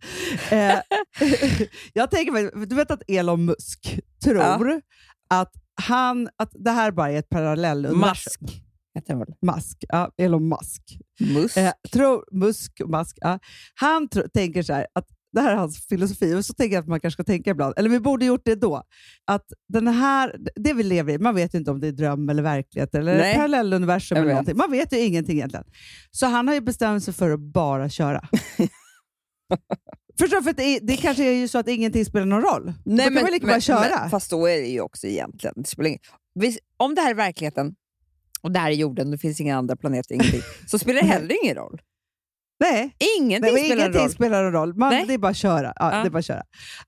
Eh, 0.51 0.79
jag 1.93 2.11
tänker 2.11 2.33
mig, 2.33 2.51
du 2.67 2.77
vet 2.77 2.90
att 2.90 3.03
Elon 3.09 3.45
Musk 3.45 4.01
tror 4.25 4.81
att, 5.29 5.53
han, 5.83 6.29
att 6.37 6.51
det 6.53 6.71
här 6.71 6.90
bara 6.90 7.11
är 7.11 7.19
ett 7.19 7.29
parallelluniversum. 7.29 8.49
Väl? 9.09 9.35
Musk. 9.43 9.85
Ja, 9.88 10.11
Elon 10.17 10.49
Musk. 10.49 10.83
Musk. 11.21 11.57
Eh, 11.57 11.73
tror, 11.93 12.25
Musk, 12.33 12.81
Musk 12.87 13.19
ja. 13.21 13.38
Han 13.75 14.09
tro, 14.09 14.23
tänker 14.35 14.62
så 14.62 14.73
här, 14.73 14.87
att 14.93 15.09
det 15.35 15.40
här 15.40 15.53
är 15.53 15.57
hans 15.57 15.87
filosofi, 15.87 16.35
och 16.35 16.44
så 16.44 16.55
tänker 16.55 16.75
jag 16.75 16.83
att 16.83 16.88
man 16.88 17.01
kanske 17.01 17.16
ska 17.16 17.25
tänka 17.25 17.51
ibland, 17.51 17.75
eller 17.77 17.88
vi 17.88 18.01
borde 18.01 18.25
gjort 18.25 18.42
det 18.44 18.55
då, 18.55 18.83
att 19.25 19.44
den 19.68 19.87
här, 19.87 20.37
det 20.57 20.73
vi 20.73 20.83
lever 20.83 21.12
i, 21.12 21.18
man 21.18 21.35
vet 21.35 21.55
ju 21.55 21.59
inte 21.59 21.70
om 21.70 21.81
det 21.81 21.88
är 21.88 21.92
dröm 21.92 22.29
eller 22.29 22.42
verklighet 22.42 22.94
eller 22.94 23.18
Nej. 23.18 23.35
parallelluniversum 23.35 24.18
eller 24.18 24.29
någonting. 24.29 24.57
Man 24.57 24.70
vet 24.70 24.92
ju 24.92 24.99
ingenting 24.99 25.37
egentligen. 25.37 25.64
Så 26.11 26.27
han 26.27 26.49
har 26.49 26.55
ju 26.55 26.61
bestämt 26.61 27.05
sig 27.05 27.14
för 27.14 27.31
att 27.31 27.40
bara 27.40 27.88
köra. 27.88 28.29
Förstår? 30.18 30.42
För 30.42 30.53
det, 30.53 30.79
det 30.79 30.97
kanske 30.97 31.25
är 31.25 31.33
ju 31.33 31.49
så 31.49 31.59
att 31.59 31.68
ingenting 31.68 32.05
spelar 32.05 32.27
någon 32.27 32.42
roll. 32.42 32.73
då 32.85 32.97
kan 32.97 33.14
man 33.14 33.25
lika 33.25 33.47
bara 33.47 33.61
köra. 33.61 34.01
Men, 34.01 34.11
fast 34.11 34.31
då 34.31 34.47
är 34.47 34.61
det 34.61 34.68
ju 34.68 34.81
också 34.81 35.07
egentligen... 35.07 35.55
Det 35.57 35.66
spelar 35.68 35.88
ingen, 35.88 36.01
om 36.77 36.94
det 36.94 37.01
här 37.01 37.11
är 37.11 37.14
verkligheten 37.14 37.75
och 38.44 38.51
det 38.53 38.59
här 38.59 38.70
är 38.70 38.75
jorden, 38.75 39.11
det 39.11 39.18
finns 39.18 39.40
inga 39.40 39.57
andra 39.57 39.77
planeter, 39.77 40.14
ingenting, 40.14 40.40
så 40.66 40.79
spelar 40.79 41.01
det 41.01 41.07
heller 41.07 41.44
ingen 41.44 41.57
roll. 41.57 41.81
Nej, 42.61 42.97
Ingenting 43.19 43.53
Nej, 43.55 43.64
spelar 43.64 43.77
ingenting 43.83 44.01
roll. 44.03 44.11
spelar 44.11 44.43
någon 44.45 44.53
roll. 44.53 44.75
Man, 44.75 44.90
Nej. 44.90 45.05
det 45.07 45.14
är 45.14 45.19
bara 45.19 45.31
att 45.31 45.37
köra. 45.37 45.73
Ja, 45.77 45.93
Ja. 45.93 46.01
Det 46.03 46.09
är 46.09 46.11
bara 46.11 46.23
köra. 46.23 46.43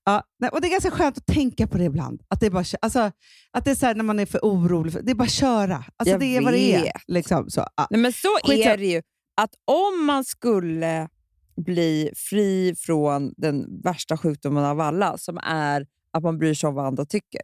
Ja, 0.04 0.22
nej, 0.40 0.50
och 0.50 0.60
det 0.60 0.66
är 0.68 0.70
ganska 0.70 0.90
skönt 0.90 1.18
att 1.18 1.26
tänka 1.26 1.66
på 1.66 1.78
det 1.78 1.84
ibland. 1.84 2.22
Att 2.28 2.40
det 2.40 2.46
är, 2.46 2.50
bara, 2.50 2.64
alltså, 2.82 3.10
att 3.52 3.64
det 3.64 3.70
är 3.70 3.74
så 3.74 3.86
här 3.86 3.94
när 3.94 4.04
man 4.04 4.18
är 4.18 4.26
för 4.26 4.38
orolig. 4.42 4.92
För, 4.92 5.02
det 5.02 5.10
är 5.10 5.14
bara 5.14 5.24
att 5.24 5.30
köra. 5.30 5.76
Alltså, 5.96 6.10
Jag 6.12 6.20
det 6.20 6.36
är 6.36 6.40
vad 6.42 6.52
det 6.52 6.74
är. 6.74 6.82
vet. 6.82 6.92
Liksom, 7.06 7.50
så, 7.50 7.66
ja. 7.76 7.86
Nej, 7.90 8.00
men 8.00 8.12
så 8.12 8.28
är 8.52 8.76
det 8.76 8.86
ju. 8.86 9.02
Att 9.36 9.50
om 9.64 10.06
man 10.06 10.24
skulle 10.24 11.08
bli 11.56 12.10
fri 12.16 12.74
från 12.78 13.32
den 13.36 13.80
värsta 13.82 14.16
sjukdomen 14.18 14.64
av 14.64 14.80
alla, 14.80 15.18
som 15.18 15.38
är 15.42 15.86
att 16.12 16.22
man 16.22 16.38
bryr 16.38 16.54
sig 16.54 16.68
om 16.68 16.74
vad 16.74 16.86
andra 16.86 17.04
tycker, 17.06 17.40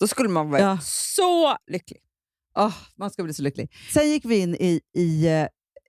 då 0.00 0.06
skulle 0.06 0.28
man 0.28 0.50
vara 0.50 0.60
Ja. 0.62 0.78
så 0.82 1.56
lycklig. 1.70 2.00
Åh, 2.58 2.74
man 2.98 3.10
ska 3.10 3.22
bli 3.22 3.34
så 3.34 3.42
lycklig. 3.42 3.70
Sen 3.94 4.08
gick 4.10 4.24
vi 4.24 4.38
in 4.38 4.54
i, 4.54 4.80
i, 4.96 5.26
eh, 5.26 5.46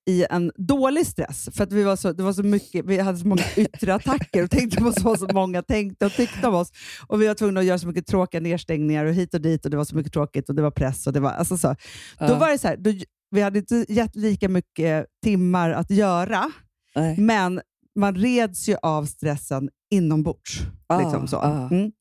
i 0.07 0.25
en 0.29 0.51
dålig 0.55 1.07
stress, 1.07 1.49
för 1.53 1.63
att 1.63 1.71
vi, 1.73 1.83
var 1.83 1.95
så, 1.95 2.11
det 2.13 2.23
var 2.23 2.33
så 2.33 2.43
mycket, 2.43 2.85
vi 2.85 2.99
hade 2.99 3.17
så 3.17 3.27
många 3.27 3.43
yttre 3.55 3.93
attacker 3.93 4.43
och 4.43 4.51
tänkte 4.51 4.77
på 4.81 4.91
så 4.93 5.27
många 5.33 5.61
tänkte 5.61 6.05
och 6.05 6.11
tyckte 6.11 6.47
om 6.47 6.55
oss. 6.55 6.71
Och 7.07 7.21
Vi 7.21 7.27
var 7.27 7.33
tvungna 7.35 7.59
att 7.59 7.65
göra 7.65 7.79
så 7.79 7.87
mycket 7.87 8.07
tråkiga 8.07 8.41
nedstängningar 8.41 9.05
och 9.05 9.13
hit 9.13 9.33
och 9.33 9.41
dit 9.41 9.65
och 9.65 9.71
det 9.71 9.77
var 9.77 9.85
så 9.85 9.95
mycket 9.95 10.13
tråkigt 10.13 10.49
och 10.49 10.55
det 10.55 10.61
var 10.61 10.71
press. 10.71 11.07
och 11.07 11.13
det 11.13 11.19
var 11.19 11.31
alltså 11.31 11.57
så. 11.57 11.75
Då 12.19 12.35
var 12.35 12.49
det 12.49 12.57
så 12.57 12.67
här, 12.67 12.77
då, 12.77 12.91
vi 13.31 13.41
hade 13.41 13.59
inte 13.59 13.85
gett 13.89 14.15
lika 14.15 14.49
mycket 14.49 15.05
timmar 15.23 15.69
att 15.69 15.91
göra, 15.91 16.51
Nej. 16.95 17.19
men 17.19 17.61
man 17.95 18.15
reds 18.15 18.69
ju 18.69 18.75
av 18.81 19.05
stressen 19.05 19.69
inombords. 19.91 20.59
Ah, 20.87 20.99
liksom 21.01 21.27
så. 21.27 21.37
ah. 21.37 21.69
Mm. 21.71 21.91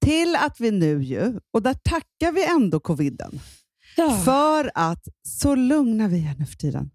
Till 0.00 0.36
att 0.36 0.60
vi 0.60 0.70
nu 0.70 1.02
ju, 1.02 1.40
och 1.52 1.62
där 1.62 1.74
tackar 1.74 2.32
vi 2.32 2.44
ändå 2.46 2.80
coviden, 2.80 3.40
Ja. 3.96 4.10
för 4.24 4.70
att 4.74 5.08
så 5.22 5.54
lugna 5.54 6.08
vi 6.08 6.26
är 6.26 6.34
nu 6.38 6.46
för 6.46 6.56
tiden. 6.56 6.90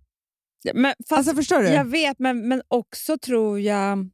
Men, 0.74 0.94
fast, 1.10 1.18
Alltså 1.18 1.36
förstår 1.36 1.60
du? 1.64 1.70
Jag 1.70 1.86
vet, 1.86 2.20
men, 2.20 2.48
men 2.48 2.62
också 2.68 3.18
tror 3.18 3.60
jag... 3.60 4.10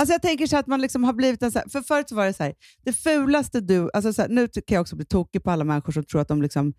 Alltså 0.00 0.12
jag 0.14 0.22
tänker 0.22 0.46
så 0.46 0.56
att 0.56 0.66
man 0.66 0.80
liksom 0.80 1.04
har 1.04 1.12
blivit 1.12 1.42
en 1.42 1.52
så 1.52 1.58
här, 1.58 1.68
för 1.68 1.80
förut 1.80 2.12
var 2.12 2.26
det 2.26 2.32
så 2.32 2.42
här, 2.42 2.54
det 2.84 2.92
fulaste 2.92 3.60
du, 3.60 3.90
alltså 3.94 4.12
så 4.12 4.22
här, 4.22 4.28
nu 4.28 4.48
kan 4.48 4.62
jag 4.74 4.80
också 4.80 4.96
bli 4.96 5.04
tokig 5.04 5.42
på 5.42 5.50
alla 5.50 5.64
människor 5.64 5.92
som 5.92 6.04
tror 6.04 6.20
att 6.20 6.28
de 6.28 6.42
liksom 6.42 6.72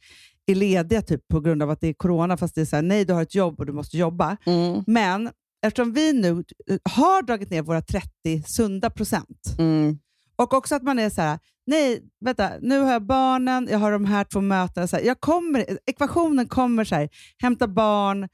är 0.45 0.55
lediga 0.55 1.01
typ 1.01 1.27
på 1.27 1.39
grund 1.39 1.63
av 1.63 1.69
att 1.69 1.81
det 1.81 1.87
är 1.87 1.93
corona, 1.93 2.37
fast 2.37 2.55
det 2.55 2.61
är 2.61 2.65
så 2.65 2.75
här, 2.75 2.83
nej 2.83 3.05
du 3.05 3.13
har 3.13 3.21
ett 3.21 3.35
jobb 3.35 3.59
och 3.59 3.65
du 3.65 3.73
måste 3.73 3.97
jobba. 3.97 4.37
Mm. 4.45 4.83
Men 4.87 5.29
eftersom 5.65 5.93
vi 5.93 6.13
nu 6.13 6.43
eh, 6.69 6.77
har 6.83 7.21
dragit 7.21 7.49
ner 7.49 7.61
våra 7.61 7.81
30 7.81 8.43
sunda 8.47 8.89
procent, 8.89 9.55
Mm. 9.59 9.99
och 10.35 10.53
också 10.53 10.75
att 10.75 10.83
man 10.83 10.99
är 10.99 11.09
så 11.09 11.21
här, 11.21 11.39
nej, 11.67 12.01
vänta, 12.25 12.49
nu 12.61 12.79
har 12.79 12.91
jag 12.91 13.05
barnen, 13.05 13.67
jag 13.71 13.79
har 13.79 13.91
de 13.91 14.05
här 14.05 14.23
två 14.23 14.41
mötena. 14.41 14.87
Så 14.87 14.95
här, 14.95 15.03
jag 15.03 15.19
kommer, 15.19 15.65
ekvationen 15.85 16.47
kommer 16.47 16.83
så 16.83 16.95
här, 16.95 17.09
hämta 17.37 17.67
barn, 17.67 18.27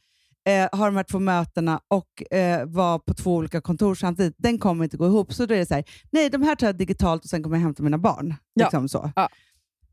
eh, 0.47 0.69
ha 0.79 0.85
de 0.85 0.95
här 0.95 1.03
två 1.03 1.19
mötena 1.19 1.79
och 1.87 2.33
eh, 2.33 2.65
vara 2.65 2.99
på 2.99 3.13
två 3.13 3.35
olika 3.35 3.61
kontor 3.61 3.95
samtidigt. 3.95 4.35
Den 4.37 4.59
kommer 4.59 4.83
inte 4.83 4.97
gå 4.97 5.05
ihop. 5.05 5.33
Så 5.33 5.45
då 5.45 5.53
är 5.53 5.57
det 5.59 5.65
så 5.65 5.73
här, 5.73 5.83
nej, 6.11 6.29
de 6.29 6.41
här 6.43 6.55
tar 6.55 6.67
jag 6.67 6.77
digitalt 6.77 7.23
och 7.23 7.29
sen 7.29 7.43
kommer 7.43 7.57
jag 7.57 7.61
hämta 7.63 7.83
mina 7.83 7.97
barn. 7.97 8.35
Ja. 8.53 8.65
Liksom 8.65 8.89
så. 8.89 9.11
Ja. 9.15 9.29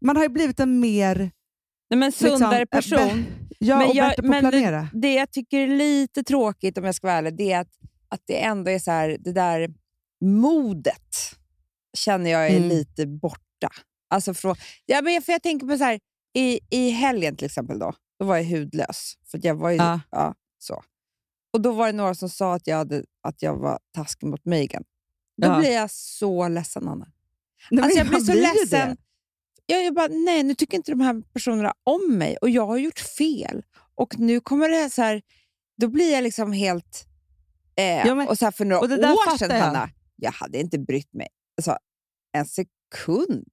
Man 0.00 0.16
har 0.16 0.22
ju 0.22 0.28
blivit 0.28 0.60
en 0.60 0.80
mer 0.80 1.30
Nej, 1.90 1.98
men 1.98 2.12
sundare 2.12 2.66
liksom, 2.72 2.98
person. 2.98 3.08
eh, 3.08 3.14
bä- 3.14 3.24
ja, 3.58 3.78
Men 3.78 3.88
och 3.88 3.94
jag- 3.94 4.08
bättre 4.08 4.22
på 4.22 4.26
att 4.28 4.42
men 4.42 4.50
planera. 4.50 4.88
Det 4.92 5.14
jag 5.14 5.30
tycker 5.30 5.58
är 5.58 5.66
lite 5.68 6.22
tråkigt, 6.22 6.78
om 6.78 6.84
jag 6.84 6.94
ska 6.94 7.06
vara 7.06 7.16
ärlig, 7.16 7.36
det 7.36 7.52
är 7.52 7.60
att, 7.60 7.72
att 8.08 8.20
det 8.26 8.42
ändå 8.44 8.70
är 8.70 8.78
så 8.78 8.90
här, 8.90 9.16
det 9.20 9.32
där 9.32 9.68
modet 10.24 11.16
känner 11.96 12.30
jag 12.30 12.46
är 12.46 12.56
Mm. 12.56 12.68
lite 12.68 13.06
borta. 13.06 13.68
Alltså 14.10 14.34
från, 14.34 14.56
ja, 14.86 15.00
men 15.02 15.22
för 15.22 15.32
jag 15.32 15.42
tänker 15.42 15.66
på 15.66 15.78
så 15.78 15.84
här, 15.84 15.98
i, 16.36 16.60
i 16.70 16.90
helgen 16.90 17.36
till 17.36 17.46
exempel, 17.46 17.78
då, 17.78 17.92
då 18.18 18.24
var 18.26 18.36
jag 18.36 18.44
hudlös. 18.44 19.14
För 19.30 19.38
att 19.38 19.44
jag 19.44 19.54
var 19.54 19.70
ju, 19.70 19.76
Ja. 19.76 20.00
ja. 20.10 20.34
Så. 20.64 20.82
Och 21.52 21.60
Då 21.60 21.72
var 21.72 21.86
det 21.86 21.92
några 21.92 22.14
som 22.14 22.28
sa 22.28 22.54
att 22.54 22.66
jag, 22.66 22.76
hade, 22.76 23.04
att 23.22 23.42
jag 23.42 23.56
var 23.56 23.78
taskig 23.94 24.26
mot 24.26 24.44
Megan. 24.44 24.84
Då 25.36 25.48
Ja. 25.48 25.58
blir 25.58 25.70
jag 25.72 25.90
så 25.90 26.48
ledsen, 26.48 26.88
Anna. 26.88 27.06
Nej, 27.70 27.84
Alltså 27.84 27.98
jag 27.98 28.08
blir 28.08 28.18
så 28.18 28.32
blir 28.32 28.42
ledsen. 28.42 28.96
Jag, 29.66 29.84
jag 29.84 29.94
bara, 29.94 30.08
nej, 30.08 30.42
nu 30.42 30.54
tycker 30.54 30.76
inte 30.76 30.92
de 30.92 31.00
här 31.00 31.22
personerna 31.32 31.72
om 31.84 32.14
mig 32.18 32.36
och 32.36 32.50
jag 32.50 32.66
har 32.66 32.76
gjort 32.78 32.98
fel. 32.98 33.62
Och 33.94 34.18
nu 34.18 34.40
kommer 34.40 34.68
det 34.68 34.90
så 34.90 35.02
här, 35.02 35.22
då 35.76 35.88
blir 35.88 36.12
jag 36.12 36.22
liksom 36.22 36.52
helt... 36.52 37.06
Eh, 37.76 37.84
Ja, 37.84 38.14
men- 38.14 38.28
och 38.28 38.38
så 38.38 38.44
här 38.44 38.52
för 38.52 38.64
några 38.64 38.82
år 39.12 39.38
sedan, 39.38 39.56
jag. 39.56 39.64
Hanna, 39.64 39.90
jag 40.16 40.32
hade 40.32 40.58
inte 40.60 40.78
brytt 40.78 41.12
mig 41.12 41.28
alltså, 41.56 41.76
en 42.32 42.46
sekund. 42.46 43.48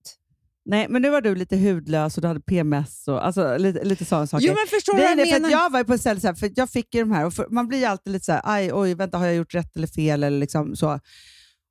Nej, 0.66 0.88
men 0.89 1.01
nu 1.01 1.09
var 1.09 1.22
du 1.22 1.36
lite 1.36 1.57
hudlös 1.57 2.18
och 2.18 2.22
du 2.22 2.28
hade 2.28 2.39
PMS 2.39 3.07
och 3.07 3.26
alltså, 3.26 3.57
lite, 3.57 3.84
lite 3.84 4.05
sådana 4.05 4.28
saker. 4.28 4.47
Jo, 4.47 4.53
men 4.53 4.68
förstår 4.68 4.93
Grejen 4.93 5.20
jag 5.20 5.28
för 5.28 5.34
menar? 5.36 5.47
att 5.47 5.51
jag 5.51 5.70
var 5.70 5.84
på 5.84 5.93
ett 5.93 6.01
ställe, 6.01 6.20
så 6.20 6.36
för 6.36 6.51
jag 6.55 6.70
fick 6.70 6.95
ju 6.95 6.99
de 6.99 7.12
här, 7.12 7.26
och 7.26 7.34
för, 7.34 7.47
man 7.49 7.68
blir 7.68 7.80
ju 7.80 7.86
alltid 7.86 8.14
lite 8.14 8.26
så 8.26 8.32
här, 8.32 8.41
aj, 8.43 8.74
oj, 8.74 8.93
vänta, 8.95 9.18
har 9.18 9.26
jag 9.26 9.36
gjort 9.36 9.55
rätt 9.55 9.76
eller 9.76 9.88
fel? 9.88 10.24
Eller 10.24 10.39
liksom 10.39 10.76
så. 10.76 10.99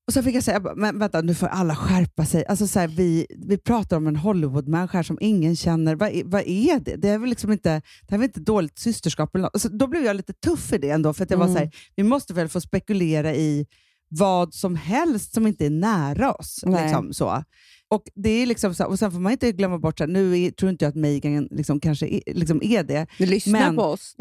Och 0.07 0.12
så 0.14 0.22
fick 0.22 0.34
jag 0.36 0.43
säga, 0.45 0.61
men 0.76 0.99
vänta 0.99 1.20
nu 1.20 1.34
får 1.34 1.47
alla 1.47 1.76
skärpa 1.76 2.24
sig. 2.24 2.47
Alltså 2.47 2.66
så 2.66 2.80
här, 2.80 2.88
vi, 2.88 3.26
vi 3.47 3.59
pratar 3.59 3.97
om 3.97 4.07
en 4.07 4.16
Hollywoodmänniska 4.16 4.99
här 4.99 5.03
som 5.03 5.18
ingen 5.20 5.57
känner. 5.57 5.95
Vad, 5.95 6.12
vad 6.24 6.43
är 6.47 6.80
det? 6.80 6.97
Det 6.97 7.09
är 7.09 7.18
väl 7.18 7.30
liksom 7.30 7.53
inte, 7.53 7.70
det 7.70 8.11
här 8.11 8.16
är 8.16 8.18
väl 8.18 8.28
inte 8.28 8.41
dåligt 8.41 8.78
systerskap? 8.78 9.34
Eller 9.34 9.43
något. 9.43 9.55
Alltså, 9.55 9.68
då 9.68 9.86
blev 9.86 10.05
jag 10.05 10.16
lite 10.16 10.32
tuff 10.32 10.72
i 10.72 10.78
det 10.78 10.91
ändå, 10.91 11.12
för 11.12 11.24
att 11.24 11.30
jag 11.30 11.38
var 11.38 11.47
Mm. 11.47 11.57
så 11.57 11.62
här, 11.64 11.70
vi 11.97 12.03
måste 12.03 12.34
väl 12.34 12.49
få 12.49 12.61
spekulera 12.61 13.34
i 13.34 13.66
vad 14.09 14.55
som 14.55 14.76
helst 14.76 15.34
som 15.34 15.47
inte 15.47 15.66
är 15.66 15.70
nära 15.70 16.32
oss. 16.32 16.61
Nej. 16.66 16.82
Liksom, 16.84 17.12
så. 17.12 17.45
Och, 17.91 18.03
det 18.14 18.30
är 18.30 18.47
liksom 18.47 18.74
så 18.74 18.82
här, 18.82 18.91
och 18.91 18.99
Sen 18.99 19.12
får 19.12 19.20
man 19.20 19.32
inte 19.32 19.53
glömma 19.53 19.78
bort, 19.78 19.99
så 19.99 20.05
här, 20.05 20.11
nu 20.11 20.38
är, 20.41 20.51
tror 20.51 20.70
inte 20.70 20.84
jag 20.84 20.91
att 20.91 20.97
Megan 20.97 21.49
liksom, 21.51 21.80
kanske 21.80 22.07
är, 22.07 22.34
liksom 22.34 22.62
är 22.62 22.82
det, 22.84 23.07
Du 23.18 23.26
lyssnar 23.26 23.61
Men- 23.61 23.76
på 23.76 23.82
oss. 23.82 24.16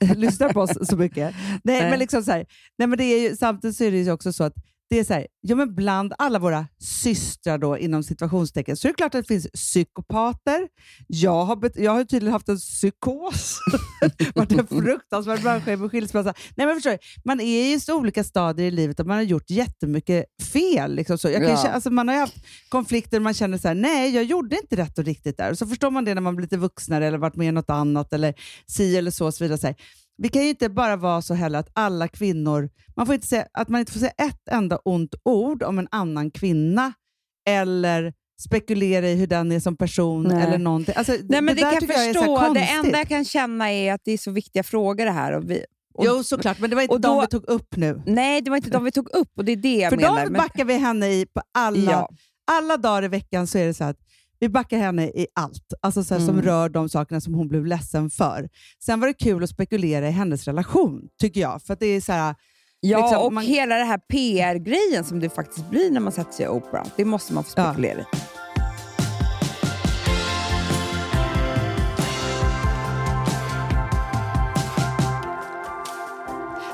Lyssnar 0.16 0.52
på 0.52 0.60
oss 0.60 0.88
så 0.88 0.96
mycket. 0.96 1.34
Nej, 1.64 1.80
Nej. 1.80 1.90
Men 1.90 1.98
liksom 1.98 2.22
så 2.22 2.30
här, 2.30 2.46
nej, 2.78 2.88
men 2.88 2.98
det 2.98 3.04
är 3.04 3.30
ju, 3.30 3.36
samtidigt 3.36 3.76
så 3.76 3.84
är 3.84 3.90
det 3.90 3.98
ju 3.98 4.12
också 4.12 4.32
så 4.32 4.44
att 4.44 4.54
det 4.92 4.98
är 4.98 5.04
så 5.04 5.14
här, 5.14 5.26
ja, 5.40 5.56
men 5.56 5.74
bland 5.74 6.12
alla 6.18 6.38
våra 6.38 6.66
systrar 6.78 7.58
då, 7.58 7.78
inom 7.78 8.02
situationstecken 8.02 8.76
så 8.76 8.88
är 8.88 8.92
det 8.92 8.96
klart 8.96 9.14
att 9.14 9.22
det 9.22 9.28
finns 9.28 9.46
psykopater. 9.52 10.68
Jag 11.06 11.44
har, 11.44 11.70
jag 11.74 11.92
har 11.92 12.04
tydligen 12.04 12.32
haft 12.32 12.48
en 12.48 12.56
psykos. 12.56 13.58
varit 14.34 14.52
en 14.52 14.66
fruktansvärd 14.66 15.44
människa 15.44 15.76
med 15.76 15.90
skilsmässa. 15.90 16.34
Nej, 16.56 16.66
men 16.66 16.76
förstår 16.76 16.98
man 17.24 17.40
är 17.40 17.74
i 17.74 17.80
så 17.80 17.98
olika 17.98 18.24
stadier 18.24 18.66
i 18.66 18.70
livet 18.70 19.00
och 19.00 19.06
man 19.06 19.16
har 19.16 19.22
gjort 19.22 19.50
jättemycket 19.50 20.24
fel. 20.52 20.94
Liksom 20.94 21.18
så. 21.18 21.28
Jag 21.28 21.42
kan 21.42 21.50
Ja. 21.50 21.68
alltså, 21.68 21.90
man 21.90 22.08
har 22.08 22.14
haft 22.14 22.36
konflikter 22.68 23.10
där 23.16 23.20
man 23.20 23.34
känner 23.34 23.58
så 23.58 23.68
här, 23.68 23.74
nej, 23.74 24.14
jag 24.14 24.24
gjorde 24.24 24.56
inte 24.56 24.76
rätt 24.76 24.98
och 24.98 25.04
riktigt 25.04 25.36
där. 25.36 25.50
Och 25.50 25.58
så 25.58 25.66
förstår 25.66 25.90
man 25.90 26.04
det 26.04 26.14
när 26.14 26.22
man 26.22 26.36
blir 26.36 26.44
lite 26.44 26.56
vuxnare 26.56 27.06
eller 27.06 27.18
varit 27.18 27.36
med 27.36 27.48
i 27.48 27.52
något 27.52 27.70
annat 27.70 28.12
eller 28.12 28.34
si 28.66 28.96
eller 28.96 29.10
så. 29.10 29.26
Och 29.26 29.34
så 29.34 29.44
vidare. 29.44 29.58
Så 29.58 29.66
här. 29.66 29.76
Vi 30.16 30.28
kan 30.28 30.42
ju 30.42 30.48
inte 30.48 30.68
bara 30.68 30.96
vara 30.96 31.22
så 31.22 31.34
heller 31.34 31.58
att 31.58 31.68
alla 31.72 32.08
kvinnor, 32.08 32.70
man 32.96 33.06
får 33.06 33.14
inte 33.14 33.26
säga, 33.26 33.46
att 33.52 33.68
man 33.68 33.80
inte 33.80 33.92
får 33.92 34.00
säga 34.00 34.12
ett 34.18 34.48
enda 34.50 34.76
ont 34.76 35.14
ord 35.24 35.62
om 35.62 35.78
en 35.78 35.88
annan 35.90 36.30
kvinna 36.30 36.92
eller 37.48 38.12
spekulera 38.48 39.08
i 39.08 39.14
hur 39.14 39.26
den 39.26 39.52
är 39.52 39.60
som 39.60 39.76
person 39.76 40.22
Nej. 40.22 40.42
eller 40.46 40.58
någonting. 40.58 40.94
Alltså, 40.96 41.12
Nej, 41.12 41.42
men 41.42 41.56
det, 41.56 41.62
där 41.62 41.80
kan 41.80 41.88
jag 41.88 42.14
förstå. 42.14 42.38
Det 42.38 42.46
konstigt. 42.46 42.68
enda 42.84 42.98
jag 42.98 43.08
kan 43.08 43.24
känna 43.24 43.70
är 43.72 43.92
att 43.92 44.00
det 44.04 44.12
är 44.12 44.18
så 44.18 44.30
viktiga 44.30 44.62
frågor 44.62 45.04
det 45.04 45.10
här. 45.10 45.32
Och 45.32 45.50
vi, 45.50 45.64
och, 45.94 46.04
Jo, 46.06 46.22
såklart, 46.24 46.58
men 46.60 46.70
det 46.70 46.76
var 46.76 46.82
inte 46.82 46.94
de 46.94 47.02
då- 47.02 47.20
vi 47.20 47.26
tog 47.26 47.44
upp 47.48 47.76
nu. 47.76 48.02
Nej, 48.06 48.40
det 48.40 48.50
var 48.50 48.56
inte 48.56 48.70
de 48.70 48.84
vi 48.84 48.92
tog 48.92 49.08
upp 49.10 49.30
och 49.38 49.44
det 49.44 49.52
är 49.52 49.56
det 49.56 49.76
jag 49.76 49.90
För 49.90 49.96
menar. 49.96 50.24
de 50.24 50.32
backar 50.32 50.64
vi 50.64 50.74
henne 50.74 51.06
i 51.08 51.26
på 51.26 51.42
alla, 51.54 51.90
ja. 51.92 52.08
alla 52.52 52.76
dagar 52.76 53.04
i 53.04 53.08
veckan. 53.08 53.46
så 53.46 53.58
är 53.58 53.66
det 53.66 53.74
så 53.74 53.84
att 53.84 53.96
vi 54.42 54.48
backar 54.48 54.78
henne 54.78 55.06
i 55.06 55.26
allt 55.34 55.72
alltså 55.82 56.04
så 56.04 56.14
här, 56.14 56.20
som 56.20 56.34
Mm. 56.34 56.44
rör 56.44 56.68
de 56.68 56.88
sakerna 56.88 57.20
som 57.20 57.34
hon 57.34 57.48
blev 57.48 57.66
ledsen 57.66 58.10
för. 58.10 58.48
Sen 58.84 59.00
var 59.00 59.06
det 59.08 59.14
kul 59.14 59.44
att 59.44 59.50
spekulera 59.50 60.08
i 60.08 60.10
hennes 60.10 60.44
relation, 60.44 61.08
tycker 61.20 61.40
jag. 61.40 61.62
För 61.62 61.76
det 61.80 61.86
är 61.86 62.00
så 62.00 62.12
här, 62.12 62.34
Ja, 62.84 62.98
Liksom, 62.98 63.22
och 63.26 63.32
man- 63.32 63.44
hela 63.44 63.74
det 63.74 63.84
här 63.84 63.98
PR-grejen 63.98 65.04
som 65.04 65.20
det 65.20 65.28
faktiskt 65.28 65.70
blir 65.70 65.90
när 65.90 66.00
man 66.00 66.12
sätter 66.12 66.32
sig 66.32 66.44
i 66.44 66.48
Oprah. 66.48 66.86
Det 66.96 67.04
måste 67.04 67.32
man 67.32 67.44
få 67.44 67.50
spekulera 67.50 68.00
i. 68.00 68.04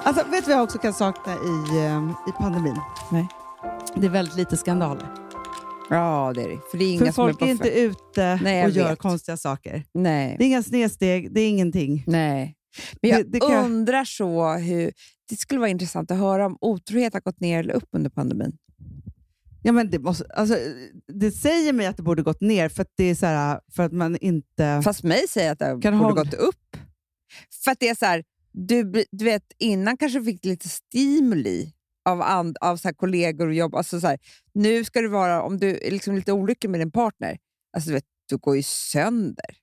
Alltså, 0.05 0.25
vet 0.31 0.45
du 0.45 0.51
vad 0.51 0.59
jag 0.59 0.65
också 0.65 0.79
kan 0.79 0.93
sakna 0.95 1.33
i, 1.33 1.85
eh, 1.87 2.11
i 2.29 2.33
pandemin? 2.39 2.81
Nej. 3.11 3.29
Det 3.95 4.07
är 4.07 4.11
väldigt 4.11 4.37
lite 4.37 4.57
skandaler. 4.57 5.07
Ja, 5.91 6.33
det 6.35 6.43
är 6.43 6.49
det. 6.49 6.59
För 6.71 6.79
det 6.79 6.85
är 6.85 6.91
inga 6.93 6.99
För 6.99 7.07
är 7.07 7.13
folk 7.13 7.39
på 7.39 7.45
är 7.45 7.51
inte 7.51 7.71
ute 7.81 8.39
Nej, 8.43 8.65
och 8.65 8.71
gör 8.71 8.89
vet. 8.91 8.99
konstiga 8.99 9.37
saker. 9.37 9.85
Nej. 9.95 10.37
Det 10.39 10.45
är 10.45 10.47
inga 10.47 10.63
snedsteg, 10.63 11.35
det 11.35 11.41
är 11.41 11.49
ingenting. 11.49 12.05
Nej. 12.07 12.55
Men 13.03 13.11
jag 13.11 13.25
Det- 13.25 13.31
det 13.31 13.41
kan 13.41 13.53
jag- 13.53 13.65
undrar 13.65 14.05
så 14.05 14.53
hur... 14.53 14.93
Det 15.29 15.37
skulle 15.37 15.61
vara 15.61 15.71
intressant 15.71 16.11
att 16.11 16.19
höra 16.19 16.47
om 16.47 16.59
otrohet 16.61 17.13
har 17.15 17.21
gått 17.21 17.41
ner 17.41 17.61
eller 17.61 17.75
upp 17.75 17.89
under 17.93 18.11
pandemin. 18.11 18.53
Ja, 19.63 19.73
men 19.73 19.91
det, 19.91 19.99
måste, 19.99 20.25
alltså, 20.35 20.59
det 21.13 21.31
säger 21.31 21.73
mig 21.73 21.87
att 21.87 21.97
det 21.97 22.03
borde 22.03 22.23
gått 22.23 22.41
ner 22.41 22.69
för 22.69 22.83
att, 22.83 22.93
det 22.97 23.05
är 23.05 23.15
så 23.15 23.27
här, 23.27 23.61
för 23.77 23.83
att 23.83 23.93
man 23.93 24.17
inte... 24.17 24.81
Fast 24.85 25.03
mig 25.03 25.29
säger 25.29 25.53
att 25.53 25.59
det 25.59 25.65
Kan 25.65 25.79
borde 25.81 25.97
hålla- 25.97 26.23
gått 26.25 26.35
upp. 26.35 26.77
För 27.65 27.71
att 27.71 27.81
det 27.81 27.89
är 27.89 27.95
så 27.95 28.07
här, 28.07 28.25
du, 28.53 29.05
du 29.11 29.25
vet, 29.25 29.43
innan 29.59 29.97
kanske 29.97 30.19
du 30.19 30.25
fick 30.25 30.45
lite 30.45 30.69
stimuli 30.69 31.73
av, 32.09 32.23
and, 32.23 32.57
av 32.61 32.77
så 32.77 32.95
kollegor 32.95 33.47
och 33.47 33.55
jobb. 33.55 33.75
Alltså 33.75 34.01
så 34.01 34.07
här, 34.07 34.19
nu 34.55 34.85
ska 34.85 35.01
det 35.01 35.09
vara, 35.09 35.43
om 35.43 35.59
du 35.59 35.71
är 35.71 35.91
liksom 35.91 36.15
lite 36.17 36.33
olycklig 36.33 36.71
med 36.71 36.81
din 36.81 36.91
partner, 36.91 37.39
alltså 37.73 37.89
du, 37.89 37.95
vet, 37.95 38.05
du 38.29 38.37
går 38.37 38.57
ju 38.57 38.63
sönder. 38.63 39.57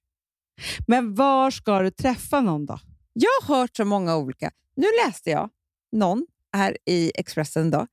Men 0.88 1.16
var 1.16 1.52
ska 1.52 1.80
du 1.80 1.92
träffa 1.92 2.42
någon 2.42 2.66
då? 2.66 2.80
Jag 3.14 3.30
har 3.48 3.58
hört 3.58 3.76
så 3.78 3.86
många 3.86 4.18
olika. 4.18 4.52
Nu 4.76 4.88
läste 5.06 5.30
jag 5.30 5.50
någon 5.92 6.26
här 6.54 6.78
i 6.86 7.12
Expressen 7.16 7.72
då, 7.72 7.88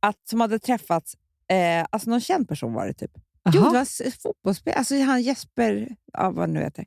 att, 0.00 0.28
som 0.28 0.40
hade 0.40 0.58
träffats, 0.58 1.16
eh, 1.50 1.86
alltså 1.90 2.10
någon 2.10 2.20
känd 2.20 2.48
person 2.48 2.72
var 2.72 2.86
det 2.86 2.94
typ. 2.94 3.10
Jo, 3.54 3.60
Jaha. 3.60 3.72
det 3.72 3.78
var 3.78 4.10
fotbollsspelare, 4.10 4.78
alltså 4.78 5.00
han 5.00 5.22
Jesper, 5.22 5.96
ja, 6.12 6.30
vad 6.30 6.48
nu 6.48 6.60
heter. 6.60 6.84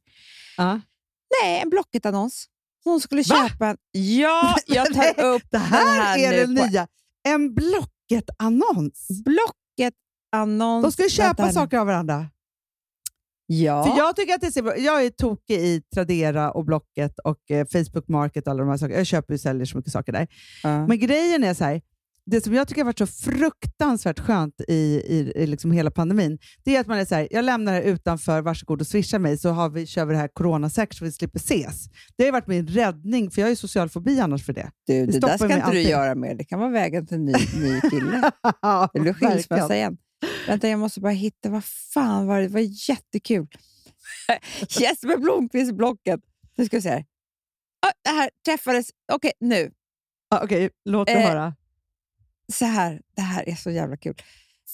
Ja. 0.57 0.82
Nej, 1.43 1.61
en 1.61 1.70
Blocket-annons. 1.70 2.45
Hon 2.84 3.01
skulle 3.01 3.22
Va? 3.22 3.49
köpa 3.49 3.67
en... 3.67 3.78
Ja, 3.91 4.55
jag 4.67 4.93
tar 4.93 5.24
upp 5.24 5.43
Det 5.51 5.57
här, 5.57 6.01
här 6.01 6.20
är 6.20 6.32
nu 6.32 6.53
det 6.53 6.61
på 6.61 6.67
nya. 6.67 6.88
En 7.28 7.53
Blocket-annons. 7.55 9.07
Blocket-annons. 9.26 10.84
De 10.84 10.91
ska 10.91 11.09
köpa 11.09 11.51
saker 11.51 11.78
av 11.78 11.88
varandra. 11.88 12.30
Ja. 13.45 13.84
För 13.84 13.97
jag 13.97 14.15
tycker 14.15 14.34
att 14.34 14.41
det 14.41 14.51
ser 14.51 14.61
bra. 14.61 14.78
Jag 14.78 15.05
är 15.05 15.09
tokig 15.09 15.59
i 15.59 15.82
Tradera 15.93 16.51
och 16.51 16.65
Blocket 16.65 17.20
och 17.20 17.51
eh, 17.51 17.67
Facebook 17.67 18.07
Market 18.07 18.47
och 18.47 18.51
alla 18.51 18.59
de 18.59 18.70
här 18.70 18.78
sakerna. 18.78 18.97
Jag 18.97 19.07
köper 19.07 19.34
och 19.34 19.39
säljer 19.39 19.65
så 19.65 19.78
mycket 19.78 19.91
saker 19.93 20.11
där. 20.11 20.28
ja. 20.63 20.88
Men 20.88 20.99
grejen 20.99 21.43
är 21.43 21.53
så 21.53 21.63
här, 21.63 21.82
det 22.30 22.42
som 22.42 22.54
jag 22.54 22.68
tycker 22.68 22.82
har 22.82 22.86
varit 22.86 22.98
så 22.98 23.08
fruktansvärt 23.08 24.20
skönt 24.20 24.62
i, 24.68 24.74
i, 24.74 25.34
i 25.36 25.48
liksom 25.48 25.72
hela 25.72 25.92
pandemin, 25.92 26.40
det 26.64 26.76
är 26.76 26.80
att 26.82 26.88
man 26.88 27.00
är 27.00 27.06
så 27.06 27.16
här, 27.16 27.28
jag 27.32 27.46
lämnar 27.46 27.74
det 27.74 27.84
utanför, 27.84 28.42
varsågod 28.42 28.82
och 28.82 28.88
swisha 28.88 29.20
mig 29.20 29.38
så 29.38 29.50
har 29.50 29.70
vi, 29.70 29.86
kör 29.86 30.06
vi 30.06 30.14
det 30.14 30.20
här 30.20 30.28
coronasäkert 30.28 30.98
så 30.98 31.06
vi 31.06 31.12
slipper 31.12 31.40
ses. 31.40 31.86
Det 32.18 32.26
har 32.26 32.32
varit 32.32 32.48
min 32.48 32.68
räddning, 32.68 33.32
för 33.32 33.42
jag 33.42 33.46
har 33.46 33.50
ju 33.50 33.56
social 33.56 33.90
fobi 33.90 34.20
annars 34.20 34.46
för 34.46 34.54
det. 34.54 34.72
du, 34.88 35.06
det, 35.06 35.14
stoppar 35.14 35.28
där 35.30 35.38
ska 35.38 35.46
inte 35.46 35.58
du 35.58 35.64
alltid. 35.64 35.90
göra 35.90 36.16
mer. 36.16 36.36
Det 36.36 36.44
kan 36.44 36.60
vara 36.60 36.70
vägen 36.70 37.08
till 37.08 37.18
en 37.18 37.26
ny, 37.26 37.34
ny 37.56 37.82
kille. 37.82 38.32
Det 38.94 39.00
blir 39.00 39.14
skilsmässa 39.14 39.76
igen. 39.76 39.98
Vänta, 40.48 40.70
jag 40.70 40.80
måste 40.80 41.00
bara 41.00 41.12
hitta. 41.12 41.50
Vad 41.50 41.64
fan 41.66 42.28
var 42.28 42.40
det? 42.40 42.48
Det 42.48 42.54
var 42.54 42.90
jättekul. 42.90 43.48
Jesper 44.70 45.18
Blomqvist 45.18 45.76
Blocket. 45.76 46.20
Nu 46.58 46.66
ska 46.66 46.78
vi 46.78 46.82
se 46.82 46.90
här. 46.90 47.06
Ah, 47.88 47.92
det 48.04 48.10
här 48.10 48.30
träffades... 48.46 48.90
Okej, 49.12 49.32
nu. 49.40 49.72
Ja, 50.30 50.42
Okej, 50.44 50.70
låt 50.86 51.08
det 51.08 51.14
Eh, 51.14 51.28
höra. 51.30 51.56
Så 52.52 52.66
här. 52.66 53.02
Det 53.16 53.22
här 53.22 53.50
är 53.50 53.56
så 53.56 53.72
jävla 53.72 53.97
kul. 53.97 54.16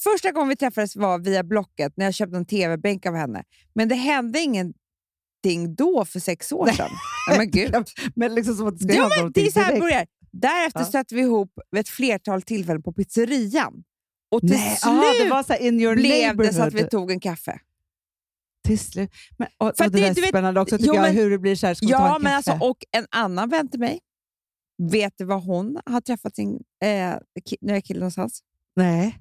Första 0.04 0.32
gången 0.32 0.48
vi 0.48 0.56
träffades 0.56 0.96
var 0.96 1.18
via 1.18 1.42
Blocket 1.42 1.92
när 1.96 2.04
jag 2.04 2.14
köpte 2.14 2.36
en 2.36 2.46
tv-bänk 2.46 3.06
av 3.06 3.14
henne. 3.14 3.44
Men 3.74 3.88
det 3.88 3.94
hände 3.94 4.40
ingenting 4.40 5.74
då 5.76 6.04
för 6.04 6.20
sex 6.20 6.52
år 6.52 6.66
sedan. 6.66 6.90
Nej, 7.28 7.38
men 7.38 7.50
gud. 7.50 7.74
Men 8.14 8.34
liksom 8.34 8.54
som 8.56 8.66
att 8.66 8.78
det 8.78 8.84
ska 8.84 8.94
Ja, 8.94 9.08
men 9.22 9.32
det 9.32 9.46
är 9.46 9.50
så 9.50 9.60
här 9.60 9.66
direkt. 9.66 9.80
börjar. 9.82 10.06
Därefter 10.32 10.80
Ja. 10.80 10.86
stötte 10.86 11.14
vi 11.14 11.20
ihop 11.20 11.52
vid 11.70 11.80
ett 11.80 11.88
flertal 11.88 12.42
tillfällen 12.42 12.82
på 12.82 12.92
pizzerian. 12.92 13.84
Och 14.30 14.40
till 14.40 14.50
Nej, 14.50 14.76
slut 14.76 14.84
aha, 14.92 15.04
det 15.24 15.30
var 15.30 15.42
så 15.42 15.54
in 15.54 15.80
your 15.80 15.94
blev 15.96 16.36
det 16.36 16.54
så 16.54 16.62
att 16.62 16.74
vi 16.74 16.84
tog 16.88 17.10
en 17.10 17.20
kaffe. 17.20 17.60
Till 18.66 18.78
slut. 18.78 19.10
Men, 19.38 19.48
och, 19.58 19.66
och 19.68 19.74
det, 19.78 19.88
det- 19.88 20.06
är 20.08 20.14
spännande 20.28 20.60
också, 20.60 20.78
tycker 20.78 20.88
Jo, 20.88 20.94
jag, 20.94 21.02
men- 21.02 21.14
hur 21.14 21.30
det 21.30 21.38
blir 21.38 21.56
så 21.56 21.66
här, 21.66 21.76
Ja, 21.80 22.16
en 22.16 22.22
men 22.22 22.32
kaffe? 22.32 22.52
alltså, 22.52 22.66
och 22.66 22.76
en 22.90 23.06
annan 23.10 23.48
vän 23.48 23.68
till 23.70 23.80
mig, 23.80 23.98
vet 24.78 25.12
du 25.18 25.24
var 25.24 25.38
hon 25.40 25.78
har 25.86 26.00
träffat 26.00 26.34
sin 26.36 26.60
eh, 26.82 26.88
ki- 27.50 27.58
nya 27.60 27.80
kille 27.80 28.00
någonstans? 28.00 28.40
Nej, 28.76 29.18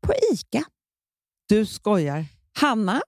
På 0.00 0.12
ICA. 0.32 0.64
du 1.48 1.66
skojar. 1.66 2.24
Hanna, 2.60 3.00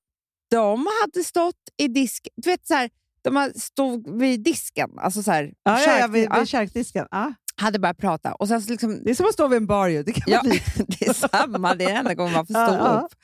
de 0.51 0.87
hade 1.03 1.25
stått 1.25 1.57
i 1.77 1.89
disk... 1.89 2.29
Du 2.37 2.51
vet, 2.51 2.67
så 2.67 2.75
här, 2.75 2.91
de 3.23 3.53
stod 3.61 4.19
vid 4.21 4.43
disken, 4.43 4.91
alltså 4.99 5.23
så 5.23 5.31
här, 5.31 5.53
Ja, 5.63 5.81
ja, 5.81 5.99
ja, 5.99 6.07
vid, 6.07 6.29
vid 6.39 6.49
charkdisken. 6.49 7.07
Ja. 7.11 7.33
hade 7.57 7.79
börjat 7.79 7.99
prata. 7.99 8.35
Och 8.35 8.49
sen 8.49 8.63
så 8.63 8.71
liksom, 8.71 9.01
Det 9.05 9.11
är 9.11 9.15
som 9.15 9.27
att 9.27 9.33
stå 9.33 9.49
vid 9.49 9.57
en 9.57 9.67
bar 9.67 9.89
ju. 9.89 10.03
Det 10.03 10.13
kan 10.13 10.25
ja, 10.33 10.43
det 10.99 11.07
är 11.07 11.13
samma, 11.13 11.75
det 11.75 11.85
är 11.85 11.95
enda 11.99 12.15
gången 12.15 12.33
man 12.33 12.47
får 12.47 12.55
stå 12.67 12.75
Ja, 12.75 13.01
upp. 13.05 13.15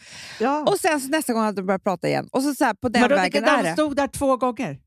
Ja. 0.41 0.63
Och 0.71 0.81
sen 0.81 1.01
så 1.01 1.09
nästa 1.09 1.33
gång 1.33 1.43
hade 1.43 1.61
de 1.61 1.67
börjat 1.67 1.83
prata 1.85 2.09
igen. 2.09 2.29
Och 2.33 2.43
så, 2.43 2.55
så 2.55 2.65
här, 2.65 2.75
på 2.75 2.89
den 2.89 3.01
Men 3.01 3.11
då, 3.11 3.17
vägen 3.17 3.43
de 3.45 3.63
det. 3.63 3.73
stod 3.73 3.97
där 3.97 4.09
två 4.09 4.37
gånger. 4.37 4.81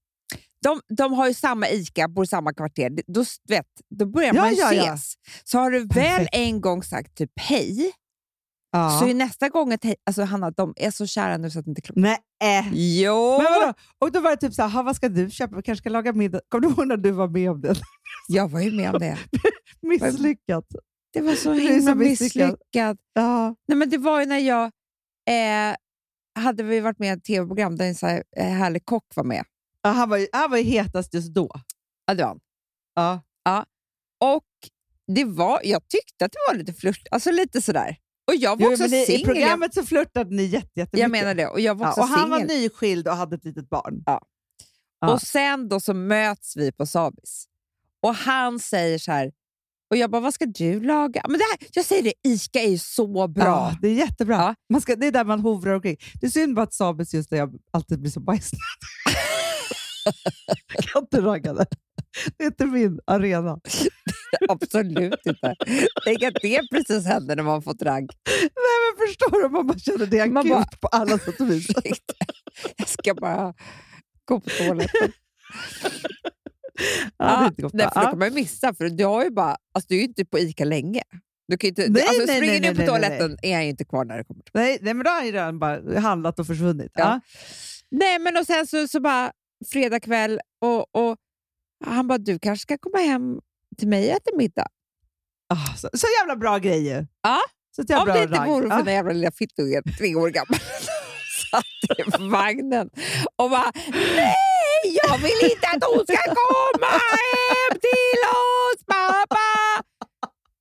De, 0.64 0.82
de 0.98 1.14
har 1.14 1.28
ju 1.28 1.34
samma 1.34 1.70
ICA, 1.70 2.08
bor 2.08 2.24
i 2.24 2.28
samma 2.28 2.54
kvarter. 2.54 2.92
Då, 3.08 3.24
vet, 3.50 3.66
då 3.90 4.06
börjar 4.06 4.34
Ja, 4.34 4.42
man 4.42 4.50
ju 4.54 4.58
ja, 4.60 4.74
ja. 4.74 4.94
ses. 4.94 5.14
Så 5.44 5.58
har 5.60 5.72
du 5.72 5.86
väl 5.88 6.28
en 6.32 6.62
gång 6.62 6.84
sagt 6.84 7.16
typ 7.18 7.32
hej, 7.36 7.92
Ja. 8.72 8.98
så 9.00 9.08
är 9.08 9.14
nästa 9.14 9.50
gång 9.50 9.74
ett 9.74 9.84
hej... 9.84 9.96
Alltså 10.06 10.24
Hanna, 10.24 10.52
de 10.52 10.74
är 10.76 10.92
så 10.92 11.08
kära 11.08 11.38
nu 11.38 11.50
så 11.52 11.60
att 11.60 11.66
det 11.66 11.70
inte 11.72 11.80
är 11.80 11.84
klokt. 11.84 11.98
Nej. 12.00 12.18
äh. 12.60 12.74
Jo! 12.74 13.38
Men 13.38 13.46
vadå? 13.62 13.74
Och 14.00 14.12
då 14.12 14.20
var 14.20 14.32
det 14.32 14.38
typ 14.38 14.54
så 14.54 14.62
här, 14.62 14.70
"Ha, 14.70 14.84
vad 14.84 14.96
ska 14.96 15.10
du 15.10 15.30
köpa? 15.30 15.56
Vi 15.56 15.62
kanske 15.62 15.82
ska 15.82 15.90
laga 15.90 16.14
middag. 16.14 16.42
Kommer 16.50 16.68
du 16.68 16.74
ihåg 16.74 16.88
när 16.88 16.98
du 16.98 17.12
var 17.12 17.28
med 17.28 17.52
om 17.52 17.62
det? 17.62 17.76
Jag 18.28 18.48
var 18.48 18.60
ju 18.62 18.72
med 18.72 18.94
om 18.94 19.00
det. 19.00 19.18
Misslyckat. 19.82 20.66
Det 21.14 21.22
var 21.22 21.36
så 21.36 21.54
himla 21.54 21.96
misslyckat. 21.96 22.50
misslyckat. 22.50 22.98
Ja. 23.14 23.56
Nej, 23.68 23.78
men 23.78 23.90
det 23.90 23.98
var 23.98 24.20
ju 24.20 24.26
när 24.26 24.38
jag... 24.40 24.64
Eh, 25.30 25.76
hade 26.40 26.64
vi 26.64 26.80
varit 26.80 27.00
med 27.00 27.08
i 27.08 27.12
ett 27.18 27.24
tv-program 27.24 27.76
där 27.76 27.86
en 27.86 27.96
så 27.96 28.08
här, 28.08 28.24
eh, 28.38 28.46
härlig 28.50 28.86
kock 28.86 29.06
var 29.16 29.24
med. 29.24 29.44
Ja, 29.82 29.90
han, 29.90 30.10
var 30.10 30.18
ju, 30.18 30.28
han 30.32 30.52
var 30.52 30.58
ju 30.58 30.64
hetast 30.64 31.14
just 31.14 31.34
då. 31.34 31.50
Ja, 32.06 32.14
det 32.14 32.24
var 32.24 32.30
han. 32.30 32.40
Ja. 33.44 33.66
Och 34.36 34.44
det 35.16 35.26
var, 35.26 35.62
jag 35.64 35.88
tyckte 35.88 36.26
att 36.26 36.32
det 36.32 36.38
var 36.52 36.56
lite 36.58 36.74
flört, 36.74 37.08
alltså 37.12 37.32
lite 37.32 37.62
sådär. 37.62 37.98
Och 38.28 38.36
jag 38.36 38.60
var 38.60 38.66
Jo, 38.66 38.72
också 38.72 38.84
men 38.84 38.94
i, 38.94 39.06
singel. 39.06 39.26
programmet 39.26 39.74
så 39.74 39.84
flörtade 39.86 40.36
ni 40.36 40.44
jätte, 40.44 40.68
jättemycket. 40.80 41.00
Jag 41.00 41.12
menar 41.12 41.36
det. 41.36 41.48
Och 41.48 41.60
jag 41.60 41.76
var 41.76 41.86
Ja, 41.86 41.90
också 41.90 42.02
och 42.02 42.08
han 42.08 42.30
var 42.30 42.40
singel. 42.40 42.58
nyskild 42.62 43.08
och 43.08 43.16
hade 43.16 43.36
ett 43.36 43.46
litet 43.46 43.70
barn. 43.70 44.04
Ja. 44.06 44.22
Och 45.14 45.22
sen 45.22 45.70
då 45.70 45.80
så 45.80 45.94
möts 45.94 46.58
vi 46.58 46.72
på 46.72 46.86
Sabis. 46.86 47.46
Och 48.02 48.16
han 48.16 48.60
säger 48.60 48.98
så 49.00 49.12
här, 49.12 49.32
och 49.90 49.98
jag 49.98 50.12
bara, 50.12 50.22
vad 50.22 50.34
ska 50.34 50.46
du 50.46 50.80
laga? 50.80 51.22
Men 51.28 51.38
det 51.38 51.44
här, 51.60 51.70
jag 51.74 51.86
säger 51.86 52.04
det, 52.04 52.14
ICA 52.24 52.60
är 52.60 52.70
ju 52.70 52.78
så 52.78 53.28
bra. 53.28 53.44
Ja, 53.46 53.78
det 53.82 53.88
är 53.88 53.94
jättebra. 53.94 54.36
Ja. 54.36 54.56
Man 54.70 54.82
ska, 54.82 54.96
det 54.96 55.08
är 55.08 55.12
där 55.12 55.26
man 55.26 55.40
hovrar 55.40 55.74
omkring. 55.74 55.98
Det 56.22 56.26
är 56.28 56.32
synd 56.32 56.56
bara 56.56 56.64
att 56.64 56.74
Sabis 56.74 57.14
just 57.14 57.30
där 57.30 57.38
jag 57.38 57.56
alltid 57.72 58.00
blir 58.02 58.12
så 58.12 58.20
bajsnödig. 58.20 58.60
jag 60.76 60.84
kan 60.94 61.02
inte 61.04 61.22
ragga 61.22 61.54
där. 61.54 61.66
Det 62.38 62.44
är 62.44 62.48
inte 62.48 62.66
min 62.66 63.00
arena. 63.08 63.60
Absolut 64.50 65.20
inte. 65.26 65.56
Tänk 66.06 66.24
att 66.24 66.34
det 66.42 66.62
precis 66.72 67.06
händer 67.06 67.36
när 67.36 67.44
man 67.44 67.62
fått 67.62 67.82
ragg. 67.82 68.10
Nej, 68.42 68.50
men 68.98 69.08
förstår 69.08 69.44
du? 69.44 69.50
Man 69.50 69.68
bara 69.68 69.80
känner 69.80 70.06
det 70.06 70.26
Man 70.26 70.38
akut 70.38 70.52
bara- 70.52 70.66
på 70.82 70.88
alla 70.88 71.18
sätt 71.18 71.40
och 71.42 71.50
vis. 71.52 71.68
Jag 72.78 72.88
ska 72.88 73.14
bara 73.14 73.54
gå 74.26 74.40
på 74.40 74.50
toaletten. 74.50 75.12
Ja, 75.82 75.90
det 77.18 77.24
är 77.24 77.42
Ja, 77.42 77.48
inte 77.48 77.62
gott. 77.62 77.74
nej, 77.74 77.88
för 77.94 78.02
då 78.02 78.08
kan 78.10 78.20
man 78.20 78.34
missa, 78.34 78.74
för 78.74 78.90
du, 78.90 79.06
har 79.06 79.24
ju 79.24 79.30
bara, 79.32 79.58
alltså, 79.74 79.88
du 79.90 79.96
är 79.96 80.00
ju 80.00 80.06
inte 80.06 80.26
på 80.26 80.40
ICA 80.40 80.66
länge. 80.66 81.02
Du 81.48 81.58
kan 81.58 81.68
inte, 81.68 81.86
Nej, 81.90 82.04
alltså, 82.08 82.26
nej, 82.26 82.38
springer 82.38 82.62
nej, 82.62 82.74
du 82.74 82.80
på 82.80 82.86
toaletten 82.88 83.38
är 83.42 83.62
ju 83.62 83.70
inte 83.70 83.86
kvar 83.86 84.06
när 84.06 84.18
det 84.18 84.24
kommer. 84.24 84.44
Nej, 84.54 84.78
nej, 84.82 84.94
men 84.94 85.04
då 85.04 85.10
har 85.10 85.18
han 85.18 85.26
ju 85.26 85.32
redan 85.32 85.60
bara 85.60 86.00
handlat 86.00 86.40
och 86.40 86.48
försvunnit. 86.48 86.92
Ja. 86.94 87.20
Nej, 87.92 88.20
men 88.20 88.38
och 88.38 88.46
sen 88.46 88.68
så, 88.68 88.88
så 88.88 89.00
bara 89.00 89.32
fredag 89.72 90.00
kväll 90.00 90.40
och, 90.62 90.96
och 90.96 91.18
han 91.86 92.08
bara, 92.08 92.18
du 92.18 92.40
kanske 92.40 92.62
ska 92.62 92.78
komma 92.78 92.98
hem 92.98 93.40
till 93.78 93.88
mig 93.88 94.10
och 94.10 94.16
äta 94.16 94.38
middag. 94.38 94.68
Ah, 95.54 95.76
så, 95.78 95.90
så 95.94 96.08
jävla 96.20 96.36
bra 96.36 96.58
grej 96.58 96.88
ju. 96.88 97.06
Ja, 97.24 97.40
Så 97.76 97.82
jävla 97.90 98.02
Om 98.02 98.06
bra 98.06 98.14
det 98.16 98.24
inte 98.24 98.40
vore 98.52 98.70
för 98.70 98.78
Ja. 98.78 98.84
den 98.84 98.94
jävla 98.94 99.12
lilla 99.14 99.32
fittungen, 99.32 99.84
tre 99.98 100.16
år 100.16 100.30
gammal, 100.30 100.60
satt 101.52 101.98
i 102.00 102.28
vagnen 102.32 102.90
och 103.36 103.50
bara 103.50 103.72
Nej, 104.16 105.00
jag 105.04 105.18
vill 105.18 105.52
inte 105.52 105.68
att 105.68 105.84
hon 105.84 106.06
ska 106.08 106.18
komma 106.24 106.88
hem 106.88 107.80
till 107.80 108.22
oss 108.30 108.86
pappa! 108.88 109.84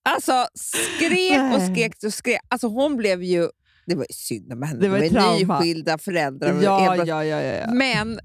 Alltså 0.03 0.47
skrek 0.55 1.55
och 1.57 1.63
skrek 1.63 1.93
och 2.05 2.15
skrek. 2.15 2.41
Alltså 2.49 2.67
hon 2.67 2.97
blev 2.97 3.23
ju... 3.23 3.49
Det 3.87 3.95
var 3.95 4.03
ju 4.09 4.15
synd 4.15 4.53
om 4.53 4.63
henne. 4.63 4.81
Det 4.81 4.89
var 4.89 5.09
trauma. 5.09 5.59
nyskilda 5.61 5.99
föräldrar. 5.99 6.63
ja, 6.63 6.97
ja, 6.97 7.25
ja, 7.25 7.41
ja. 7.43 7.67
Men 7.73 8.21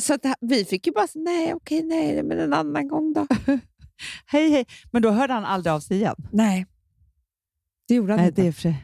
så 0.00 0.14
att 0.14 0.20
vi 0.40 0.64
fick 0.64 0.86
ju 0.86 0.92
bara 0.92 1.06
säga 1.06 1.22
nej, 1.24 1.54
okej, 1.54 1.82
nej, 1.82 2.22
men 2.22 2.38
en 2.38 2.52
annan 2.52 2.88
gång 2.88 3.12
då. 3.12 3.26
Hej, 4.26 4.50
hej. 4.50 4.66
Men 4.92 5.02
då 5.02 5.10
hörde 5.10 5.32
han 5.32 5.44
aldrig 5.44 5.72
av 5.72 5.80
sig 5.80 5.96
igen. 5.96 6.16
Nej, 6.32 6.66
det 7.88 7.94
gjorde 7.94 8.12
han 8.12 8.20
Nej, 8.20 8.28
inte. 8.28 8.42
det 8.42 8.48
är 8.48 8.52
för. 8.52 8.74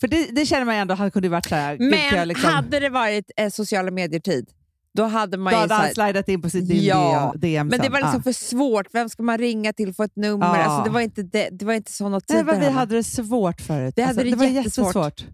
För 0.00 0.08
det, 0.08 0.26
det 0.32 0.46
känner 0.46 0.64
man 0.64 0.74
ju 0.74 0.80
ändå, 0.80 0.94
han 0.94 1.10
kunde 1.10 1.28
varit 1.28 1.46
så 1.48 1.54
här... 1.54 1.78
Men 1.78 2.28
liksom, 2.28 2.50
hade 2.50 2.80
det 2.80 2.88
varit 2.88 3.30
eh, 3.36 3.50
sociala 3.50 3.90
medier-tid, 3.90 4.50
då 4.94 5.04
hade 5.04 5.36
man 5.36 5.52
då 5.52 5.58
hade 5.58 5.74
han 5.74 5.94
slidat 5.94 6.28
in 6.28 6.42
på 6.42 6.50
sitt 6.50 6.70
Ja, 6.82 7.34
DM 7.36 7.68
men 7.68 7.80
det 7.80 7.88
var 7.88 7.98
liksom 7.98 8.16
Ja. 8.16 8.22
för 8.22 8.32
svårt. 8.32 8.86
Vem 8.92 9.08
ska 9.08 9.22
man 9.22 9.38
ringa 9.38 9.72
till 9.72 9.94
för 9.94 10.04
ett 10.04 10.16
nummer? 10.16 10.46
Ja. 10.46 10.64
Alltså, 10.64 10.84
det, 10.84 10.90
var 10.94 11.00
inte 11.00 11.22
det, 11.22 11.48
det 11.52 11.64
var 11.64 11.72
inte 11.74 11.92
sådana 11.92 12.20
tider. 12.20 12.44
Nej, 12.44 12.54
vad 12.54 12.64
vi 12.64 12.70
hade 12.70 12.94
det 12.94 13.04
svårt 13.04 13.60
förut. 13.60 13.94
Vi 13.96 14.02
hade 14.02 14.10
alltså, 14.10 14.24
det 14.24 14.30
det 14.30 14.36
var 14.36 14.46
jättesvårt. 14.46 15.24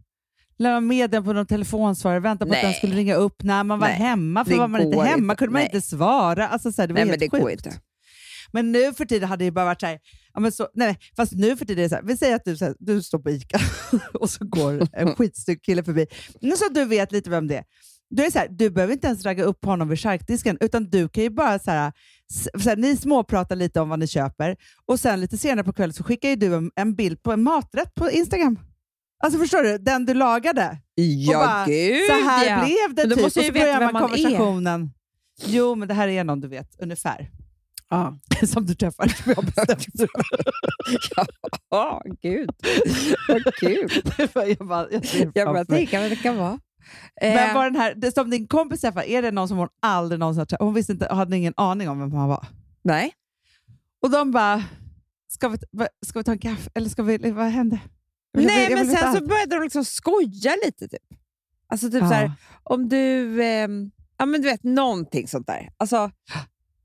Lämna 0.58 0.80
meddelanden 0.80 1.24
på 1.24 1.32
någon 1.32 1.46
telefonsvarare, 1.46 2.20
vänta 2.20 2.46
på 2.46 2.52
att 2.52 2.60
den 2.60 2.70
Nej. 2.70 2.74
skulle 2.78 2.96
ringa 2.96 3.14
upp 3.14 3.42
när 3.42 3.64
man 3.64 3.78
var 3.78 3.88
Nej, 3.88 3.96
hemma. 3.96 4.44
För 4.44 4.52
det 4.52 4.58
var 4.58 4.68
man 4.68 4.80
inte 4.80 4.96
går 4.96 5.04
hemma 5.04 5.32
inte. 5.32 5.38
kunde 5.38 5.52
man 5.52 5.60
Nej. 5.60 5.70
inte 5.74 5.80
svara. 5.86 6.48
Alltså, 6.48 6.72
så 6.72 6.82
här, 6.82 6.86
det 6.88 6.94
var 6.94 6.98
Nej, 6.98 7.04
men 7.04 7.10
helt 7.20 7.20
det 7.32 7.38
går 7.38 7.48
sjukt. 7.50 7.66
inte. 7.66 7.78
Men 8.52 8.72
nu 8.72 8.92
för 8.92 9.04
tiden 9.04 9.28
hade 9.28 9.44
det 9.44 9.50
bara 9.50 9.64
varit 9.64 9.80
så 9.80 9.86
här, 9.86 9.98
ja, 10.34 10.40
men 10.40 10.52
så, 10.52 10.68
nej, 10.74 10.98
fast 11.16 11.32
nu 11.32 11.56
för 11.56 11.64
tiden 11.64 11.78
är 11.78 11.82
det 11.82 11.88
så 11.88 11.94
här, 11.94 12.02
vi 12.02 12.16
säger 12.16 12.36
att 12.36 12.44
du, 12.44 12.56
så 12.56 12.64
här, 12.64 12.74
du 12.78 13.02
står 13.02 13.18
på 13.18 13.30
ICA 13.30 13.58
och 14.14 14.30
så 14.30 14.44
går 14.44 14.88
en 14.92 15.14
skitsnygg 15.16 15.62
kille 15.62 15.84
förbi. 15.84 16.06
Nu 16.40 16.56
så 16.56 16.66
att 16.66 16.74
du 16.74 16.84
vet 16.84 17.12
lite 17.12 17.30
vem 17.30 17.46
det 17.48 17.56
är. 17.56 17.64
Då 18.10 18.22
är 18.22 18.26
det 18.26 18.32
så 18.32 18.38
här, 18.38 18.48
du 18.50 18.70
behöver 18.70 18.92
inte 18.92 19.06
ens 19.06 19.24
ragga 19.24 19.44
upp 19.44 19.64
honom 19.64 19.88
vid 19.88 20.00
charkdisken, 20.00 20.58
utan 20.60 20.84
du 20.90 21.08
kan 21.08 21.22
ju 21.22 21.30
bara 21.30 21.58
så 21.58 21.70
här, 21.70 21.92
så 22.62 22.68
här, 22.68 22.76
ni 22.76 22.96
småpratar 22.96 23.56
lite 23.56 23.80
om 23.80 23.88
vad 23.88 23.98
ni 23.98 24.06
köper 24.06 24.56
och 24.86 25.00
sen 25.00 25.20
lite 25.20 25.38
senare 25.38 25.64
på 25.64 25.72
kvällen 25.72 25.92
så 25.94 26.04
skickar 26.04 26.28
ju 26.28 26.36
du 26.36 26.54
en, 26.54 26.70
en 26.76 26.94
bild 26.94 27.22
på 27.22 27.32
en 27.32 27.42
maträtt 27.42 27.94
på 27.94 28.10
Instagram. 28.10 28.58
Alltså 29.24 29.38
förstår 29.40 29.62
du? 29.62 29.78
Den 29.78 30.06
du 30.06 30.14
lagade. 30.14 30.78
Ja, 30.94 31.38
bara, 31.38 31.66
gud 31.66 32.06
Så 32.10 32.12
här 32.28 32.46
ja. 32.50 32.64
blev 32.64 32.94
det 32.94 33.02
Men 33.02 33.08
då 33.08 33.14
typ. 33.14 33.24
måste 33.24 33.40
och 33.40 33.44
jag 33.46 33.52
så 33.52 33.58
ju 33.58 33.64
veta 33.64 33.64
börjar 33.66 33.80
vem 33.80 33.92
man 33.92 34.02
man 34.02 34.02
är. 34.02 34.08
konversationen. 34.16 34.90
Jo, 35.44 35.74
men 35.74 35.88
det 35.88 35.94
här 35.94 36.08
är 36.08 36.24
någon 36.24 36.40
du 36.40 36.48
vet, 36.48 36.76
ungefär. 36.80 37.30
Ja. 37.90 38.18
Som 38.46 38.66
du 38.66 38.74
träffar. 38.74 39.08
Som 39.08 39.22
jag 39.30 39.36
har 39.36 39.42
bestämt. 39.42 40.10
Ja, 41.70 42.02
gud. 42.22 42.50
Vad 43.28 43.54
kul. 43.54 43.90
jag 44.58 44.66
bara, 44.68 44.86
jag 44.90 45.04
Jag 45.34 45.46
bara 45.48 45.64
tänker 45.64 46.00
vad 46.00 46.10
det 46.10 46.16
kan 46.16 46.36
vara. 46.36 46.58
Men 47.22 47.48
Eh, 47.48 47.54
var 47.54 47.64
den 47.64 47.76
här, 47.76 47.94
det, 47.96 48.12
som 48.14 48.30
din 48.30 48.46
kompis 48.48 48.80
träffade, 48.80 49.10
är 49.10 49.22
det 49.22 49.30
någon 49.30 49.48
som 49.48 49.56
hon 49.56 49.68
aldrig 49.82 50.18
någonsin 50.18 50.38
har 50.38 50.46
träffat? 50.46 50.64
Hon 50.64 50.74
visste 50.74 50.92
inte, 50.92 51.14
hade 51.14 51.36
ingen 51.36 51.54
aning 51.56 51.88
om 51.88 52.00
vem 52.00 52.12
han 52.12 52.28
var. 52.28 52.46
nej. 52.82 53.12
Och 54.02 54.10
de 54.10 54.30
bara, 54.30 54.62
ska 55.28 55.48
vi, 55.48 55.58
ska 56.06 56.18
vi 56.18 56.24
ta 56.24 56.32
en 56.32 56.38
kaffe? 56.38 56.70
Eller 56.74 56.88
ska 56.88 57.02
vi, 57.02 57.30
vad 57.30 57.46
hände? 57.46 57.80
Vill- 58.32 58.46
Nej, 58.46 58.74
men 58.74 58.86
sen 58.96 59.14
så 59.16 59.26
började 59.26 59.56
de 59.56 59.62
liksom 59.62 59.84
skoja 59.84 60.56
lite. 60.64 60.88
Typ. 60.88 61.02
Alltså 61.68 61.90
typ 61.90 62.00
så 62.00 62.06
här, 62.06 62.32
om 62.62 62.88
du... 62.88 63.42
ehm, 63.44 63.90
ja, 64.18 64.26
men 64.26 64.42
du 64.42 64.48
vet, 64.48 64.62
någonting 64.64 65.28
sånt 65.28 65.46
där. 65.46 65.68
Alltså, 65.76 66.10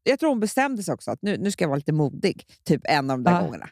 jag 0.03 0.19
tror 0.19 0.29
hon 0.29 0.39
bestämde 0.39 0.83
sig 0.83 0.93
också 0.93 1.11
att 1.11 1.21
nu, 1.21 1.37
nu 1.37 1.51
ska 1.51 1.63
jag 1.63 1.69
vara 1.69 1.77
lite 1.77 1.91
modig, 1.93 2.45
typ 2.65 2.81
en 2.83 3.09
av 3.09 3.17
de 3.17 3.23
där 3.23 3.31
Ja. 3.39 3.45
gångerna. 3.45 3.69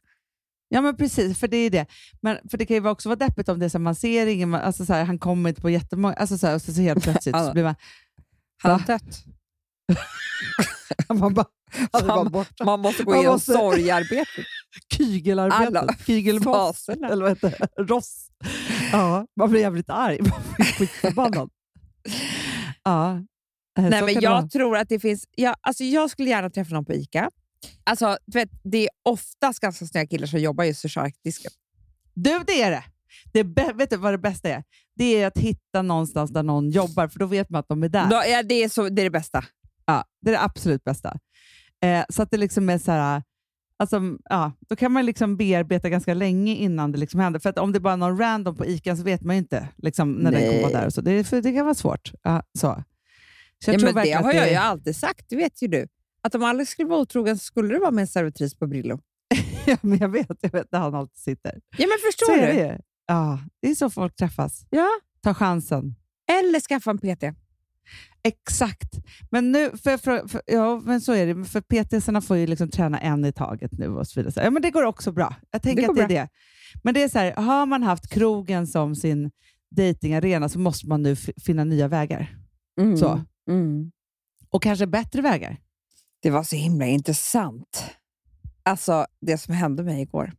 Ja, 0.70 0.82
men 0.82 0.98
precis. 0.98 1.40
För 1.40 1.48
det 1.48 1.58
är 1.58 1.70
det. 1.70 1.86
Men, 2.22 2.38
för 2.52 2.58
det 2.58 2.66
kan 2.66 2.78
ju 2.78 2.88
också 2.90 3.10
vara 3.10 3.16
deppigt 3.20 3.50
om 3.50 3.60
det 3.60 3.66
är 3.66 3.70
så 3.70 3.78
här, 3.78 3.84
man 3.84 3.96
ser 3.96 4.28
ingen, 4.28 4.50
man- 4.50 4.62
alltså 4.62 4.86
så 4.86 4.94
här, 4.94 5.04
han 5.04 5.20
kommer 5.20 5.50
inte 5.50 5.62
på 5.62 5.70
jättemånga, 5.70 6.14
alltså 6.16 6.38
så, 6.38 6.48
här, 6.48 6.56
och 6.56 6.62
så, 6.62 6.74
så 6.74 6.82
helt 6.82 7.04
plötsligt 7.04 7.36
så 7.46 7.52
blir 7.54 7.64
man, 7.64 7.76
Han 8.64 8.72
har 8.72 8.88
dött. 8.88 9.24
man 11.20 11.34
bara, 11.34 11.46
alltså, 11.92 12.24
Man-. 12.24 12.46
Man 12.66 12.80
måste 12.80 13.04
gå 13.04 13.16
igenom 13.16 13.34
måste- 13.34 13.52
sorgearbetet. 13.54 14.46
Kygelarbetet. 14.94 15.68
Alla 15.68 15.96
Kygelmoss. 16.06 16.46
faserna. 16.86 17.08
Eller 17.10 17.22
vad 17.22 17.32
heter 17.32 17.50
det? 17.76 17.84
Ross. 17.84 18.28
Ja, 18.92 19.26
man 19.40 19.50
blir 19.50 19.62
jävligt 19.62 19.90
arg. 19.90 20.20
Man 20.22 20.42
blir 20.56 20.66
skitförbannad. 20.66 21.50
Ja. 22.84 23.12
eh, 23.16 23.20
Nej, 23.76 23.90
men 23.90 23.92
det 23.92 24.14
vara. 24.14 24.24
jag 24.24 24.52
tror 24.52 24.78
att 24.78 24.90
det 24.90 25.00
finns... 25.00 25.26
Jag, 25.36 25.56
alltså 25.62 25.84
jag 25.84 26.10
skulle 26.10 26.30
gärna 26.30 26.50
träffa 26.50 26.74
någon 26.76 26.86
på 26.86 26.94
ICA. 26.94 27.30
Alltså, 27.84 28.18
vet, 28.34 28.50
det 28.64 28.78
är 28.78 28.90
oftast 29.04 29.60
ganska 29.60 29.86
snygga 29.86 30.08
killar 30.08 30.28
som 30.28 30.40
jobbar 30.40 30.64
just 30.64 30.86
vid 30.86 30.92
charkdisken. 30.92 31.52
Du, 32.14 32.40
det 32.48 32.62
är 32.62 32.72
det. 32.72 32.84
det 33.34 33.44
bä- 33.44 33.78
vet 33.78 33.90
du 33.90 33.98
vad 33.98 34.14
det 34.14 34.18
bästa 34.18 34.50
är? 34.50 34.64
Det 34.96 35.22
är 35.22 35.28
att 35.28 35.38
hitta 35.38 35.82
någonstans 35.82 36.32
där 36.32 36.44
någon 36.44 36.70
jobbar, 36.70 37.08
för 37.08 37.20
då 37.20 37.26
vet 37.26 37.50
man 37.50 37.60
att 37.60 37.68
de 37.68 37.84
är 37.84 37.90
där. 37.90 38.10
Då, 38.10 38.16
ja, 38.28 38.44
det, 38.44 38.64
är 38.64 38.70
så, 38.70 38.90
det 38.90 39.02
är 39.02 39.04
det 39.04 39.10
bästa. 39.10 39.46
Ja, 39.86 40.04
det 40.22 40.30
är 40.30 40.34
det 40.34 40.42
absolut 40.42 40.84
bästa. 40.84 41.18
Eh, 41.84 42.04
så 42.10 42.22
att 42.24 42.32
det 42.32 42.38
liksom 42.38 42.70
är 42.70 42.78
så 42.78 42.92
här... 42.92 43.24
Alltså, 43.82 44.02
ja, 44.30 44.52
då 44.70 44.76
kan 44.76 44.92
man 44.92 45.06
liksom 45.06 45.38
bearbeta 45.38 45.90
ganska 45.90 46.14
länge 46.14 46.56
innan 46.56 46.92
det 46.92 46.98
liksom 46.98 47.20
händer. 47.20 47.40
För 47.40 47.60
om 47.60 47.72
det 47.72 47.80
bara 47.80 47.94
är 47.94 47.98
någon 47.98 48.18
random 48.18 48.56
på 48.56 48.66
ICA 48.66 48.96
så 48.96 49.04
vet 49.04 49.22
man 49.22 49.36
ju 49.36 49.40
inte 49.40 49.68
liksom, 49.78 50.12
när 50.14 50.32
den 50.32 50.40
kommer 50.42 50.54
Nej. 50.54 50.62
vara 50.64 50.82
där. 50.82 50.90
Så. 50.90 51.02
Det, 51.02 51.12
är- 51.12 51.24
för 51.24 51.42
det 51.42 51.54
kan 51.54 51.66
vara 51.66 51.76
svårt. 51.76 52.12
Ja, 52.24 52.44
så. 52.60 52.84
Så 53.64 53.72
jag 53.72 53.76
Ja, 53.76 53.80
tror 53.80 53.94
men 53.94 54.04
det 54.06 54.12
har 54.12 54.34
jag 54.34 54.44
det- 54.46 54.50
ju 54.50 54.56
alltid 54.56 54.96
sagt, 54.96 55.26
det 55.30 55.36
vet 55.36 55.62
ju 55.64 55.68
du. 55.68 55.88
Att 56.24 56.36
om 56.36 56.44
Alex 56.44 56.72
skulle 56.72 56.88
vara 56.90 57.00
otrogen 57.00 57.38
så 57.38 57.44
skulle 57.44 57.74
det 57.74 57.80
vara 57.80 57.92
med 57.92 58.02
en 58.02 58.08
servitris 58.08 58.56
på 58.56 58.68
Brillo. 58.68 59.00
Ja, 59.66 59.78
men 59.82 59.98
jag 60.00 60.10
vet, 60.10 60.28
jag 60.42 60.52
vet 60.52 60.72
där 60.72 60.80
han 60.80 60.96
alltid 60.96 61.18
sitter. 61.18 61.52
Ja, 61.78 61.88
men 61.88 61.98
förstår 62.12 62.26
Så 62.26 62.32
du? 62.32 62.40
är 62.42 62.54
det. 62.54 62.82
Ja, 63.08 63.40
det 63.62 63.70
är 63.72 63.76
så 63.76 63.90
folk 63.90 64.16
träffas. 64.16 64.66
Ja. 64.70 64.88
Ta 65.24 65.34
chansen. 65.34 65.96
Eller 66.42 66.60
skaffa 66.60 66.92
en 66.92 66.98
PT. 66.98 67.24
Exakt. 68.24 68.96
Men 69.30 69.52
nu, 69.52 69.70
för, 69.70 69.98
för, 69.98 70.28
för, 70.28 70.42
ja, 70.46 70.82
men 70.86 71.02
så 71.02 71.14
är 71.14 71.34
det. 71.34 71.46
För 71.46 71.62
PTsarna 71.62 72.22
får 72.22 72.38
ju 72.38 72.48
liksom 72.48 72.70
träna 72.70 73.00
en 73.00 73.26
i 73.26 73.34
taget 73.34 73.72
nu 73.72 73.88
och 73.88 74.08
så 74.08 74.20
vidare. 74.20 74.46
Ja, 74.46 74.52
men 74.52 74.62
det 74.62 74.72
går 74.72 74.84
också 74.84 75.12
bra. 75.12 75.36
Jag 75.52 75.62
tänker 75.62 75.82
Det 75.82 75.90
att 75.90 75.96
det 75.96 76.04
är 76.04 76.08
det. 76.08 76.30
Men 76.84 76.94
det 76.94 77.04
är 77.04 77.10
så 77.10 77.20
här, 77.20 77.34
har 77.36 77.66
man 77.66 77.84
haft 77.84 78.10
krogen 78.10 78.68
som 78.68 78.96
sin 78.96 79.32
datingarena 79.76 80.50
så 80.50 80.60
måste 80.60 80.88
man 80.88 81.02
nu 81.02 81.16
finna 81.16 81.64
nya 81.64 81.88
vägar. 81.88 82.38
Så. 83.00 83.22
Mm. 83.50 83.92
Och 84.50 84.64
kanske 84.64 84.88
bättre 84.88 85.22
vägar. 85.22 85.58
Det 86.22 86.30
var 86.30 86.44
så 86.44 86.56
himla 86.56 86.86
intressant. 86.86 87.86
Alltså, 88.64 89.06
det 89.22 89.38
som 89.38 89.54
hände 89.54 89.84
mig 89.84 90.02
igår 90.02 90.34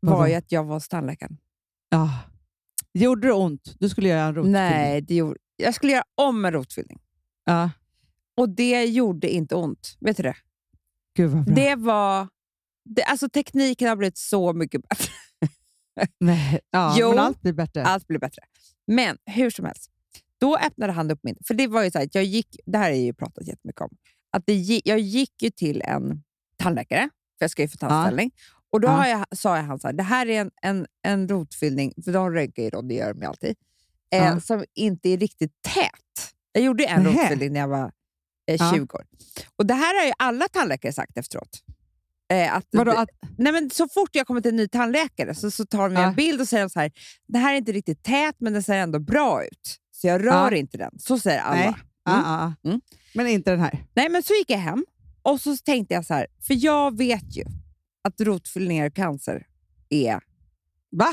Vadå? 0.00 0.16
var 0.16 0.26
ju 0.26 0.34
att 0.34 0.52
jag 0.52 0.64
var 0.64 0.74
hos 0.74 0.88
tandläkaren. 0.88 1.36
Ja. 1.90 2.10
Gjorde 2.92 3.28
det 3.28 3.32
ont? 3.34 3.74
Du 3.80 3.88
skulle 3.88 4.08
göra 4.08 4.20
en 4.20 4.34
rotfyllning. 4.34 4.52
Nej, 4.52 5.00
det 5.00 5.14
gjorde, 5.14 5.38
jag 5.56 5.74
skulle 5.74 5.92
göra 5.92 6.04
om 6.14 6.44
en 6.44 6.52
rotfyllning. 6.52 6.98
Ja. 7.48 7.70
Och 8.36 8.48
det 8.48 8.84
gjorde 8.84 9.28
inte 9.30 9.54
ont. 9.54 9.96
Vet 10.00 10.16
du 10.16 10.22
det? 10.22 10.36
Gud 11.16 11.30
vad 11.30 11.44
bra. 11.44 11.54
Det 11.54 11.74
var... 11.74 12.28
Det, 12.84 13.02
alltså 13.02 13.28
tekniken 13.28 13.88
har 13.88 13.96
blivit 13.96 14.18
så 14.18 14.52
mycket 14.52 14.82
bättre. 14.88 15.12
Nej. 16.20 16.60
Ja, 16.70 16.96
Jo. 16.98 17.08
men 17.10 17.18
allt 17.18 17.42
blir 17.42 17.52
bättre. 17.52 17.84
Allt 17.84 18.06
blir 18.06 18.18
bättre. 18.18 18.42
Men 18.86 19.16
hur 19.26 19.50
som 19.50 19.64
helst, 19.64 19.90
då 20.40 20.56
öppnade 20.56 20.92
han 20.92 21.10
upp 21.10 21.20
min... 21.22 21.36
För 21.46 21.54
det 21.54 21.66
var 21.66 21.82
ju 21.84 21.90
så 21.90 21.98
här, 21.98 22.08
jag 22.12 22.24
gick, 22.24 22.56
det 22.66 22.78
här 22.78 22.84
har 22.84 22.90
jag 22.90 22.98
ju 23.04 23.14
pratat 23.14 23.46
jättemycket 23.46 23.80
om. 23.82 23.96
Att 24.32 24.42
det 24.46 24.80
jag 24.84 24.98
gick 24.98 25.42
ju 25.42 25.50
till 25.50 25.82
en 25.82 26.22
tandläkare, 26.56 27.10
för 27.38 27.44
jag 27.44 27.50
ska 27.50 27.62
ju 27.62 27.68
få 27.68 27.76
tandställning. 27.76 28.30
Och 28.70 28.80
då 28.80 28.88
Ja. 28.88 28.92
har 28.92 29.06
jag, 29.06 29.26
sa 29.32 29.56
jag 29.56 29.64
han 29.64 29.78
så 29.78 29.88
här, 29.88 29.94
det 29.94 30.02
här 30.02 30.26
är 30.26 30.40
en, 30.40 30.50
en, 30.62 30.86
en 31.02 31.28
rotfyllning, 31.28 31.92
för 32.04 32.12
de 32.12 32.30
röntgar 32.32 32.62
ju 32.62 32.70
då, 32.70 32.82
det 32.82 32.94
gör 32.94 33.14
de 33.14 33.20
ju 33.20 33.26
alltid, 33.26 33.56
eh, 34.12 34.24
Ja. 34.24 34.40
som 34.40 34.64
inte 34.74 35.08
är 35.08 35.16
riktigt 35.18 35.52
tät. 35.62 36.34
Jag 36.52 36.64
gjorde 36.64 36.84
en 36.84 37.04
rotfyllning 37.04 37.52
när 37.52 37.60
jag 37.60 37.68
var 37.68 37.92
eh, 38.50 38.56
Ja. 38.58 38.72
20 38.74 38.96
år. 38.96 39.04
Och 39.56 39.66
det 39.66 39.74
här 39.74 40.00
har 40.00 40.06
ju 40.06 40.12
alla 40.18 40.48
tandläkare 40.48 40.92
sagt 40.92 41.16
efteråt. 41.18 41.62
Eh, 42.32 42.54
att, 42.56 42.66
Vadå, 42.70 42.90
att, 42.92 43.08
Nej, 43.38 43.52
men 43.52 43.70
så 43.70 43.88
fort 43.88 44.10
jag 44.12 44.26
kommer 44.26 44.40
till 44.40 44.50
en 44.50 44.56
ny 44.56 44.68
tandläkare 44.68 45.34
så, 45.34 45.50
så 45.50 45.66
tar 45.66 45.88
de 45.88 45.94
Ja. 45.94 46.08
en 46.08 46.14
bild 46.14 46.40
och 46.40 46.48
säger 46.48 46.68
så 46.68 46.80
här, 46.80 46.92
det 47.26 47.38
här 47.38 47.52
är 47.54 47.56
inte 47.58 47.72
riktigt 47.72 48.02
tät 48.02 48.34
men 48.38 48.52
den 48.52 48.62
ser 48.62 48.74
ändå 48.74 48.98
bra 48.98 49.44
ut. 49.44 49.76
Så 49.90 50.06
jag 50.06 50.24
rör 50.26 50.52
Ja. 50.52 50.56
inte 50.58 50.78
den. 50.78 50.98
Så 50.98 51.18
säger 51.18 51.40
alla. 51.40 51.56
Nej. 51.56 51.66
Mm. 51.68 51.76
ah, 52.04 52.22
ah, 52.24 52.44
ah. 52.46 52.68
Mm. 52.68 52.80
Men 53.14 53.26
inte 53.26 53.50
den 53.50 53.60
här. 53.60 53.84
Nej, 53.94 54.08
men 54.08 54.22
så 54.22 54.32
gick 54.34 54.50
jag 54.50 54.58
hem 54.58 54.84
och 55.22 55.40
så 55.40 55.56
tänkte 55.56 55.94
jag 55.94 56.06
så 56.06 56.14
här, 56.14 56.26
för 56.46 56.64
jag 56.64 56.98
vet 56.98 57.36
ju 57.36 57.44
att 58.02 58.20
rotfyllningar 58.20 58.86
och 58.86 58.94
cancer 58.94 59.46
är... 59.88 60.20
Va? 60.90 61.08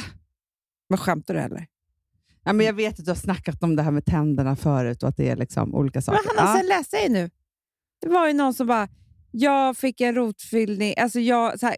Men 0.90 0.98
skämtar 0.98 1.34
du 1.34 1.40
eller? 1.40 1.68
Ja, 2.46 2.54
men 2.54 2.66
jag 2.66 2.74
vet 2.74 3.00
att 3.00 3.06
du 3.06 3.12
har 3.12 3.16
snackat 3.16 3.64
om 3.64 3.76
det 3.76 3.84
här 3.84 3.92
med 3.92 4.06
tänderna 4.06 4.56
förut 4.56 5.04
och 5.04 5.10
att 5.10 5.18
det 5.18 5.30
är 5.30 5.36
liksom 5.36 5.76
olika 5.76 6.02
saker. 6.02 6.20
Men 6.26 6.38
Hanna, 6.38 6.52
Ja. 6.54 6.58
sen 6.60 6.68
läste 6.68 6.96
jag 6.96 7.04
ju 7.08 7.14
nu. 7.14 7.30
Det 8.02 8.10
var 8.10 8.28
ju 8.28 8.34
någon 8.34 8.54
som 8.54 8.68
bara, 8.68 8.88
jag 9.32 9.78
fick 9.78 10.02
en 10.02 10.16
rotfyllning, 10.16 10.94
alltså, 10.98 11.20
jag, 11.20 11.60
så 11.60 11.66
här, 11.66 11.76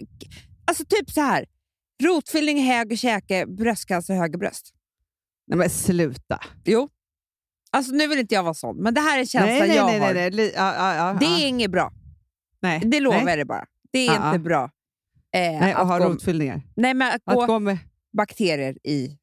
alltså 0.65 0.85
typ 0.85 1.11
så 1.11 1.21
här. 1.21 1.45
Rotfyllning 2.03 2.57
i 2.57 2.67
höger 2.67 2.95
käke, 2.95 3.45
bröstcancer 3.45 4.13
i 4.13 4.17
höger 4.17 4.37
bröst. 4.39 4.73
Nej, 5.47 5.57
men 5.57 5.69
sluta. 5.69 6.39
Jo. 6.65 6.89
Alltså 7.71 7.91
nu 7.91 8.07
vill 8.07 8.19
inte 8.19 8.35
jag 8.35 8.43
vara 8.43 8.53
sån, 8.53 8.77
men 8.77 8.93
det 8.93 9.01
här 9.01 9.19
är 9.19 9.25
känslan 9.25 9.49
nej, 9.57 9.67
nej, 9.67 9.77
jag 9.77 9.85
nej, 9.85 9.99
har. 9.99 10.13
nej, 10.13 10.31
nej. 10.31 10.53
Ja, 10.55 10.75
ja, 10.75 10.95
ja, 10.95 11.17
Det 11.19 11.25
är 11.25 11.47
inget 11.47 11.71
bra. 11.71 11.91
nej. 12.61 12.79
Det 12.85 12.99
lovar 12.99 13.17
nej. 13.17 13.27
jag 13.29 13.37
dig 13.37 13.45
bara. 13.45 13.65
Det 13.91 14.07
är 14.07 14.27
inte 14.27 14.39
bra. 14.39 14.63
Eh, 14.63 14.69
Nej, 15.41 15.73
att 15.73 15.81
att 15.81 15.87
ha 15.87 15.97
gå, 15.99 16.05
rotfyllningar. 16.05 16.61
nej, 16.75 16.93
men 16.93 17.07
att 17.15 17.21
Att 17.25 17.35
gå 17.35 17.45
gå 17.45 17.59
med... 17.59 17.77
bakterier 18.17 18.87
i... 18.87 19.17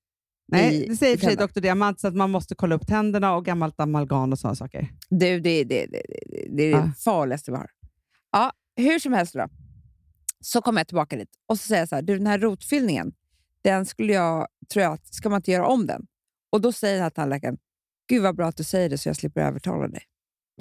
Nej, 0.49 0.87
det 0.89 0.97
säger 0.97 1.13
i 1.13 1.17
och 1.17 1.21
för 1.21 1.27
sig 1.27 1.37
doktor 1.37 1.61
Diamant 1.61 2.01
så 2.01 2.09
att 2.09 2.15
man 2.15 2.31
måste 2.31 2.55
kolla 2.55 2.75
upp 2.75 2.87
tänderna 2.87 3.35
och 3.35 3.45
gammalt 3.45 3.81
amalgam 3.81 4.33
och 4.33 4.39
sådana 4.39 4.55
saker. 4.55 4.89
Du, 5.11 5.41
det, 5.41 5.65
det, 5.65 5.87
det, 5.87 6.03
det, 6.57 6.63
är 6.63 6.71
Ja. 6.71 6.79
det 6.79 6.93
farligaste 7.05 7.51
vi 7.51 7.57
har. 7.57 7.71
Ja, 8.33 8.53
hur 8.77 8.99
som 8.99 9.13
helst 9.13 9.35
då. 9.35 9.49
Så 10.41 10.63
kommer 10.63 10.81
jag 10.81 10.87
tillbaka 10.89 11.17
dit 11.17 11.31
och 11.49 11.59
så 11.61 11.67
säger 11.69 11.81
jag 11.83 11.89
så 11.89 11.95
här, 11.95 12.03
du 12.03 12.19
den 12.19 12.27
här 12.27 12.39
rotfyllningen, 12.39 13.13
den 13.63 13.87
skulle 13.87 14.13
jag, 14.13 14.47
tror 14.73 14.83
jag, 14.83 14.93
att- 14.93 15.15
ska 15.15 15.29
man 15.29 15.37
inte 15.39 15.51
göra 15.51 15.67
om 15.67 15.87
den? 15.87 16.07
Och 16.53 16.61
då 16.61 16.73
säger 16.73 16.95
den 16.95 17.03
här 17.03 17.11
tandläkaren, 17.11 17.57
gud 18.09 18.23
vad 18.23 18.37
bra 18.37 18.47
att 18.49 18.57
du 18.57 18.65
säger 18.65 18.89
det 18.91 18.99
så 18.99 19.09
jag 19.09 19.17
slipper 19.17 19.41
övertala 19.41 19.89
dig. 19.89 20.03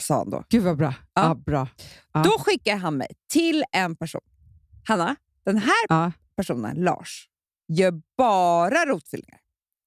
Sa 0.02 0.18
han 0.18 0.30
då. 0.30 0.44
Gud 0.50 0.64
vad 0.64 0.78
bra. 0.78 0.94
Ja. 1.14 1.24
Ja. 1.24 1.36
bra. 1.36 1.68
Ja. 2.14 2.24
Då 2.24 2.30
skickar 2.40 2.78
han 2.78 2.98
mig 2.98 3.08
till 3.30 3.64
en 3.72 3.96
person. 3.96 4.22
Hanna, 4.88 5.16
den 5.46 5.58
här 5.58 6.12
personen, 6.36 6.78
Lars, 6.78 7.30
gör 7.68 8.02
bara 8.18 8.86
rotfyllningar. 8.86 9.40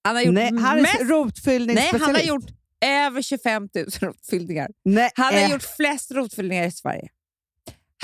Han 0.07 0.17
har 0.17 0.23
gjort 0.23 0.35
Nej, 0.35 0.53
han 0.59 0.79
är 0.79 0.83
mest... 0.83 0.95
Nej, 1.01 1.09
rotfyllningsspecialist. 1.09 2.07
han 2.07 2.15
har 2.15 2.23
gjort 2.23 2.45
över 2.85 3.23
25 3.23 3.69
000 3.75 3.87
rotfyllningar. 4.01 4.69
Nej, 4.85 5.11
Han 5.15 5.35
har 5.35 5.41
eh, 5.41 5.51
gjort 5.51 5.63
flest 5.77 6.11
rotfyllningar 6.11 6.65
i 6.65 6.71
Sverige. 6.71 7.09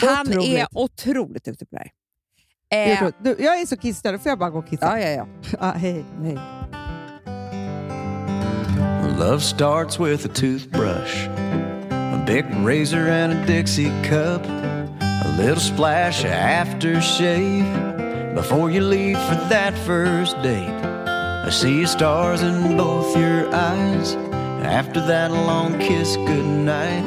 Han 0.02 0.32
är 0.32 0.38
Otroligt. 0.38 0.66
otroligt 0.72 1.44
duktig 1.44 1.70
på 1.70 1.76
det 1.76 1.82
här. 1.82 1.90
jag, 2.68 2.90
Eh, 2.92 2.98
tror- 2.98 3.12
du, 3.24 3.36
jag 3.44 3.60
är 3.60 3.66
så 3.66 3.76
kissnödig, 3.76 4.20
får 4.20 4.30
jag 4.30 4.38
bara 4.38 4.50
gå 4.50 4.58
och 4.58 4.68
kissa? 4.68 5.00
ja, 5.00 5.08
ja, 5.08 5.10
ja. 5.10 5.26
Ja, 5.60 5.70
hej. 5.76 6.04
Nej. 6.20 6.38
Love 9.18 9.40
starts 9.40 10.00
with 10.00 10.26
a 10.26 10.30
toothbrush, 10.34 11.28
a 11.90 12.24
big 12.26 12.44
razor, 12.66 13.08
and 13.10 13.32
a 13.32 13.44
Dixie 13.46 13.92
cup. 14.04 14.42
A 15.00 15.34
little 15.38 15.60
splash 15.60 16.24
of 16.24 16.30
aftershave 16.32 17.64
before 18.34 18.70
you 18.70 18.80
leave 18.80 19.18
for 19.28 19.34
that 19.48 19.74
first 19.86 20.36
date. 20.42 20.91
I 21.48 21.50
see 21.50 21.86
stars 21.86 22.42
in 22.42 22.76
both 22.76 23.16
your 23.16 23.46
eyes. 23.54 24.16
After 24.64 25.00
that 25.06 25.30
long 25.30 25.78
kiss 25.78 26.16
goodnight, 26.16 27.04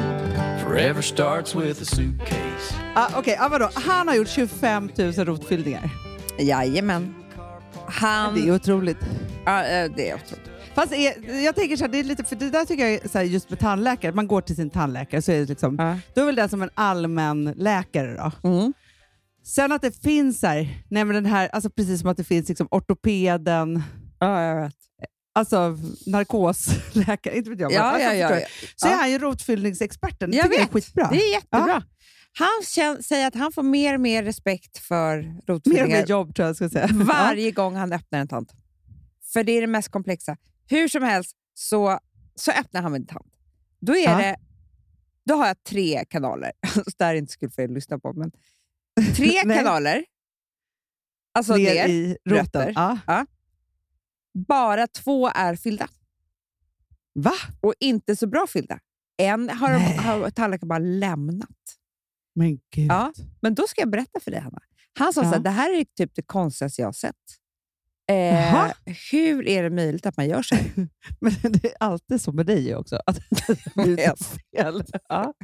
forever 0.64 1.02
starts 1.02 1.54
with 1.54 1.82
a 1.82 1.84
suitcase. 1.84 2.74
Ah, 2.94 3.18
Okej, 3.18 3.36
ah, 3.40 3.48
vadå? 3.48 3.68
Han 3.74 4.08
har 4.08 4.14
gjort 4.14 4.28
25 4.28 4.90
000 4.98 5.12
rotfyllningar. 5.12 5.90
Jajamän. 6.38 7.14
Han... 7.86 8.34
Det 8.34 8.48
är 8.48 8.54
otroligt. 8.54 8.98
ja, 9.44 9.64
eh, 9.64 9.90
det 9.96 10.10
är 10.10 10.14
otroligt. 10.14 10.50
Fast 10.74 10.92
är, 10.92 11.42
jag 11.44 11.54
tänker 11.54 11.76
så 11.76 11.84
här, 11.84 11.92
det 11.92 11.98
är 11.98 12.04
lite, 12.04 12.24
för 12.24 12.36
det 12.36 12.50
där 12.50 12.64
tycker 12.64 12.86
jag 12.86 13.10
så 13.10 13.18
här, 13.18 13.24
just 13.24 13.50
med 13.50 13.58
tandläkare, 13.58 14.12
man 14.12 14.26
går 14.26 14.40
till 14.40 14.56
sin 14.56 14.70
tandläkare 14.70 15.22
så 15.22 15.32
är 15.32 15.38
det 15.40 15.44
liksom, 15.48 15.76
Ja. 15.78 15.98
då 16.14 16.20
är 16.20 16.26
väl 16.26 16.34
det 16.36 16.48
som 16.48 16.62
en 16.62 16.70
allmän 16.74 17.52
läkare 17.56 18.14
då. 18.42 18.48
Mm. 18.48 18.72
Sen 19.44 19.72
att 19.72 19.82
det 19.82 20.02
finns 20.02 20.42
här, 20.42 20.68
nej 20.88 21.04
men 21.04 21.14
den 21.14 21.26
här, 21.26 21.48
alltså 21.48 21.70
precis 21.70 22.00
som 22.00 22.10
att 22.10 22.16
det 22.16 22.24
finns 22.24 22.48
liksom 22.48 22.68
ortopeden, 22.70 23.82
Ja, 24.26 24.42
jag 24.42 24.62
vet. 24.62 24.74
alltså 25.34 25.78
narkosläkare, 26.06 27.36
inte 27.36 27.50
vet 27.50 27.60
jag. 27.60 27.72
Ja, 27.72 27.80
alltså, 27.82 28.08
ja, 28.08 28.14
ja, 28.14 28.40
ja. 28.40 28.46
Så 28.76 28.86
är 28.88 28.96
han 28.96 29.10
ju 29.10 29.18
rotfyllningsexperten. 29.18 30.30
Det 30.30 30.36
Jag 30.36 30.44
tycker 30.46 30.58
jag 30.58 30.68
är 30.68 30.72
vet. 30.74 30.84
skitbra. 30.84 31.08
Det 31.12 31.16
är 31.16 31.32
jättebra. 31.32 31.82
Han 32.38 32.48
kän- 32.62 33.02
säger 33.02 33.26
att 33.26 33.34
han 33.34 33.52
får 33.52 33.62
mer 33.62 33.94
och 33.94 34.00
mer 34.00 34.22
respekt 34.22 34.78
för 34.78 35.16
Mer 35.22 35.38
och 35.42 35.48
rotfyllningar 35.48 35.86
mer 35.86 36.06
jobb 36.06 36.34
tror 36.34 36.46
jag 36.46 36.56
ska 36.56 36.68
säga. 36.68 36.88
varje 36.92 37.50
gång 37.50 37.76
han 37.76 37.92
öppnar 37.92 38.18
en 38.18 38.28
tand. 38.28 38.50
För 39.32 39.44
det 39.44 39.52
är 39.52 39.60
det 39.60 39.66
mest 39.66 39.88
komplexa. 39.88 40.36
Hur 40.68 40.88
som 40.88 41.02
helst 41.02 41.36
så, 41.54 41.98
så 42.34 42.50
öppnar 42.50 42.82
han 42.82 42.92
min 42.92 43.06
tand. 43.06 43.30
Då, 43.80 43.96
är 43.96 44.16
det, 44.18 44.36
då 45.26 45.34
har 45.34 45.46
jag 45.46 45.62
tre 45.64 46.04
kanaler. 46.08 46.52
Så 46.74 46.82
det 46.98 47.04
här 47.04 47.14
är 47.14 47.18
inte 47.18 47.32
så 47.32 47.38
kul 47.38 47.50
för 47.50 47.62
er 47.62 47.66
att 47.66 47.74
lyssna 47.74 47.98
på. 47.98 48.12
Men 48.12 48.30
tre 49.16 49.28
kanaler. 49.56 50.04
Alltså 51.34 51.56
ner 51.56 51.74
ner. 51.74 51.88
i 51.88 52.16
rötter. 52.24 52.66
roten. 52.66 52.72
Ja. 53.06 53.26
Bara 54.48 54.86
två 54.86 55.28
är 55.28 55.56
fyllda. 55.56 55.88
Va? 57.14 57.32
Och 57.60 57.74
inte 57.80 58.16
så 58.16 58.26
bra 58.26 58.46
fyllda. 58.46 58.78
En 59.18 59.48
har, 59.50 59.70
Nej. 59.70 59.96
har 59.96 60.30
tandläkaren 60.30 60.68
bara 60.68 60.78
lämnat. 60.78 61.48
Men 62.34 62.50
gud. 62.74 62.90
Ja. 62.90 63.12
Men 63.42 63.54
då 63.54 63.66
ska 63.66 63.80
jag 63.80 63.90
berätta 63.90 64.20
för 64.20 64.30
dig, 64.30 64.40
Hanna. 64.40 64.58
Han 64.98 65.12
sa 65.12 65.20
Ja. 65.22 65.28
så 65.30 65.34
här, 65.34 65.42
det 65.42 65.50
här 65.50 65.80
är 65.80 65.84
typ 65.96 66.14
det 66.14 66.22
konstigaste 66.22 66.80
jag 66.82 66.88
har 66.88 66.92
sett. 66.92 67.14
Eh, 68.10 68.72
hur 69.12 69.48
är 69.48 69.62
det 69.62 69.70
möjligt 69.70 70.06
att 70.06 70.16
man 70.16 70.28
gör 70.28 70.42
så? 70.42 70.56
Men 71.20 71.32
det 71.42 71.64
är 71.64 71.74
alltid 71.80 72.20
så 72.20 72.32
med 72.32 72.46
dig 72.46 72.76
också. 72.76 73.00
Att 73.06 73.16
det 73.74 74.18
fel. 74.56 74.84
Ja. 75.08 75.34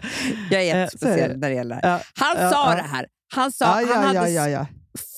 Jag 0.51 0.63
är 0.63 0.75
Eh, 0.75 0.81
jättespeciell 0.81 1.31
det. 1.31 1.37
när 1.37 1.49
det 1.49 1.55
gäller 1.55 1.81
det 1.81 1.87
här. 1.89 1.93
Ja. 1.99 2.01
Han 2.15 2.37
Ja, 2.45 2.51
sa 2.51 2.75
det 2.75 2.83
här. 2.83 3.07
Han, 3.35 3.53
sa, 3.53 3.65
han 3.67 4.17
hade 4.17 4.67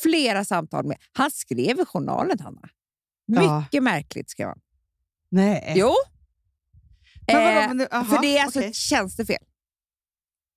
flera 0.02 0.44
samtal 0.44 0.86
med... 0.86 0.96
Han 1.12 1.30
skrev 1.30 1.80
i 1.80 1.84
journalen, 1.84 2.38
Hanna. 2.40 2.68
Ja. 3.26 3.60
Mycket 3.60 3.82
märkligt 3.82 4.30
skrev 4.30 4.48
han. 4.48 4.58
Nej. 5.30 5.72
Jo. 5.76 5.90
Men 7.26 7.36
vadå, 7.36 7.60
Eh, 7.60 7.68
men 7.68 7.76
nu- 7.76 7.86
aha, 7.90 8.04
för 8.04 8.22
det 8.22 8.38
är 8.38 8.42
alltså 8.44 8.58
okej. 8.58 8.68
ett 8.70 8.76
tjänstefel. 8.76 9.36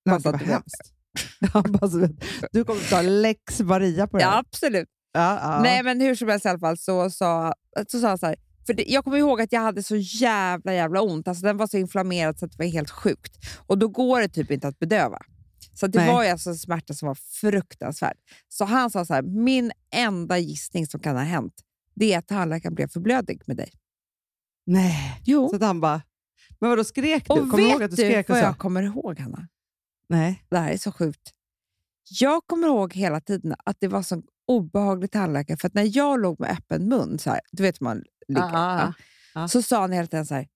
Ja, 0.03 0.20
du 0.24 0.38
hemskt. 0.38 0.93
Ja, 1.39 2.63
kommer 2.65 2.82
att 2.82 2.89
ta 2.89 3.01
lex 3.01 3.59
Maria 3.59 4.07
på 4.07 4.18
det 4.18 4.24
Ja, 4.24 4.38
absolut. 4.38 4.88
Ja, 5.11 5.39
ja. 5.41 5.59
Nej, 5.63 5.84
men 5.84 6.01
hur 6.01 6.15
som 6.15 6.28
helst 6.30 6.45
i 6.45 6.49
alla 6.49 6.59
fall 6.59 6.78
så 6.78 7.09
sa, 7.09 7.53
så 7.88 7.99
sa 7.99 8.07
han 8.07 8.18
så 8.18 8.26
här. 8.26 8.36
För 8.65 8.74
det, 8.74 8.84
jag 8.88 9.03
kommer 9.03 9.18
ihåg 9.18 9.41
att 9.41 9.51
jag 9.51 9.61
hade 9.61 9.84
så 9.84 9.95
jävla 9.95 10.74
jävla 10.74 11.01
ont. 11.01 11.28
Alltså, 11.28 11.45
den 11.45 11.57
var 11.57 11.68
så 11.68 11.78
inflammerad 11.78 12.39
så 12.39 12.45
att 12.45 12.51
det 12.51 12.57
var 12.57 12.65
helt 12.72 12.89
sjukt. 12.89 13.34
Och 13.68 13.78
då 13.78 13.88
går 13.88 14.22
det 14.22 14.28
typ 14.30 14.51
inte 14.51 14.68
att 14.68 14.80
bedöva. 14.80 15.20
Så 15.74 15.88
det 15.88 15.99
Nej. 15.99 16.13
var 16.13 16.24
ju 16.24 16.30
alltså 16.30 16.49
en 16.49 16.55
smärta 16.57 16.93
som 16.93 17.07
var 17.07 17.15
fruktansvärd. 17.15 18.18
Så 18.49 18.65
han 18.65 18.89
sa 18.91 19.05
så 19.05 19.13
här, 19.13 19.22
min 19.22 19.72
enda 19.93 20.38
gissning 20.38 20.88
som 20.88 20.99
kan 20.99 21.15
ha 21.15 21.24
hänt, 21.24 21.53
det 22.00 22.14
är 22.14 22.18
att 22.18 22.28
tandläkaren 22.28 22.76
blev 22.76 22.88
förblödig 22.88 23.41
med 23.45 23.58
dig. 23.58 23.72
Nej. 24.66 25.22
Jo. 25.26 25.50
Så 25.50 25.56
att 25.56 25.62
han 25.62 25.82
bara... 25.82 26.02
Men 26.60 26.70
vadå, 26.70 26.84
skrek 26.84 27.26
du? 27.28 27.34
Och 27.34 27.39
Kommer 27.52 27.58
du 27.58 27.70
ihåg 27.70 27.84
att 27.84 27.91
vet 27.91 27.91
du 27.91 27.95
skrek 27.95 28.30
och 28.30 28.36
vad 28.36 28.43
så? 28.43 28.45
jag 28.45 28.58
kommer 28.58 28.84
ihåg, 28.84 29.20
Hanna? 29.20 29.48
Nej. 30.10 30.43
Det 30.50 30.58
här 30.58 30.72
är 30.72 30.78
så 30.78 30.91
sjukt. 30.91 31.32
Jag 32.20 32.41
kommer 32.48 32.68
ihåg 32.68 32.93
hela 32.93 33.22
tiden 33.22 33.56
att 33.66 33.78
det 33.80 33.88
var 33.88 34.02
så 34.02 34.22
obehaglig 34.48 35.12
tandläkare. 35.12 35.58
För 35.58 35.68
att 35.68 35.74
när 35.74 35.98
jag 35.98 36.22
låg 36.22 36.39
med 36.39 36.50
öppen 36.52 36.89
mun, 36.89 37.20
så 37.20 37.30
här, 37.30 37.39
du 37.52 37.64
vet 37.64 37.82
man 37.82 38.04
ligger, 38.28 38.41
Ah, 38.41 38.52
ah, 38.54 38.93
ja, 39.34 39.43
ah. 39.43 39.48
så 39.48 39.62
sa 39.62 39.82
han 39.82 39.91
hela 39.91 40.08
tiden 40.08 40.26
så 40.26 40.36
här, 40.36 40.48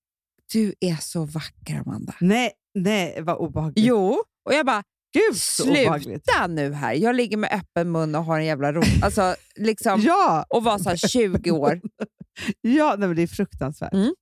du 0.53 0.73
är 0.79 0.95
så 0.95 1.25
vacker 1.25 1.79
Amanda. 1.79 2.15
Nej, 2.21 2.51
nej, 2.73 3.21
vad 3.21 3.37
obehagligt. 3.37 3.85
Jo, 3.85 4.23
och 4.45 4.53
jag 4.53 4.65
bara, 4.65 4.83
Gud, 5.13 5.37
sluta 5.37 6.47
nu 6.47 6.73
här. 6.73 6.93
Jag 6.93 7.15
ligger 7.15 7.37
med 7.37 7.49
öppen 7.53 7.91
mun 7.91 8.15
och 8.15 8.25
har 8.25 8.39
en 8.39 8.45
jävla 8.45 8.73
ro. 8.73 8.81
Alltså, 9.03 9.35
liksom, 9.55 10.01
Ja, 10.05 10.45
Och 10.49 10.63
var 10.63 10.77
så 10.77 10.89
här 10.89 10.95
20 10.95 11.51
år. 11.51 11.81
ja 12.61 12.95
nej, 12.97 13.07
men 13.07 13.15
det 13.15 13.21
är 13.21 13.27
fruktansvärt. 13.27 13.93
Mm. 13.93 14.13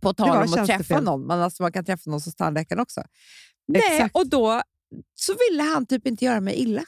På 0.00 0.14
tal 0.14 0.46
om 0.46 0.54
att 0.54 0.66
träffa 0.66 1.00
någon. 1.00 1.26
Man, 1.26 1.40
alltså, 1.40 1.62
man 1.62 1.72
kan 1.72 1.84
träffa 1.84 2.10
någon 2.10 2.20
hos 2.20 2.34
tandläkaren 2.34 2.80
också. 2.80 3.02
Nej, 3.68 4.10
och 4.12 4.28
då 4.28 4.62
så 5.14 5.32
ville 5.48 5.62
han 5.62 5.86
typ 5.86 6.06
inte 6.06 6.24
göra 6.24 6.40
mig 6.40 6.54
illa. 6.54 6.84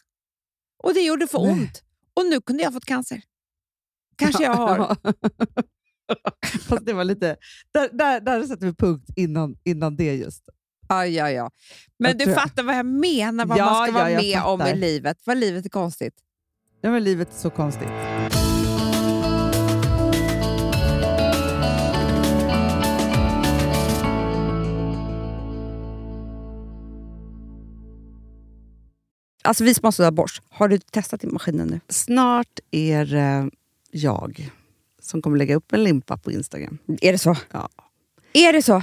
Och 0.82 0.94
det 0.94 1.00
gjorde 1.00 1.26
för 1.26 1.38
Nej. 1.38 1.52
ont. 1.52 1.82
Och 2.14 2.26
nu 2.26 2.40
kunde 2.40 2.62
jag 2.62 2.70
ha 2.70 2.72
fått 2.72 2.84
cancer. 2.84 3.22
Kanske 4.16 4.42
jag 4.44 4.54
har. 4.54 4.96
Fast 6.68 6.86
det 6.86 6.92
var 6.92 7.04
lite... 7.04 7.36
Där, 7.72 7.88
där, 7.92 8.20
där 8.20 8.42
sätter 8.42 8.66
vi 8.66 8.74
punkt 8.74 9.10
innan, 9.16 9.56
innan 9.64 9.96
det 9.96 10.14
just. 10.14 10.44
Ja, 10.90 11.06
ja, 11.06 11.30
ja. 11.30 11.50
Men 11.98 12.08
Jag 12.10 12.18
du 12.18 12.24
jag. 12.24 12.42
fattar 12.42 12.62
vad 12.62 12.74
jag 12.76 12.86
menar, 12.86 13.46
vad 13.46 13.58
Ja, 13.58 13.64
man 13.64 13.74
ska 13.74 13.86
ja, 13.98 14.04
vara 14.04 14.08
med 14.22 14.42
om 14.42 14.60
i 14.60 14.64
fattar. 14.64 14.76
livet. 14.76 15.18
Vad 15.24 15.36
livet 15.38 15.64
är 15.64 15.68
konstigt. 15.70 16.14
Ja, 16.80 16.90
men 16.90 17.04
livet 17.04 17.28
är 17.34 17.38
så 17.38 17.50
konstigt. 17.50 17.88
Alltså 29.42 29.64
vi 29.64 29.74
sponsrar 29.74 30.06
av 30.06 30.12
Bosch. 30.12 30.42
Har 30.50 30.68
du 30.68 30.78
testat 30.78 31.24
i 31.24 31.26
maskinen 31.26 31.68
nu? 31.68 31.80
Snart 31.88 32.58
är 32.70 33.04
det 33.04 33.50
jag 33.90 34.50
som 35.02 35.22
kommer 35.22 35.38
lägga 35.38 35.54
upp 35.56 35.72
en 35.72 35.84
limpa 35.84 36.16
på 36.16 36.32
Instagram. 36.32 36.78
Är 37.00 37.12
det 37.12 37.18
så? 37.18 37.36
Ja. 37.52 37.68
Är 38.32 38.52
det 38.52 38.62
så? 38.62 38.82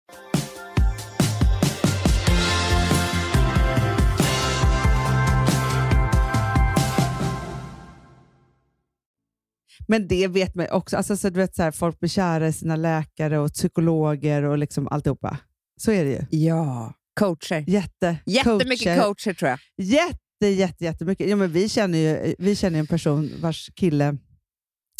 Men 9.91 10.07
det 10.07 10.27
vet 10.27 10.55
man 10.55 10.67
också. 10.71 10.97
Alltså, 10.97 11.17
så 11.17 11.29
du 11.29 11.39
vet, 11.39 11.55
så 11.55 11.63
här, 11.63 11.71
folk 11.71 11.99
blir 11.99 12.09
kära 12.09 12.47
i 12.47 12.53
sina 12.53 12.75
läkare 12.75 13.39
och 13.39 13.53
psykologer 13.53 14.43
och 14.43 14.57
liksom 14.57 14.87
alltihopa. 14.87 15.37
Så 15.81 15.91
är 15.91 16.05
det 16.05 16.11
ju. 16.11 16.45
Ja, 16.45 16.93
coacher. 17.19 17.63
Jätte, 17.67 18.17
Jättemycket 18.25 18.97
coacher. 18.97 19.01
coacher 19.01 19.33
tror 19.33 19.49
jag. 19.49 19.59
Jätte, 19.77 20.47
jätte, 20.47 20.83
jättemycket. 20.83 21.29
Ja, 21.29 21.35
men 21.35 21.51
vi, 21.51 21.69
känner 21.69 21.97
ju, 21.97 22.35
vi 22.39 22.55
känner 22.55 22.77
ju 22.77 22.79
en 22.79 22.87
person 22.87 23.29
vars 23.41 23.69
kille, 23.75 24.17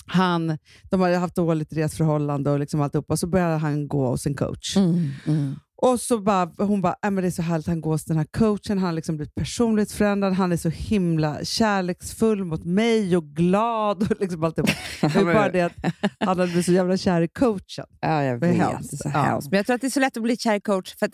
han, 0.05 0.57
de 0.83 1.01
har 1.01 1.09
ju 1.09 1.15
haft 1.15 1.35
dåligt 1.35 1.73
resförhållande 1.73 2.51
och 2.51 2.59
liksom 2.59 2.81
alltihopa, 2.81 3.17
så 3.17 3.27
började 3.27 3.57
han 3.57 3.87
gå 3.87 4.07
hos 4.07 4.25
en 4.25 4.35
coach. 4.35 4.77
Mm, 4.77 5.55
Och 5.81 5.99
så 5.99 6.19
bara, 6.19 6.51
hon 6.57 6.81
bara, 6.81 6.95
äh, 7.05 7.11
men 7.11 7.15
det 7.23 7.27
är 7.27 7.31
så 7.31 7.41
härligt 7.41 7.67
han 7.67 7.81
går 7.81 7.91
hos 7.91 8.05
den 8.05 8.17
här 8.17 8.25
coachen, 8.31 8.77
han 8.77 8.83
har 8.83 8.91
liksom 8.91 9.17
blivit 9.17 9.35
personlighetsförändrad, 9.35 10.33
han 10.33 10.51
är 10.51 10.57
så 10.57 10.69
himla 10.69 11.43
kärleksfull 11.45 12.43
mot 12.45 12.63
mig 12.65 13.17
och 13.17 13.23
glad. 13.23 14.11
Och 14.11 14.19
liksom 14.21 14.43
alltihopa. 14.43 14.71
Det 15.01 15.15
är 15.19 15.23
bara 15.33 15.49
det 15.49 15.61
att 15.61 15.73
han 16.19 16.27
hade 16.27 16.45
blivit 16.45 16.65
så 16.65 16.71
jävla 16.71 16.97
kär 16.97 17.21
i 17.21 17.27
coachen. 17.27 17.85
Ja, 17.99 18.23
jag 18.23 18.39
Det 18.41 18.47
är 18.47 18.51
vet. 18.51 18.61
hemskt. 18.61 18.91
Det 18.91 18.95
är 19.07 19.11
så 19.11 19.17
Ja. 19.17 19.41
Men 19.49 19.57
jag 19.57 19.65
tror 19.65 19.75
att 19.75 19.81
det 19.81 19.87
är 19.87 19.91
så 19.91 19.99
lätt 19.99 20.17
att 20.17 20.23
bli 20.23 20.37
kär 20.37 20.55
i 20.55 20.61
coach. 20.61 20.95
För 20.99 21.09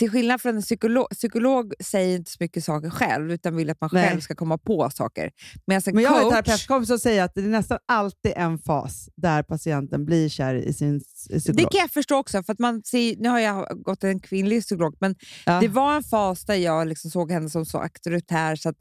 till 0.00 0.10
skillnad 0.10 0.40
från 0.42 0.56
en 0.56 0.62
psykolog, 0.62 1.10
psykolog 1.10 1.72
säger 1.80 2.16
inte 2.16 2.30
så 2.30 2.36
mycket 2.40 2.64
saker 2.64 2.90
själv, 2.90 3.32
utan 3.32 3.56
vill 3.56 3.70
att 3.70 3.80
man 3.80 3.90
Nej. 3.92 4.08
själv 4.08 4.20
ska 4.20 4.34
komma 4.34 4.58
på 4.58 4.90
saker. 4.90 5.30
Medan 5.66 5.82
en 5.86 5.94
Men 5.94 6.04
jag 6.04 6.10
har 6.10 6.16
en 6.18 6.22
coach... 6.24 6.32
terapeutkompis 6.32 6.88
som 6.88 6.98
säger 6.98 7.22
att 7.24 7.34
det 7.34 7.40
är 7.40 7.44
nästan 7.48 7.78
alltid 7.88 8.32
en 8.36 8.58
fas 8.58 9.08
där 9.16 9.42
patienten 9.42 10.04
blir 10.04 10.28
kär 10.28 10.54
i 10.54 10.72
sin 10.72 10.96
s- 10.96 11.26
Det 11.30 11.38
psykolog. 11.40 11.72
kan 11.72 11.80
jag 11.80 11.90
förstå 11.90 12.16
också, 12.16 12.42
för 12.42 12.52
att 12.52 12.58
man 12.58 12.82
ser, 12.82 13.16
nu 13.16 13.28
har 13.28 13.38
jag 13.38 13.82
gått 13.82 14.04
en 14.04 14.20
kvinnlig 14.20 14.62
psykolog, 14.62 14.96
men 15.00 15.14
Ja. 15.46 15.60
det 15.60 15.68
var 15.68 15.96
en 15.96 16.02
fas 16.02 16.44
där 16.44 16.54
jag 16.54 16.86
liksom 16.88 17.10
såg 17.10 17.32
henne 17.32 17.50
som 17.50 17.66
så 17.66 17.78
auktoritär 17.78 18.56
så 18.56 18.68
att 18.68 18.76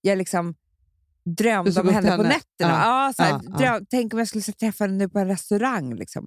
jag 0.00 0.18
liksom 0.18 0.54
drömde 1.38 1.80
om 1.80 1.88
henne, 1.88 2.00
till 2.08 2.16
på 2.16 2.22
henne. 2.22 2.28
nätterna. 2.28 2.82
Ja. 2.84 3.12
Ja, 3.18 3.24
här, 3.24 3.40
ja. 3.44 3.56
dröm, 3.58 3.86
Tänk 3.90 4.12
om 4.12 4.18
jag 4.18 4.28
skulle 4.28 4.42
träffa 4.44 4.84
henne 4.84 4.96
nu 4.96 5.08
på 5.08 5.18
en 5.18 5.28
restaurang. 5.28 5.94
Liksom. 5.94 6.26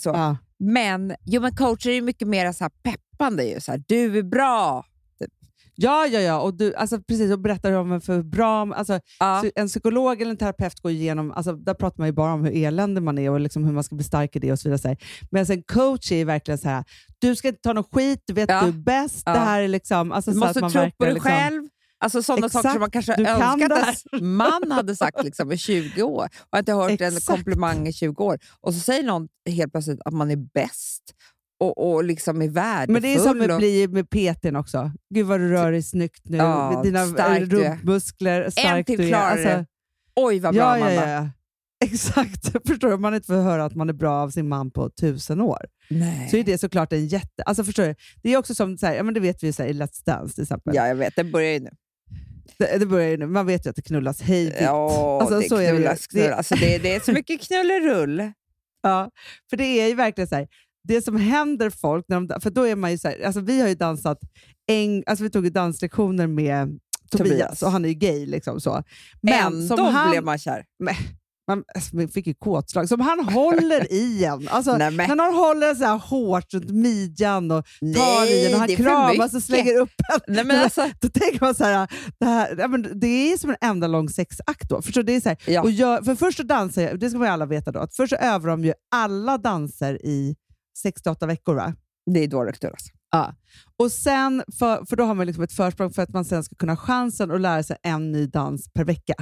Så. 0.00 0.36
Men, 0.58 1.14
jo, 1.24 1.42
men 1.42 1.56
coacher 1.56 1.90
är 1.90 1.94
ju 1.94 2.02
mycket 2.02 2.28
mer 2.28 2.52
så 2.52 2.64
här 2.64 2.70
peppande. 2.82 3.44
Ju, 3.44 3.60
så 3.60 3.70
här, 3.72 3.82
du 3.86 4.18
är 4.18 4.22
bra! 4.22 4.84
Ja, 5.80 6.06
ja, 6.06 6.20
ja. 6.20 6.40
Och 6.40 6.54
du, 6.54 6.74
alltså, 6.74 7.00
precis, 7.02 7.32
och 7.32 7.38
berättar 7.38 7.72
om 7.72 7.92
en 7.92 8.00
för 8.00 8.22
bra... 8.22 8.74
Alltså, 8.74 9.00
Ja. 9.20 9.44
En 9.54 9.68
psykolog 9.68 10.20
eller 10.22 10.30
en 10.30 10.36
terapeut 10.36 10.80
går 10.80 10.92
igenom, 10.92 11.32
alltså, 11.32 11.52
där 11.52 11.74
pratar 11.74 11.98
man 11.98 12.08
ju 12.08 12.12
bara 12.12 12.32
om 12.32 12.44
hur 12.44 12.56
eländig 12.56 13.02
man 13.02 13.18
är 13.18 13.30
och 13.30 13.40
liksom 13.40 13.64
hur 13.64 13.72
man 13.72 13.84
ska 13.84 13.94
bli 13.94 14.04
stark 14.04 14.36
i 14.36 14.38
det 14.38 14.52
och 14.52 14.58
så 14.58 14.70
vidare. 14.70 14.96
Men 15.30 15.46
en 15.50 15.62
coach 15.62 16.12
är 16.12 16.24
verkligen 16.24 16.58
så 16.58 16.68
här, 16.68 16.84
du 17.18 17.36
ska 17.36 17.48
inte 17.48 17.60
ta 17.60 17.72
någon 17.72 17.84
skit, 17.84 18.22
du 18.26 18.32
vet 18.32 18.50
Ja. 18.50 18.60
du 18.62 18.68
är 18.68 18.72
bäst. 18.72 19.22
Ja. 19.26 19.32
Det 19.32 19.38
här 19.38 19.62
är 19.62 19.68
liksom... 19.68 20.12
Alltså, 20.12 20.30
Du 20.30 20.38
måste 20.38 20.60
man 20.60 20.70
tro 20.70 20.90
på 20.98 21.04
dig 21.04 21.14
liksom, 21.14 21.30
själv. 21.30 21.62
Alltså 22.00 22.22
sådana 22.22 22.46
Exakt, 22.46 22.62
saker 22.62 22.74
som 22.74 22.80
man 22.80 22.90
kanske 22.90 23.14
kan 23.14 23.26
önskat 23.26 23.68
det 23.68 23.74
att 23.74 23.80
här. 23.80 23.86
ens 23.86 24.22
man 24.22 24.70
hade 24.70 24.96
sagt 24.96 25.24
liksom, 25.24 25.52
i 25.52 25.58
20 25.58 26.02
år. 26.02 26.28
Och 26.50 26.58
inte 26.58 26.72
hört 26.72 26.90
en 26.90 26.94
Exakt. 26.94 27.26
komplimang 27.26 27.88
i 27.88 27.92
20 27.92 28.24
år. 28.24 28.38
Och 28.60 28.74
så 28.74 28.80
säger 28.80 29.02
någon 29.02 29.28
helt 29.50 29.72
plötsligt 29.72 30.00
att 30.04 30.14
man 30.14 30.30
är 30.30 30.36
bäst 30.36 31.14
och, 31.60 31.92
och 31.92 32.04
liksom 32.04 32.42
är 32.42 32.48
värdefull. 32.48 32.92
Men 32.92 33.02
det 33.02 33.14
är 33.14 33.18
som 33.18 33.38
med, 33.38 33.50
och, 33.50 33.58
blir 33.58 33.88
med 33.88 34.10
PTn 34.10 34.56
också. 34.56 34.92
Gud 35.14 35.26
vad 35.26 35.40
du 35.40 35.48
rör 35.48 35.72
dig 35.72 35.82
snyggt 35.82 36.22
nu. 36.24 36.36
Ja, 36.36 36.80
Dina 36.84 37.04
rumpmuskler, 37.04 38.50
stark 38.50 38.86
till 38.86 39.08
klarar 39.08 39.36
det. 39.36 39.66
Oj, 40.16 40.40
vad 40.40 40.54
bra 40.54 40.62
ja, 40.62 40.76
Amanda. 40.76 40.94
ja, 40.94 41.10
ja. 41.10 41.30
Exakt. 41.84 42.66
Förstår 42.68 42.88
du? 42.88 42.94
Om 42.94 43.02
man 43.02 43.14
inte 43.14 43.26
får 43.26 43.34
höra 43.34 43.64
att 43.64 43.74
man 43.74 43.88
är 43.88 43.92
bra 43.92 44.14
av 44.22 44.30
sin 44.30 44.48
man 44.48 44.70
på 44.70 44.90
tusen 44.90 45.40
år. 45.40 45.66
Nej. 45.90 46.28
så 46.30 46.36
är 46.36 46.44
det 46.44 46.58
såklart 46.58 46.92
en 46.92 47.06
jätte... 47.06 47.42
Alltså 47.42 47.64
förstår 47.64 47.84
du? 47.84 47.94
Det 48.22 48.32
är 48.32 48.36
också 48.36 48.54
som, 48.54 48.78
så 48.78 48.86
här, 48.86 48.94
ja, 48.94 49.02
men 49.02 49.14
det 49.14 49.20
vet 49.20 49.42
vi 49.42 49.46
ju 49.46 49.52
så 49.52 49.62
här, 49.62 49.70
i 49.70 49.72
Let's 49.72 50.04
Dance 50.04 50.34
till 50.34 50.42
exempel. 50.42 50.74
Ja, 50.74 50.88
jag 50.88 50.94
vet. 50.94 51.16
Det 51.16 51.24
börjar 51.24 51.52
ju 51.52 51.60
nu. 51.60 51.70
Det, 52.58 52.78
det 52.78 52.86
börjar 52.86 53.08
ju 53.08 53.16
nu. 53.16 53.26
Man 53.26 53.46
vet 53.46 53.66
ju 53.66 53.70
att 53.70 53.76
det 53.76 53.82
knullas 53.82 54.20
hej. 54.22 54.56
Ja, 54.60 55.18
Alltså, 55.20 55.40
det 55.40 55.48
så 55.48 55.56
är 55.56 55.72
det 55.72 56.08
knullas. 56.08 56.36
Alltså, 56.36 56.54
det, 56.54 56.78
det 56.78 56.94
är 56.94 57.00
så 57.00 57.12
mycket 57.12 57.40
knullerull. 57.40 58.32
Ja, 58.82 59.10
för 59.50 59.56
det 59.56 59.64
är 59.64 59.88
ju 59.88 59.94
verkligen 59.94 60.28
så 60.28 60.34
här, 60.34 60.48
det 60.84 61.02
som 61.02 61.16
händer 61.16 61.70
folk, 61.70 62.04
när 62.08 62.20
de, 62.20 62.40
för 62.40 62.50
då 62.50 62.62
är 62.62 62.76
man 62.76 62.90
ju 62.90 62.98
så 62.98 63.08
här, 63.08 63.20
alltså 63.26 63.40
vi 63.40 63.60
har 63.60 63.68
ju 63.68 63.74
dansat, 63.74 64.18
en, 64.66 65.02
alltså 65.06 65.24
vi 65.24 65.30
tog 65.30 65.44
ju 65.44 65.50
danslektioner 65.50 66.26
med 66.26 66.78
Tobias, 67.10 67.30
Tobias. 67.30 67.62
och 67.62 67.70
han 67.70 67.84
är 67.84 67.88
ju 67.88 67.94
gay. 67.94 68.26
Liksom 68.26 68.60
så. 68.60 68.82
Ändå 69.30 69.76
som 69.76 69.84
han, 69.84 70.10
blev 70.10 70.24
man 70.24 70.38
kär. 70.38 70.64
Man 71.48 71.64
alltså, 71.74 71.96
man 71.96 72.08
fick 72.08 72.26
ju 72.26 72.34
kåtslag. 72.34 72.88
Som 72.88 73.00
han 73.00 73.20
håller 73.24 73.92
i 73.92 74.24
en. 74.24 74.48
Alltså, 74.48 74.76
Nej, 74.78 74.90
men- 74.90 75.08
när 75.08 75.16
någon 75.16 75.34
håller 75.34 75.74
så 75.74 75.84
här 75.84 75.98
hårt 75.98 76.54
runt 76.54 76.70
midjan 76.70 77.50
och 77.50 77.64
tar 77.96 78.26
i 78.26 78.46
en 78.46 78.54
och 78.54 78.60
han 78.60 78.68
kramas 78.68 79.34
och 79.34 79.42
slänger 79.42 79.78
upp 79.80 79.90
en. 80.14 80.34
Nej, 80.34 80.44
men 80.44 80.60
alltså, 80.62 80.80
Då 81.00 81.08
tänker 81.08 81.40
man 81.40 81.54
så 81.54 81.64
här, 81.64 81.88
det, 82.20 82.26
här 82.26 82.56
ja, 82.58 82.68
men 82.68 83.00
det 83.00 83.32
är 83.32 83.36
som 83.38 83.50
en 83.50 83.56
enda 83.60 83.86
lång 83.86 84.08
sexakt. 84.08 84.68
Då. 84.68 84.82
Förstår? 84.82 85.02
Det 85.02 85.16
är 85.16 85.20
så 85.20 85.28
här, 85.28 85.38
Ja. 85.46 85.62
och 85.62 85.70
jag, 85.70 86.04
för 86.04 86.14
först 86.14 86.36
så 86.36 86.42
dansar 86.42 86.82
jag, 86.82 87.00
det 87.00 87.10
ska 87.10 87.18
man 87.18 87.28
ju 87.28 87.32
alla 87.32 87.46
veta 87.46 87.72
då, 87.72 87.80
att 87.80 87.94
först 87.96 88.10
så 88.10 88.16
övar 88.16 88.48
de 88.50 88.64
ju 88.64 88.72
alla 88.94 89.38
danser 89.38 90.06
i 90.06 90.36
6-8 91.06 91.26
veckor. 91.26 91.54
Va? 91.54 91.74
det 92.14 92.20
är 92.24 92.28
då 92.28 92.44
det 92.44 92.52
knullas. 92.52 92.82
Ja. 93.10 93.34
Och 93.78 93.92
sen, 93.92 94.42
för, 94.58 94.84
för 94.84 94.96
då 94.96 95.04
har 95.04 95.14
man 95.14 95.26
liksom 95.26 95.44
ett 95.44 95.52
försprång 95.52 95.90
för 95.90 96.02
att 96.02 96.08
man 96.12 96.24
sen 96.24 96.44
ska 96.44 96.54
kunna 96.54 96.72
ha 96.72 96.76
chansen 96.76 97.30
att 97.30 97.40
lära 97.40 97.62
sig 97.62 97.76
en 97.82 98.12
ny 98.12 98.26
dans 98.26 98.72
per 98.72 98.84
vecka. 98.84 99.14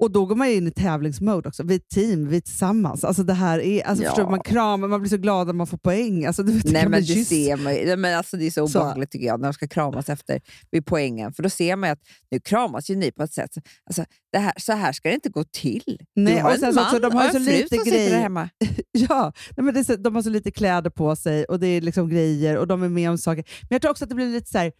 Och 0.00 0.10
då 0.10 0.26
går 0.26 0.36
man 0.36 0.48
in 0.48 0.66
i 0.66 0.70
tävlingsmode 0.70 1.48
också. 1.48 1.62
Vi 1.62 1.74
är 1.74 1.78
ett 1.78 1.88
team, 1.88 2.28
vi 2.28 2.36
är 2.36 2.40
tillsammans. 2.40 3.04
Alltså 3.04 3.22
det 3.22 3.32
här 3.34 3.58
är, 3.60 3.82
alltså 3.86 4.04
Ja. 4.04 4.10
förstår 4.10 4.24
du, 4.24 4.30
man 4.30 4.40
kramar, 4.42 4.88
man 4.88 5.00
blir 5.00 5.10
så 5.10 5.16
glad 5.16 5.46
när 5.46 5.54
man 5.54 5.66
får 5.66 5.78
poäng. 5.78 6.24
Alltså, 6.26 6.42
du 6.42 6.52
vet, 6.52 6.64
Nej, 6.72 6.88
men 6.88 7.00
det 7.02 7.24
ser 7.24 7.56
man 7.56 7.74
ju. 7.74 7.96
Men 7.96 8.18
alltså, 8.18 8.36
Det 8.36 8.46
är 8.46 8.50
så 8.50 8.62
obehagligt 8.64 9.10
tycker 9.10 9.26
jag 9.26 9.40
när 9.40 9.48
de 9.48 9.52
ska 9.52 9.68
kramas 9.68 10.08
efter 10.08 10.40
vid 10.70 10.86
poängen. 10.86 11.32
För 11.32 11.42
då 11.42 11.50
ser 11.50 11.76
man 11.76 11.88
ju 11.88 11.92
att 11.92 12.00
nu 12.30 12.40
kramas 12.40 12.90
ju 12.90 12.96
ni 12.96 13.12
på 13.12 13.22
ett 13.22 13.32
sätt. 13.32 13.50
Alltså, 13.86 14.04
det 14.32 14.38
här, 14.38 14.52
så 14.56 14.72
här 14.72 14.92
ska 14.92 15.08
det 15.08 15.14
inte 15.14 15.28
gå 15.28 15.44
till. 15.44 15.98
Nej, 16.16 16.34
du 16.34 16.40
har 16.40 16.48
och 16.48 16.54
en 16.54 16.60
sen 16.60 16.72
så 16.72 16.80
man 16.80 16.84
också, 16.86 16.98
de 16.98 17.12
har 17.12 17.28
och 17.28 17.34
en 17.34 17.44
så 17.44 17.50
fru 17.50 17.56
lite 17.56 17.76
som 17.76 17.84
sitter 17.84 17.96
grej- 17.98 18.10
där 18.10 18.18
hemma. 18.20 18.48
Ja, 18.92 19.32
nej, 19.56 19.72
men 19.72 19.84
så, 19.84 19.96
de 19.96 20.14
har 20.14 20.22
så 20.22 20.30
lite 20.30 20.50
kläder 20.50 20.90
på 20.90 21.16
sig 21.16 21.44
och 21.44 21.60
det 21.60 21.66
är 21.66 21.80
liksom 21.80 22.08
grejer 22.08 22.56
och 22.56 22.66
de 22.66 22.82
är 22.82 22.88
med 22.88 23.10
om 23.10 23.18
saker. 23.18 23.44
Men 23.62 23.68
jag 23.70 23.82
tror 23.82 23.90
också 23.90 24.04
att 24.04 24.08
det 24.08 24.14
blir 24.14 24.32
lite 24.32 24.50
så 24.50 24.58
här, 24.58 24.72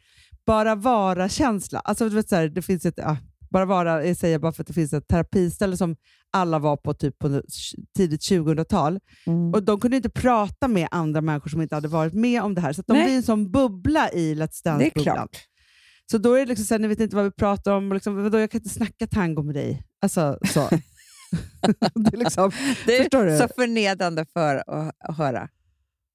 bara 0.47 0.75
vara-känsla. 0.75 1.81
Alltså, 1.85 2.09
du 2.09 2.15
vet, 2.15 2.29
så 2.29 2.37
här, 2.37 2.49
det 2.49 2.63
finns 2.63 2.87
ett, 2.87 2.95
ja, 2.97 3.17
bara 3.51 3.65
vara, 3.65 4.07
jag 4.07 4.17
säger 4.17 4.39
bara 4.39 4.53
för 4.53 4.63
att 4.63 4.67
det 4.67 4.73
finns 4.73 4.93
ett 4.93 5.09
terapiställe 5.09 5.77
som 5.77 5.97
alla 6.33 6.59
var 6.59 6.77
på 6.77 6.95
typ 6.95 7.19
på 7.19 7.43
tidigt 7.97 8.21
2000-tal. 8.21 9.01
Och 9.55 9.63
De 9.63 9.81
kunde 9.81 9.97
inte 9.97 10.11
prata 10.11 10.69
med 10.69 10.89
andra 10.91 11.21
människor 11.21 11.51
som 11.51 11.63
inte 11.63 11.75
hade 11.75 11.89
varit 11.89 12.15
med 12.15 12.43
om 12.43 12.55
det 12.55 12.61
här. 12.61 12.73
Så 12.73 12.83
de 12.87 12.93
Nej. 12.93 13.05
blir 13.05 13.17
en 13.17 13.23
sån 13.23 13.51
bubbla 13.51 14.11
i 14.13 14.35
Let's 14.35 14.65
Dance-bubblan. 14.65 15.29
Så 16.11 16.19
då 16.19 16.35
är 16.35 16.41
det 16.41 16.47
liksom 16.47 16.67
så 16.67 16.75
här, 16.75 16.79
ni 16.79 16.89
vet 16.89 17.01
inte 17.01 17.17
vad 17.17 17.25
vi 17.25 17.31
pratar 17.31 17.73
om. 17.73 17.93
Liksom, 17.93 18.23
vadå, 18.23 18.39
jag 18.39 18.51
kan 18.51 18.59
inte 18.59 18.75
snacka 18.75 19.07
tango 19.07 19.43
med 19.43 19.55
dig. 19.55 19.83
Alltså, 20.03 20.39
så. 20.45 20.61
det 21.95 22.13
är 22.13 22.17
liksom, 22.17 22.51
Det 22.87 22.97
är 22.97 23.39
så 23.39 23.49
förnedrande 23.55 24.27
för 24.33 24.63
att 24.67 25.17
höra. 25.17 25.49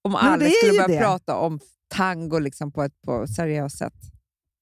Om 0.01 0.15
alla 0.15 0.45
skulle 0.49 0.71
börja 0.71 0.87
det. 0.87 0.99
prata 0.99 1.35
om 1.35 1.59
tango 1.87 2.39
liksom 2.39 2.71
på 2.71 2.83
ett 2.83 3.01
på 3.01 3.27
seriöst 3.27 3.77
sätt. 3.77 3.93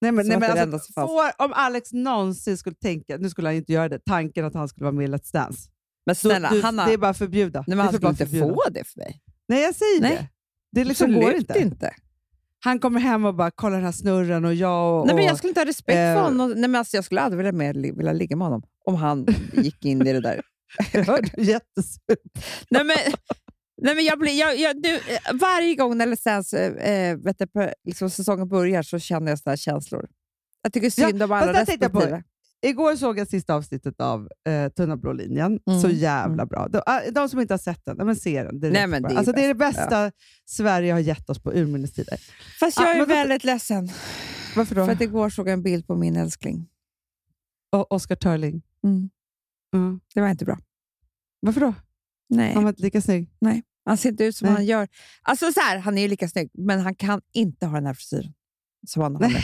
Nej, 0.03 0.11
men, 0.11 0.27
nej, 0.27 0.39
men 0.39 0.73
alltså, 0.73 0.93
får, 0.93 1.43
om 1.45 1.53
Alex 1.53 1.93
någonsin 1.93 2.57
skulle 2.57 2.75
tänka, 2.75 3.17
nu 3.17 3.29
skulle 3.29 3.47
han 3.47 3.55
inte 3.55 3.73
göra 3.73 3.89
det, 3.89 3.99
tanken 4.05 4.45
att 4.45 4.53
han 4.53 4.67
skulle 4.67 4.83
vara 4.83 4.95
med 4.95 5.05
i 5.05 5.07
Let's 5.07 5.33
Dance. 5.33 5.69
Men 6.05 6.15
snälla, 6.15 6.49
du, 6.49 6.61
Hanna, 6.61 6.85
det 6.85 6.93
är 6.93 6.97
bara 6.97 7.13
förbjuda. 7.13 7.63
nej, 7.67 7.77
men 7.77 7.85
han 7.85 7.93
skulle 7.93 8.09
inte 8.09 8.25
förbjuda. 8.25 8.47
få 8.47 8.63
det 8.71 8.83
för 8.83 8.99
mig. 8.99 9.21
Nej, 9.47 9.63
jag 9.63 9.75
säger 9.75 10.01
Nej. 10.01 10.11
det. 10.11 10.27
Det 10.79 10.83
liksom 10.83 11.13
går 11.13 11.29
Absolut 11.29 11.55
inte. 11.55 11.93
Han 12.59 12.79
kommer 12.79 12.99
hem 12.99 13.25
och 13.25 13.35
bara 13.35 13.51
kollar 13.51 13.75
den 13.75 13.85
här 13.85 13.91
snurren 13.91 14.45
och 14.45 14.53
jag 14.53 14.99
och... 14.99 15.07
Nej, 15.07 15.15
men 15.15 15.25
jag 15.25 15.37
skulle 15.37 15.49
inte 15.49 15.59
ha 15.59 15.65
respekt 15.65 15.95
för 15.95 16.15
eh, 16.15 16.23
honom. 16.23 16.49
Nej, 16.51 16.69
men 16.69 16.75
alltså, 16.75 16.97
jag 16.97 17.05
skulle 17.05 17.21
aldrig 17.21 17.37
vilja, 17.37 17.51
med, 17.51 17.75
vilja 17.75 18.13
ligga 18.13 18.35
med 18.35 18.47
honom 18.47 18.63
om 18.85 18.95
han 18.95 19.27
gick 19.53 19.85
in 19.85 20.07
i 20.07 20.13
det 20.13 20.21
där. 20.21 20.41
Jag 20.93 21.03
hörde 21.03 21.29
jättesur. 21.37 22.17
Nej, 22.69 22.83
men, 22.83 22.97
nej, 23.83 23.95
men 23.95 24.05
jag 24.05 24.19
blir, 24.19 24.39
jag, 24.39 24.57
jag, 24.59 24.75
nu, 24.83 24.95
eh, 24.95 25.01
varje 25.33 25.75
gång 25.75 25.97
när 25.97 26.07
Let's 26.07 26.23
Dance, 26.25 26.67
eh, 26.67 27.17
vet 27.17 27.37
du, 27.39 27.47
på- 27.47 27.73
liksom 27.83 28.09
säsongen 28.09 28.47
börjar 28.47 28.83
så 28.83 28.99
känner 28.99 29.31
jag 29.31 29.39
sådana 29.39 29.57
känslor. 29.57 30.07
Jag 30.61 30.73
tycker 30.73 30.89
synd 30.89 31.21
Ja, 31.21 31.25
om 31.25 31.31
alla 31.31 31.53
fast 31.53 31.69
respektive. 31.69 32.23
Igår 32.65 32.95
såg 32.95 33.19
jag 33.19 33.27
sista 33.27 33.55
avsnittet 33.55 34.01
av 34.01 34.29
eh, 34.47 34.69
Tunna 34.69 34.97
blå 34.97 35.13
linjen. 35.13 35.59
Mm. 35.67 35.81
Så 35.81 35.89
jävla 35.89 36.45
bra. 36.45 36.67
De, 36.67 36.81
ah, 36.85 36.99
de 37.11 37.29
som 37.29 37.39
inte 37.39 37.53
har 37.53 37.59
sett 37.59 37.85
den, 37.85 37.95
ja, 37.99 38.05
men 38.05 38.15
se 38.15 38.43
den. 38.43 38.59
direkt 38.59 38.73
Nej, 38.73 38.87
men 38.87 39.01
det 39.03 39.09
är 39.09 39.17
alltså, 39.17 39.31
det 39.33 39.43
är 39.43 39.47
det 39.47 39.53
bäst. 39.55 39.77
bästa 39.77 40.11
Sverige 40.45 40.93
har 40.93 40.99
gett 40.99 41.29
oss 41.29 41.43
på 41.43 41.51
urminnes-tider. 41.53 42.19
Fast 42.59 42.77
Ja, 42.79 42.83
jag 42.85 42.95
är 42.95 42.99
men 42.99 43.09
då- 43.09 43.15
väldigt 43.15 43.43
ledsen, 43.43 43.89
Varför 44.55 44.75
då? 44.75 44.85
för 44.85 44.91
att 44.93 45.01
igår 45.01 45.29
såg 45.29 45.47
jag 45.47 45.53
en 45.53 45.63
bild 45.63 45.87
på 45.87 45.95
min 45.95 46.15
älskling. 46.15 46.67
O- 47.75 47.85
Oscar 47.89 48.15
Törling. 48.15 48.61
Mm. 48.83 49.09
Mm. 49.75 49.99
Det 50.13 50.21
var 50.21 50.29
inte 50.29 50.45
bra. 50.45 50.59
Varför 51.39 51.61
då? 51.61 51.73
Nej. 52.29 52.53
Han 52.53 52.63
var 52.63 52.69
inte 52.69 52.81
lika 52.83 53.01
snygg. 53.01 53.29
Han 53.85 53.97
ser 53.97 54.09
inte 54.09 54.23
ut 54.23 54.35
som 54.35 54.45
Nej. 54.45 54.55
han 54.55 54.65
gör. 54.65 54.87
Alltså 55.21 55.51
så 55.51 55.59
här, 55.59 55.77
Han 55.79 55.97
är 55.97 56.01
ju 56.01 56.07
lika 56.07 56.27
snygg, 56.29 56.49
men 56.53 56.79
han 56.79 56.95
kan 56.95 57.21
inte 57.33 57.65
ha 57.65 57.75
den 57.75 57.85
här 57.85 57.93
frisyren. 57.93 58.33
Som 58.87 59.01
han 59.03 59.15
har 59.15 59.27
nu. 59.27 59.35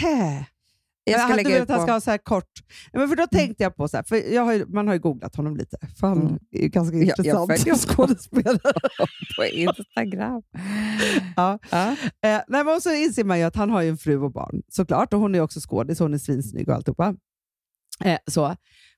Jag 1.03 1.19
Jag 1.19 1.27
ska 1.27 1.35
lägga 1.35 1.61
att 1.63 1.69
han 1.69 1.81
ska 1.81 1.91
ha 1.91 2.01
så 2.01 2.11
här 2.11 2.17
kort. 2.17 2.51
Men 2.93 3.09
för 3.09 3.15
då 3.15 3.27
tänkte 3.27 3.63
jag 3.63 3.75
på, 3.75 3.87
så 3.87 3.97
här, 3.97 4.03
för 4.03 4.33
jag 4.33 4.41
har 4.41 4.53
ju, 4.53 4.65
man 4.65 4.87
har 4.87 4.93
ju 4.93 4.99
googlat 4.99 5.35
honom 5.35 5.57
lite, 5.57 5.77
för 5.99 6.07
han 6.07 6.21
Mm. 6.21 6.39
är 6.51 6.61
ju 6.61 6.67
ganska 6.67 6.97
jag 6.97 7.03
intressant 7.05 7.51
följer 7.51 7.75
som 7.75 7.95
honom. 7.95 8.15
skådespelare. 8.15 8.73
på 9.37 9.45
Instagram. 9.45 10.41
Ja. 11.35 11.59
Ja. 11.71 11.91
Eh, 12.21 12.41
nej, 12.47 12.63
men 12.63 12.81
så 12.81 12.93
inser 12.93 13.23
man 13.23 13.39
ju 13.39 13.43
att 13.45 13.55
han 13.55 13.69
har 13.69 13.81
ju 13.81 13.89
en 13.89 13.97
fru 13.97 14.17
och 14.17 14.31
barn, 14.31 14.61
såklart. 14.69 15.13
Och 15.13 15.19
hon 15.19 15.35
är 15.35 15.41
också 15.41 15.59
skådis, 15.59 15.99
hon 15.99 16.13
är 16.13 16.17
svinsnygg 16.17 16.69
och 16.69 16.75
alltihopa. 16.75 17.15
Eh, 18.03 18.17
så. 18.27 18.55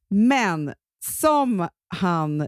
Men 0.09 0.73
som 1.19 1.67
han 1.87 2.47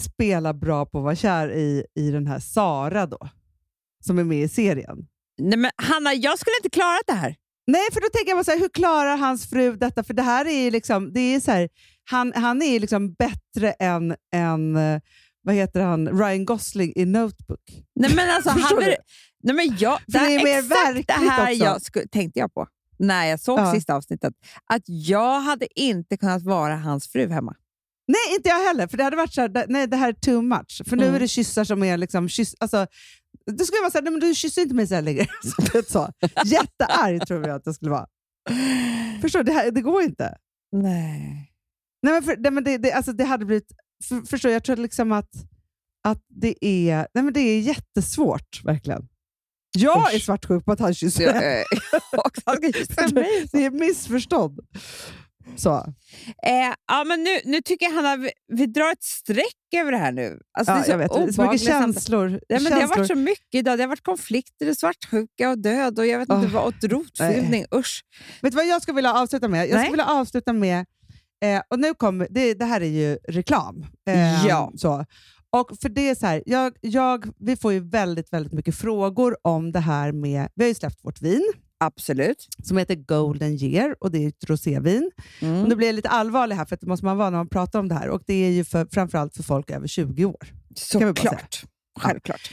spelar 0.00 0.52
bra 0.52 0.86
på 0.86 0.98
att 0.98 1.04
vara 1.04 1.16
kär 1.16 1.50
i, 1.52 1.84
i 1.94 2.10
den 2.10 2.26
här 2.26 2.38
Sara 2.38 3.06
då, 3.06 3.28
som 4.04 4.18
är 4.18 4.24
med 4.24 4.42
i 4.42 4.48
serien. 4.48 5.06
Nej, 5.38 5.58
men 5.58 5.70
Hanna, 5.76 6.14
jag 6.14 6.38
skulle 6.38 6.56
inte 6.64 6.70
klara 6.70 6.98
det 7.06 7.12
här. 7.12 7.36
Nej, 7.66 7.82
för 7.92 8.00
då 8.00 8.06
tänker 8.12 8.30
jag 8.30 8.36
bara 8.38 8.44
så 8.44 8.50
här, 8.50 8.58
hur 8.58 8.68
klarar 8.68 9.16
hans 9.16 9.50
fru 9.50 9.76
detta? 9.76 10.04
För 10.04 10.14
det 10.14 10.22
här 10.22 10.44
är 10.44 10.64
ju 10.64 10.70
liksom, 10.70 11.12
det 11.12 11.20
är 11.20 11.40
så 11.40 11.50
här, 11.50 11.68
han, 12.10 12.32
han 12.36 12.62
är 12.62 12.72
ju 12.72 12.78
liksom 12.78 13.12
bättre 13.14 13.72
än, 13.72 14.14
än 14.34 14.74
vad 15.42 15.54
heter 15.54 15.80
han, 15.80 16.08
Ryan 16.18 16.44
Gosling 16.44 16.92
i 16.96 17.04
Notebook. 17.04 17.60
Nej, 17.94 18.14
men 18.16 18.30
alltså, 18.30 18.50
han 18.50 18.82
är, 18.82 18.96
nej, 19.42 19.54
men 19.54 19.76
jag, 19.78 20.00
För 20.00 20.12
det 20.12 20.34
är 20.34 20.44
mer 20.44 20.58
exakt 20.58 21.06
det 21.06 21.12
här 21.30 21.52
också. 21.52 21.64
jag 21.64 21.82
sku, 21.82 22.00
tänkte 22.10 22.40
jag 22.40 22.54
på 22.54 22.66
när 22.98 23.26
jag 23.26 23.40
såg 23.40 23.58
Ja. 23.58 23.74
sista 23.74 23.94
avsnittet. 23.94 24.34
Att 24.66 24.82
jag 24.86 25.40
hade 25.40 25.80
inte 25.80 26.16
kunnat 26.16 26.42
vara 26.42 26.76
hans 26.76 27.08
fru 27.08 27.28
hemma. 27.28 27.54
Nej, 28.08 28.36
inte 28.36 28.48
jag 28.48 28.64
heller. 28.66 28.86
För 28.86 28.96
det 28.96 29.04
hade 29.04 29.16
varit 29.16 29.34
så 29.34 29.40
här, 29.40 29.66
nej 29.68 29.86
det 29.86 29.96
här 29.96 30.08
är 30.08 30.12
too 30.12 30.42
much. 30.42 30.82
För 30.88 30.96
nu 30.96 31.02
Mm. 31.02 31.14
är 31.14 31.20
det 31.20 31.28
kyssar 31.28 31.64
som 31.64 31.82
är 31.82 31.96
liksom, 31.96 32.28
kyss, 32.28 32.54
alltså, 32.60 32.86
då 33.50 33.64
skulle 33.64 33.76
jag 33.76 33.82
vara 33.82 33.90
såhär, 33.90 34.02
nej 34.02 34.10
men 34.12 34.20
du 34.20 34.34
kysser 34.34 34.62
inte 34.62 34.74
mig 34.74 34.86
så 34.86 34.94
här 34.94 35.02
längre. 35.02 35.26
Så. 35.88 36.08
Jättearg 36.44 37.26
tror 37.26 37.46
jag 37.46 37.56
att 37.56 37.62
jag 37.66 37.74
skulle 37.74 37.90
vara. 37.90 38.06
Förstår 39.22 39.38
du? 39.38 39.44
Det, 39.44 39.52
här, 39.52 39.70
det 39.70 39.80
går 39.80 40.02
inte. 40.02 40.36
Nej. 40.76 41.52
Nej, 42.02 42.12
men 42.14 42.22
för, 42.22 42.36
nej, 42.36 42.52
men 42.52 42.64
det, 42.64 42.78
det, 42.78 42.92
alltså, 42.92 43.12
det 43.12 43.24
hade 43.24 43.44
blivit... 43.44 43.72
För, 44.08 44.20
förstår, 44.26 44.50
jag 44.50 44.64
tror 44.64 44.76
liksom 44.76 45.12
att, 45.12 45.30
att 46.08 46.22
det, 46.28 46.64
är, 46.64 47.06
nej, 47.14 47.24
men 47.24 47.32
det 47.32 47.40
är 47.40 47.60
jättesvårt, 47.60 48.64
verkligen. 48.64 49.08
Jag 49.78 49.98
Usch. 50.08 50.14
är 50.14 50.18
svartsjuk 50.18 50.64
på 50.64 50.72
att 50.72 50.80
han 50.80 50.94
kysser 50.94 51.32
mig. 51.34 51.64
och 52.16 52.30
han 52.46 52.56
ska 52.56 52.72
kyssa 52.78 53.08
mig. 53.14 53.46
Det 53.52 53.64
är 53.64 53.70
missförstånd. 53.70 54.60
Så. 55.56 55.74
Eh, 56.46 56.74
ja, 56.88 57.04
men 57.06 57.24
nu, 57.24 57.30
nu 57.44 57.60
tycker 57.62 57.86
jag 57.86 57.92
Hanna, 57.92 58.16
vi, 58.16 58.30
vi 58.52 58.66
drar 58.66 58.92
ett 58.92 59.02
streck 59.02 59.74
över 59.76 59.92
det 59.92 59.98
här 59.98 60.12
nu. 60.12 60.38
Alltså, 60.58 60.72
Ja, 60.72 60.76
det 60.76 60.82
är 60.82 60.84
så 60.84 60.90
jag 60.90 60.98
vet, 60.98 61.12
det 61.14 61.20
är 61.22 61.32
så 61.32 61.42
mycket 61.42 61.60
känslor. 61.66 62.40
Ja, 62.48 62.60
men 62.60 62.64
det 62.64 62.70
har 62.70 62.80
känslor. 62.80 62.96
varit 62.98 63.08
så 63.08 63.14
mycket 63.14 63.54
idag. 63.54 63.78
Det 63.78 63.82
har 63.82 63.88
varit 63.88 64.02
konflikter, 64.02 64.74
svartsjuka 64.74 65.50
och 65.50 65.58
död 65.58 65.98
och 65.98 66.06
jag 66.06 66.18
vet 66.18 66.28
inte 66.32 66.46
Åh, 66.46 66.52
vad, 66.52 66.64
och 66.66 66.84
rotfyllning. 66.90 67.64
Usch. 67.74 68.04
Vet 68.42 68.52
du 68.52 68.56
vad 68.56 68.66
jag 68.66 68.82
skulle 68.82 68.94
vilja 68.96 69.14
avsluta 69.14 69.48
med? 69.48 69.68
Jag 69.68 69.74
Nej. 69.74 69.84
skulle 69.84 69.90
vilja 70.02 70.06
avsluta 70.20 70.52
med, 70.52 70.86
eh, 71.44 71.62
och 71.70 71.78
nu 71.78 71.94
kommer, 71.94 72.28
det, 72.30 72.54
det 72.54 72.64
här 72.64 72.80
är 72.80 72.86
ju 72.86 73.18
reklam. 73.28 73.86
Eh, 74.08 74.46
Ja. 74.46 74.72
Så. 74.76 75.04
Och 75.50 75.70
för 75.82 75.88
det 75.88 76.08
är 76.10 76.14
så 76.14 76.26
här, 76.26 76.42
jag, 76.46 76.72
jag, 76.80 77.24
vi 77.38 77.56
får 77.56 77.72
ju 77.72 77.80
väldigt, 77.80 78.32
väldigt 78.32 78.52
mycket 78.52 78.74
frågor 78.76 79.36
om 79.42 79.72
det 79.72 79.80
här 79.80 80.12
med, 80.12 80.48
vi 80.54 80.64
har 80.64 80.68
ju 80.68 80.74
släppt 80.74 81.04
vårt 81.04 81.22
vin 81.22 81.52
Absolut. 81.78 82.48
som 82.62 82.76
heter 82.76 82.94
Golden 82.94 83.52
Year 83.52 83.96
och 84.00 84.10
det 84.10 84.24
är 84.24 84.28
ett 84.28 84.50
rosévin. 84.50 85.10
Mm. 85.40 85.62
Och 85.62 85.68
nu 85.68 85.74
blir 85.74 85.86
jag 85.88 85.94
lite 85.94 86.08
allvarlig 86.08 86.56
här, 86.56 86.64
för 86.64 86.78
det 86.80 86.86
måste 86.86 87.04
man 87.06 87.16
vara 87.16 87.30
när 87.30 87.38
man 87.38 87.48
pratar 87.48 87.78
om 87.78 87.88
det 87.88 87.94
här. 87.94 88.08
Och 88.08 88.22
det 88.26 88.34
är 88.34 88.50
ju 88.50 88.64
för, 88.64 88.86
framförallt 88.92 89.36
för 89.36 89.42
folk 89.42 89.70
över 89.70 89.86
20 89.86 90.24
år. 90.24 90.46
Såklart. 90.74 91.64
Självklart. 92.00 92.50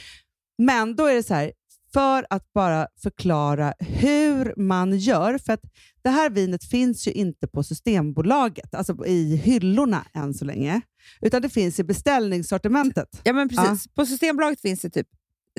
Men 0.58 0.96
då 0.96 1.06
är 1.06 1.16
det 1.16 1.24
så 1.24 1.34
här, 1.34 1.52
för 1.94 2.26
att 2.30 2.54
bara 2.54 2.88
förklara 3.04 3.74
hur 3.80 4.54
man 4.58 4.98
gör, 4.98 5.38
för 5.38 5.54
att 5.54 5.62
det 6.02 6.10
här 6.10 6.30
vinet 6.30 6.64
finns 6.64 7.08
ju 7.08 7.12
inte 7.12 7.48
på 7.48 7.64
Systembolaget, 7.64 8.76
alltså 8.76 9.06
i 9.06 9.36
hyllorna 9.36 10.06
än 10.14 10.34
så 10.34 10.46
länge, 10.46 10.82
utan 11.22 11.42
det 11.42 11.50
finns 11.50 11.80
i 11.80 11.84
beställningssortimentet. 11.84 13.22
Ja, 13.24 13.34
men 13.34 13.50
precis. 13.50 13.88
På 13.88 14.06
Systembolaget 14.06 14.62
finns 14.62 14.82
det 14.82 14.90
typ 14.90 15.08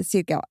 cirka 0.03 0.45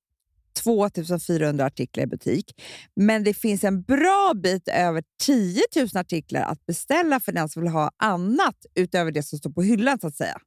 2400 0.63 1.65
artiklar 1.65 2.03
i 2.03 2.07
butik. 2.07 2.61
Men 2.95 3.23
det 3.23 3.33
finns 3.33 3.63
en 3.63 3.81
bra 3.83 4.33
bit 4.43 4.67
över 4.67 5.03
10 5.23 5.61
000 5.75 5.87
artiklar 5.95 6.41
att 6.41 6.65
beställa 6.65 7.19
för 7.19 7.31
den 7.31 7.49
som 7.49 7.61
vill 7.61 7.71
ha 7.71 7.91
annat 8.03 8.55
utöver 8.75 9.11
det 9.11 9.23
som 9.23 9.39
står 9.39 9.49
på 9.49 9.61
hyllan. 9.61 9.99
så 9.99 10.07
att 10.07 10.15
säga. 10.15 10.37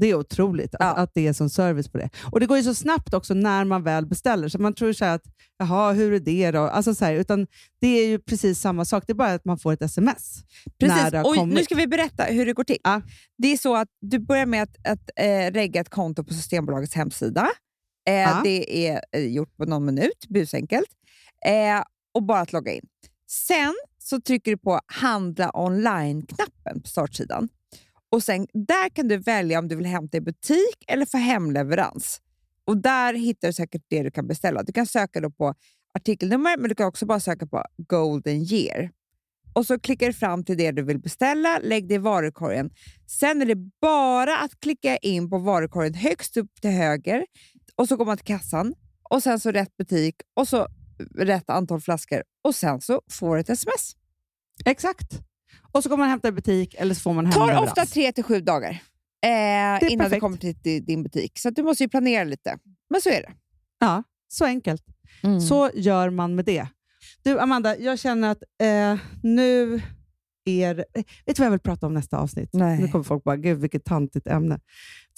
Det 0.00 0.06
är 0.06 0.14
otroligt 0.14 0.74
Ja. 0.78 0.84
att, 0.86 0.98
att 0.98 1.10
det 1.14 1.26
är 1.26 1.32
som 1.32 1.50
service 1.50 1.88
på 1.88 1.98
det. 1.98 2.10
Och 2.32 2.40
Det 2.40 2.46
går 2.46 2.56
ju 2.56 2.62
så 2.62 2.74
snabbt 2.74 3.14
också 3.14 3.34
när 3.34 3.64
man 3.64 3.82
väl 3.82 4.06
beställer, 4.06 4.48
så 4.48 4.58
man 4.58 4.74
tror 4.74 4.92
så 4.92 5.04
här 5.04 5.14
att 5.14 5.22
jaha, 5.58 5.92
hur 5.92 6.12
är 6.12 6.20
det 6.20 6.50
då? 6.50 6.60
Alltså 6.60 6.94
så 6.94 7.04
här, 7.04 7.14
utan 7.14 7.46
det 7.80 7.86
är 7.86 8.06
ju 8.06 8.18
precis 8.18 8.60
samma 8.60 8.84
sak, 8.84 9.04
det 9.06 9.12
är 9.12 9.14
bara 9.14 9.32
att 9.32 9.44
man 9.44 9.58
får 9.58 9.72
ett 9.72 9.82
sms. 9.82 10.42
När 10.80 10.88
Precis. 10.88 11.24
Och 11.24 11.34
kommit. 11.34 11.54
nu 11.54 11.64
ska 11.64 11.74
vi 11.74 11.86
berätta 11.86 12.24
hur 12.24 12.46
det 12.46 12.52
går 12.52 12.64
till. 12.64 12.78
Ja. 12.82 13.02
Det 13.38 13.48
är 13.52 13.56
så 13.56 13.76
att 13.76 13.88
du 14.00 14.18
börjar 14.18 14.46
med 14.46 14.62
att, 14.62 14.76
att 14.88 15.10
eh, 15.16 15.52
regga 15.52 15.80
ett 15.80 15.90
konto 15.90 16.24
på 16.24 16.34
Systembolagets 16.34 16.94
hemsida. 16.94 17.48
Eh, 18.08 18.14
Ja. 18.14 18.40
Det 18.44 18.86
är 18.88 19.00
eh, 19.12 19.26
gjort 19.26 19.56
på 19.56 19.64
någon 19.64 19.84
minut, 19.84 20.26
busenkelt. 20.28 20.88
Eh, 21.46 21.84
och 22.14 22.22
bara 22.22 22.40
att 22.40 22.52
logga 22.52 22.72
in. 22.72 22.86
Sen 23.30 23.74
så 23.98 24.20
trycker 24.20 24.50
du 24.50 24.58
på 24.58 24.80
handla 24.86 25.50
online-knappen 25.54 26.82
på 26.82 26.88
startsidan. 26.88 27.48
Och 28.10 28.22
sen, 28.22 28.46
Där 28.52 28.88
kan 28.88 29.08
du 29.08 29.16
välja 29.16 29.58
om 29.58 29.68
du 29.68 29.76
vill 29.76 29.86
hämta 29.86 30.16
i 30.16 30.20
butik 30.20 30.84
eller 30.88 31.06
få 31.06 31.16
hemleverans. 31.18 32.20
Och 32.66 32.76
Där 32.76 33.14
hittar 33.14 33.48
du 33.48 33.52
säkert 33.54 33.82
det 33.88 34.02
du 34.02 34.10
kan 34.10 34.26
beställa. 34.26 34.62
Du 34.62 34.72
kan 34.72 34.86
söka 34.86 35.20
då 35.20 35.30
på 35.30 35.54
artikelnummer, 35.98 36.56
men 36.58 36.68
du 36.68 36.74
kan 36.74 36.86
också 36.86 37.06
bara 37.06 37.20
söka 37.20 37.46
på 37.46 37.64
Golden 37.76 38.42
year. 38.52 38.90
Och 39.54 39.66
så 39.66 39.78
klickar 39.80 40.06
du 40.06 40.12
fram 40.12 40.44
till 40.44 40.56
det 40.58 40.70
du 40.70 40.82
vill 40.82 40.98
beställa, 40.98 41.58
lägg 41.58 41.88
det 41.88 41.94
i 41.94 41.98
varukorgen. 41.98 42.70
Sen 43.06 43.42
är 43.42 43.46
det 43.46 43.56
bara 43.80 44.38
att 44.38 44.60
klicka 44.60 44.96
in 44.96 45.30
på 45.30 45.38
varukorgen 45.38 45.94
högst 45.94 46.36
upp 46.36 46.60
till 46.60 46.70
höger 46.70 47.26
och 47.76 47.88
så 47.88 47.96
går 47.96 48.04
man 48.04 48.16
till 48.16 48.26
kassan 48.26 48.74
och 49.10 49.22
sen 49.22 49.40
så 49.40 49.50
rätt 49.50 49.76
butik 49.76 50.14
och 50.36 50.48
så 50.48 50.66
rätt 51.16 51.50
antal 51.50 51.80
flaskor 51.80 52.22
och 52.44 52.54
sen 52.54 52.80
så 52.80 53.00
får 53.10 53.38
ett 53.38 53.50
sms. 53.50 53.92
Exakt. 54.64 55.12
Och 55.72 55.82
så 55.82 55.88
kommer 55.88 56.02
man 56.04 56.10
hämta 56.10 56.28
i 56.28 56.32
butik 56.32 56.74
eller 56.78 56.94
så 56.94 57.00
får 57.00 57.12
man 57.12 57.30
tar 57.30 57.40
hemleverans. 57.40 57.68
ofta 57.70 57.86
tre 57.86 58.12
till 58.12 58.24
sju 58.24 58.40
dagar 58.40 58.70
eh, 58.70 59.28
innan 59.28 59.80
det 59.80 59.96
perfekt. 59.98 60.20
kommer 60.20 60.36
till, 60.36 60.84
din 60.84 61.02
butik. 61.02 61.38
Så 61.38 61.50
du 61.50 61.62
måste 61.62 61.82
ju 61.82 61.88
planera 61.88 62.24
lite. 62.24 62.58
Men 62.90 63.00
så 63.00 63.08
är 63.08 63.22
det. 63.22 63.32
Ja, 63.80 64.02
så 64.28 64.44
enkelt. 64.44 64.82
Mm. 65.22 65.40
Så 65.40 65.70
gör 65.74 66.10
man 66.10 66.34
med 66.34 66.44
det. 66.44 66.66
Du 67.22 67.38
Amanda, 67.40 67.78
jag 67.78 67.98
känner 67.98 68.30
att 68.30 68.42
eh, 68.62 68.98
nu 69.22 69.82
är 70.44 70.74
det- 70.74 70.84
eh, 70.94 71.04
Vet 71.26 71.36
du 71.36 71.40
vad 71.40 71.46
jag 71.46 71.50
vill 71.50 71.60
prata 71.60 71.86
om 71.86 71.94
nästa 71.94 72.18
avsnitt? 72.18 72.50
Nej. 72.52 72.78
Nu 72.80 72.88
kommer 72.88 73.02
folk 73.04 73.24
bara, 73.24 73.36
gud 73.36 73.58
vilket 73.60 73.84
tantigt 73.84 74.26
ämne. 74.26 74.60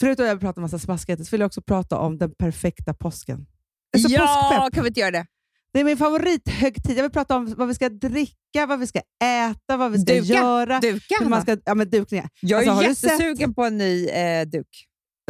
Förutom 0.00 0.22
att 0.24 0.28
jag 0.28 0.34
vill 0.34 0.40
prata 0.40 0.60
om 0.60 0.62
massa 0.62 0.78
smaskigheter 0.78 1.24
så 1.24 1.30
vill 1.30 1.40
jag 1.40 1.46
också 1.46 1.62
prata 1.62 1.98
om 1.98 2.18
den 2.18 2.34
perfekta 2.38 2.94
påsken. 2.94 3.46
Jag 3.90 4.00
är 4.00 4.08
så 4.08 4.14
ja, 4.14 4.48
påskpepp. 4.50 4.74
kan 4.74 4.82
vi 4.84 4.88
inte 4.88 5.00
göra 5.00 5.10
det? 5.10 5.26
Det 5.72 5.80
är 5.80 5.84
min 5.84 5.96
favorithögtid. 5.96 6.98
Jag 6.98 7.02
vill 7.02 7.12
prata 7.12 7.36
om 7.36 7.54
vad 7.56 7.68
vi 7.68 7.74
ska 7.74 7.88
dricka, 7.88 8.66
vad 8.68 8.80
vi 8.80 8.86
ska 8.86 9.00
äta, 9.24 9.76
vad 9.76 9.92
vi 9.92 9.98
ska 9.98 10.14
Duka. 10.14 10.34
göra. 10.34 10.80
Duka, 10.80 11.14
hur 11.20 11.28
man 11.28 11.42
ska, 11.42 11.56
ja, 11.64 11.74
men 11.74 11.90
dukningar. 11.90 12.28
Jag 12.40 12.64
är 12.64 12.70
Alltså, 12.70 13.06
jättesugen 13.06 13.54
på 13.54 13.64
en 13.64 13.78
ny 13.78 14.08
eh, 14.08 14.46
duk. 14.46 14.66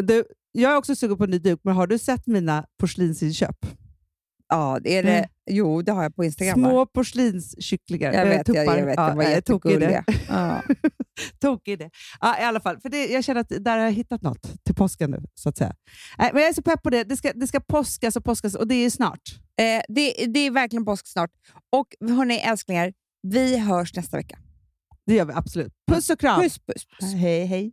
Du, 0.02 0.24
jag 0.52 0.72
är 0.72 0.76
också 0.76 0.96
sugen 0.96 1.16
på 1.18 1.24
en 1.24 1.30
ny 1.30 1.38
duk, 1.38 1.60
men 1.64 1.74
har 1.74 1.86
du 1.86 1.98
sett 1.98 2.26
mina 2.26 2.66
porslinsinköp? 2.80 3.56
Ja, 4.48 4.76
är 4.84 5.02
det. 5.02 5.18
Mm. 5.18 5.28
Jo, 5.50 5.82
det 5.82 5.92
har 5.92 6.02
jag 6.02 6.16
på 6.16 6.24
Instagram. 6.24 6.54
Små 6.54 6.86
porslinskycklingar. 6.86 8.12
Jag 8.12 8.26
vet, 8.26 8.36
jag, 8.36 8.46
tuppar. 8.46 8.78
jag 8.78 8.86
vet. 8.86 8.96
Ja, 8.96 9.08
de 9.08 9.16
var 9.16 9.24
jättegulliga. 9.24 10.04
Ja. 10.28 10.62
Tokig 11.40 11.72
i 11.72 11.76
det. 11.76 11.90
Ja, 12.20 12.40
i 12.40 12.42
alla 12.42 12.60
fall. 12.60 12.80
För 12.80 12.88
det, 12.88 13.06
jag 13.06 13.24
känner 13.24 13.40
att 13.40 13.48
där 13.48 13.78
har 13.78 13.84
jag 13.84 13.92
hittat 13.92 14.22
något 14.22 14.64
till 14.64 14.74
påsken 14.74 15.10
nu, 15.10 15.22
så 15.34 15.48
att 15.48 15.56
säga. 15.56 15.74
Nej, 16.18 16.30
men 16.32 16.42
jag 16.42 16.48
är 16.48 16.54
så 16.54 16.62
pepp 16.62 16.82
på 16.82 16.90
det. 16.90 17.04
Det 17.04 17.16
ska, 17.16 17.32
det 17.32 17.46
ska 17.46 17.60
påskas 17.60 18.16
och 18.16 18.24
påskas 18.24 18.54
och 18.54 18.68
det 18.68 18.74
är 18.74 18.90
snart. 18.90 19.20
Eh, 19.60 19.82
det, 19.88 20.26
det 20.34 20.40
är 20.40 20.50
verkligen 20.50 20.84
påsk 20.84 21.06
snart. 21.06 21.30
Och 21.72 22.10
hörni 22.10 22.34
älsklingar, 22.34 22.92
vi 23.22 23.58
hörs 23.58 23.94
nästa 23.94 24.16
vecka. 24.16 24.38
Det 25.06 25.14
gör 25.14 25.24
vi 25.24 25.32
absolut. 25.32 25.72
Puss 25.92 26.10
och 26.10 26.20
kram! 26.20 26.40
Puss, 26.40 26.58
puss, 26.58 26.86
puss. 26.86 27.14
Hej, 27.14 27.46
hej. 27.46 27.72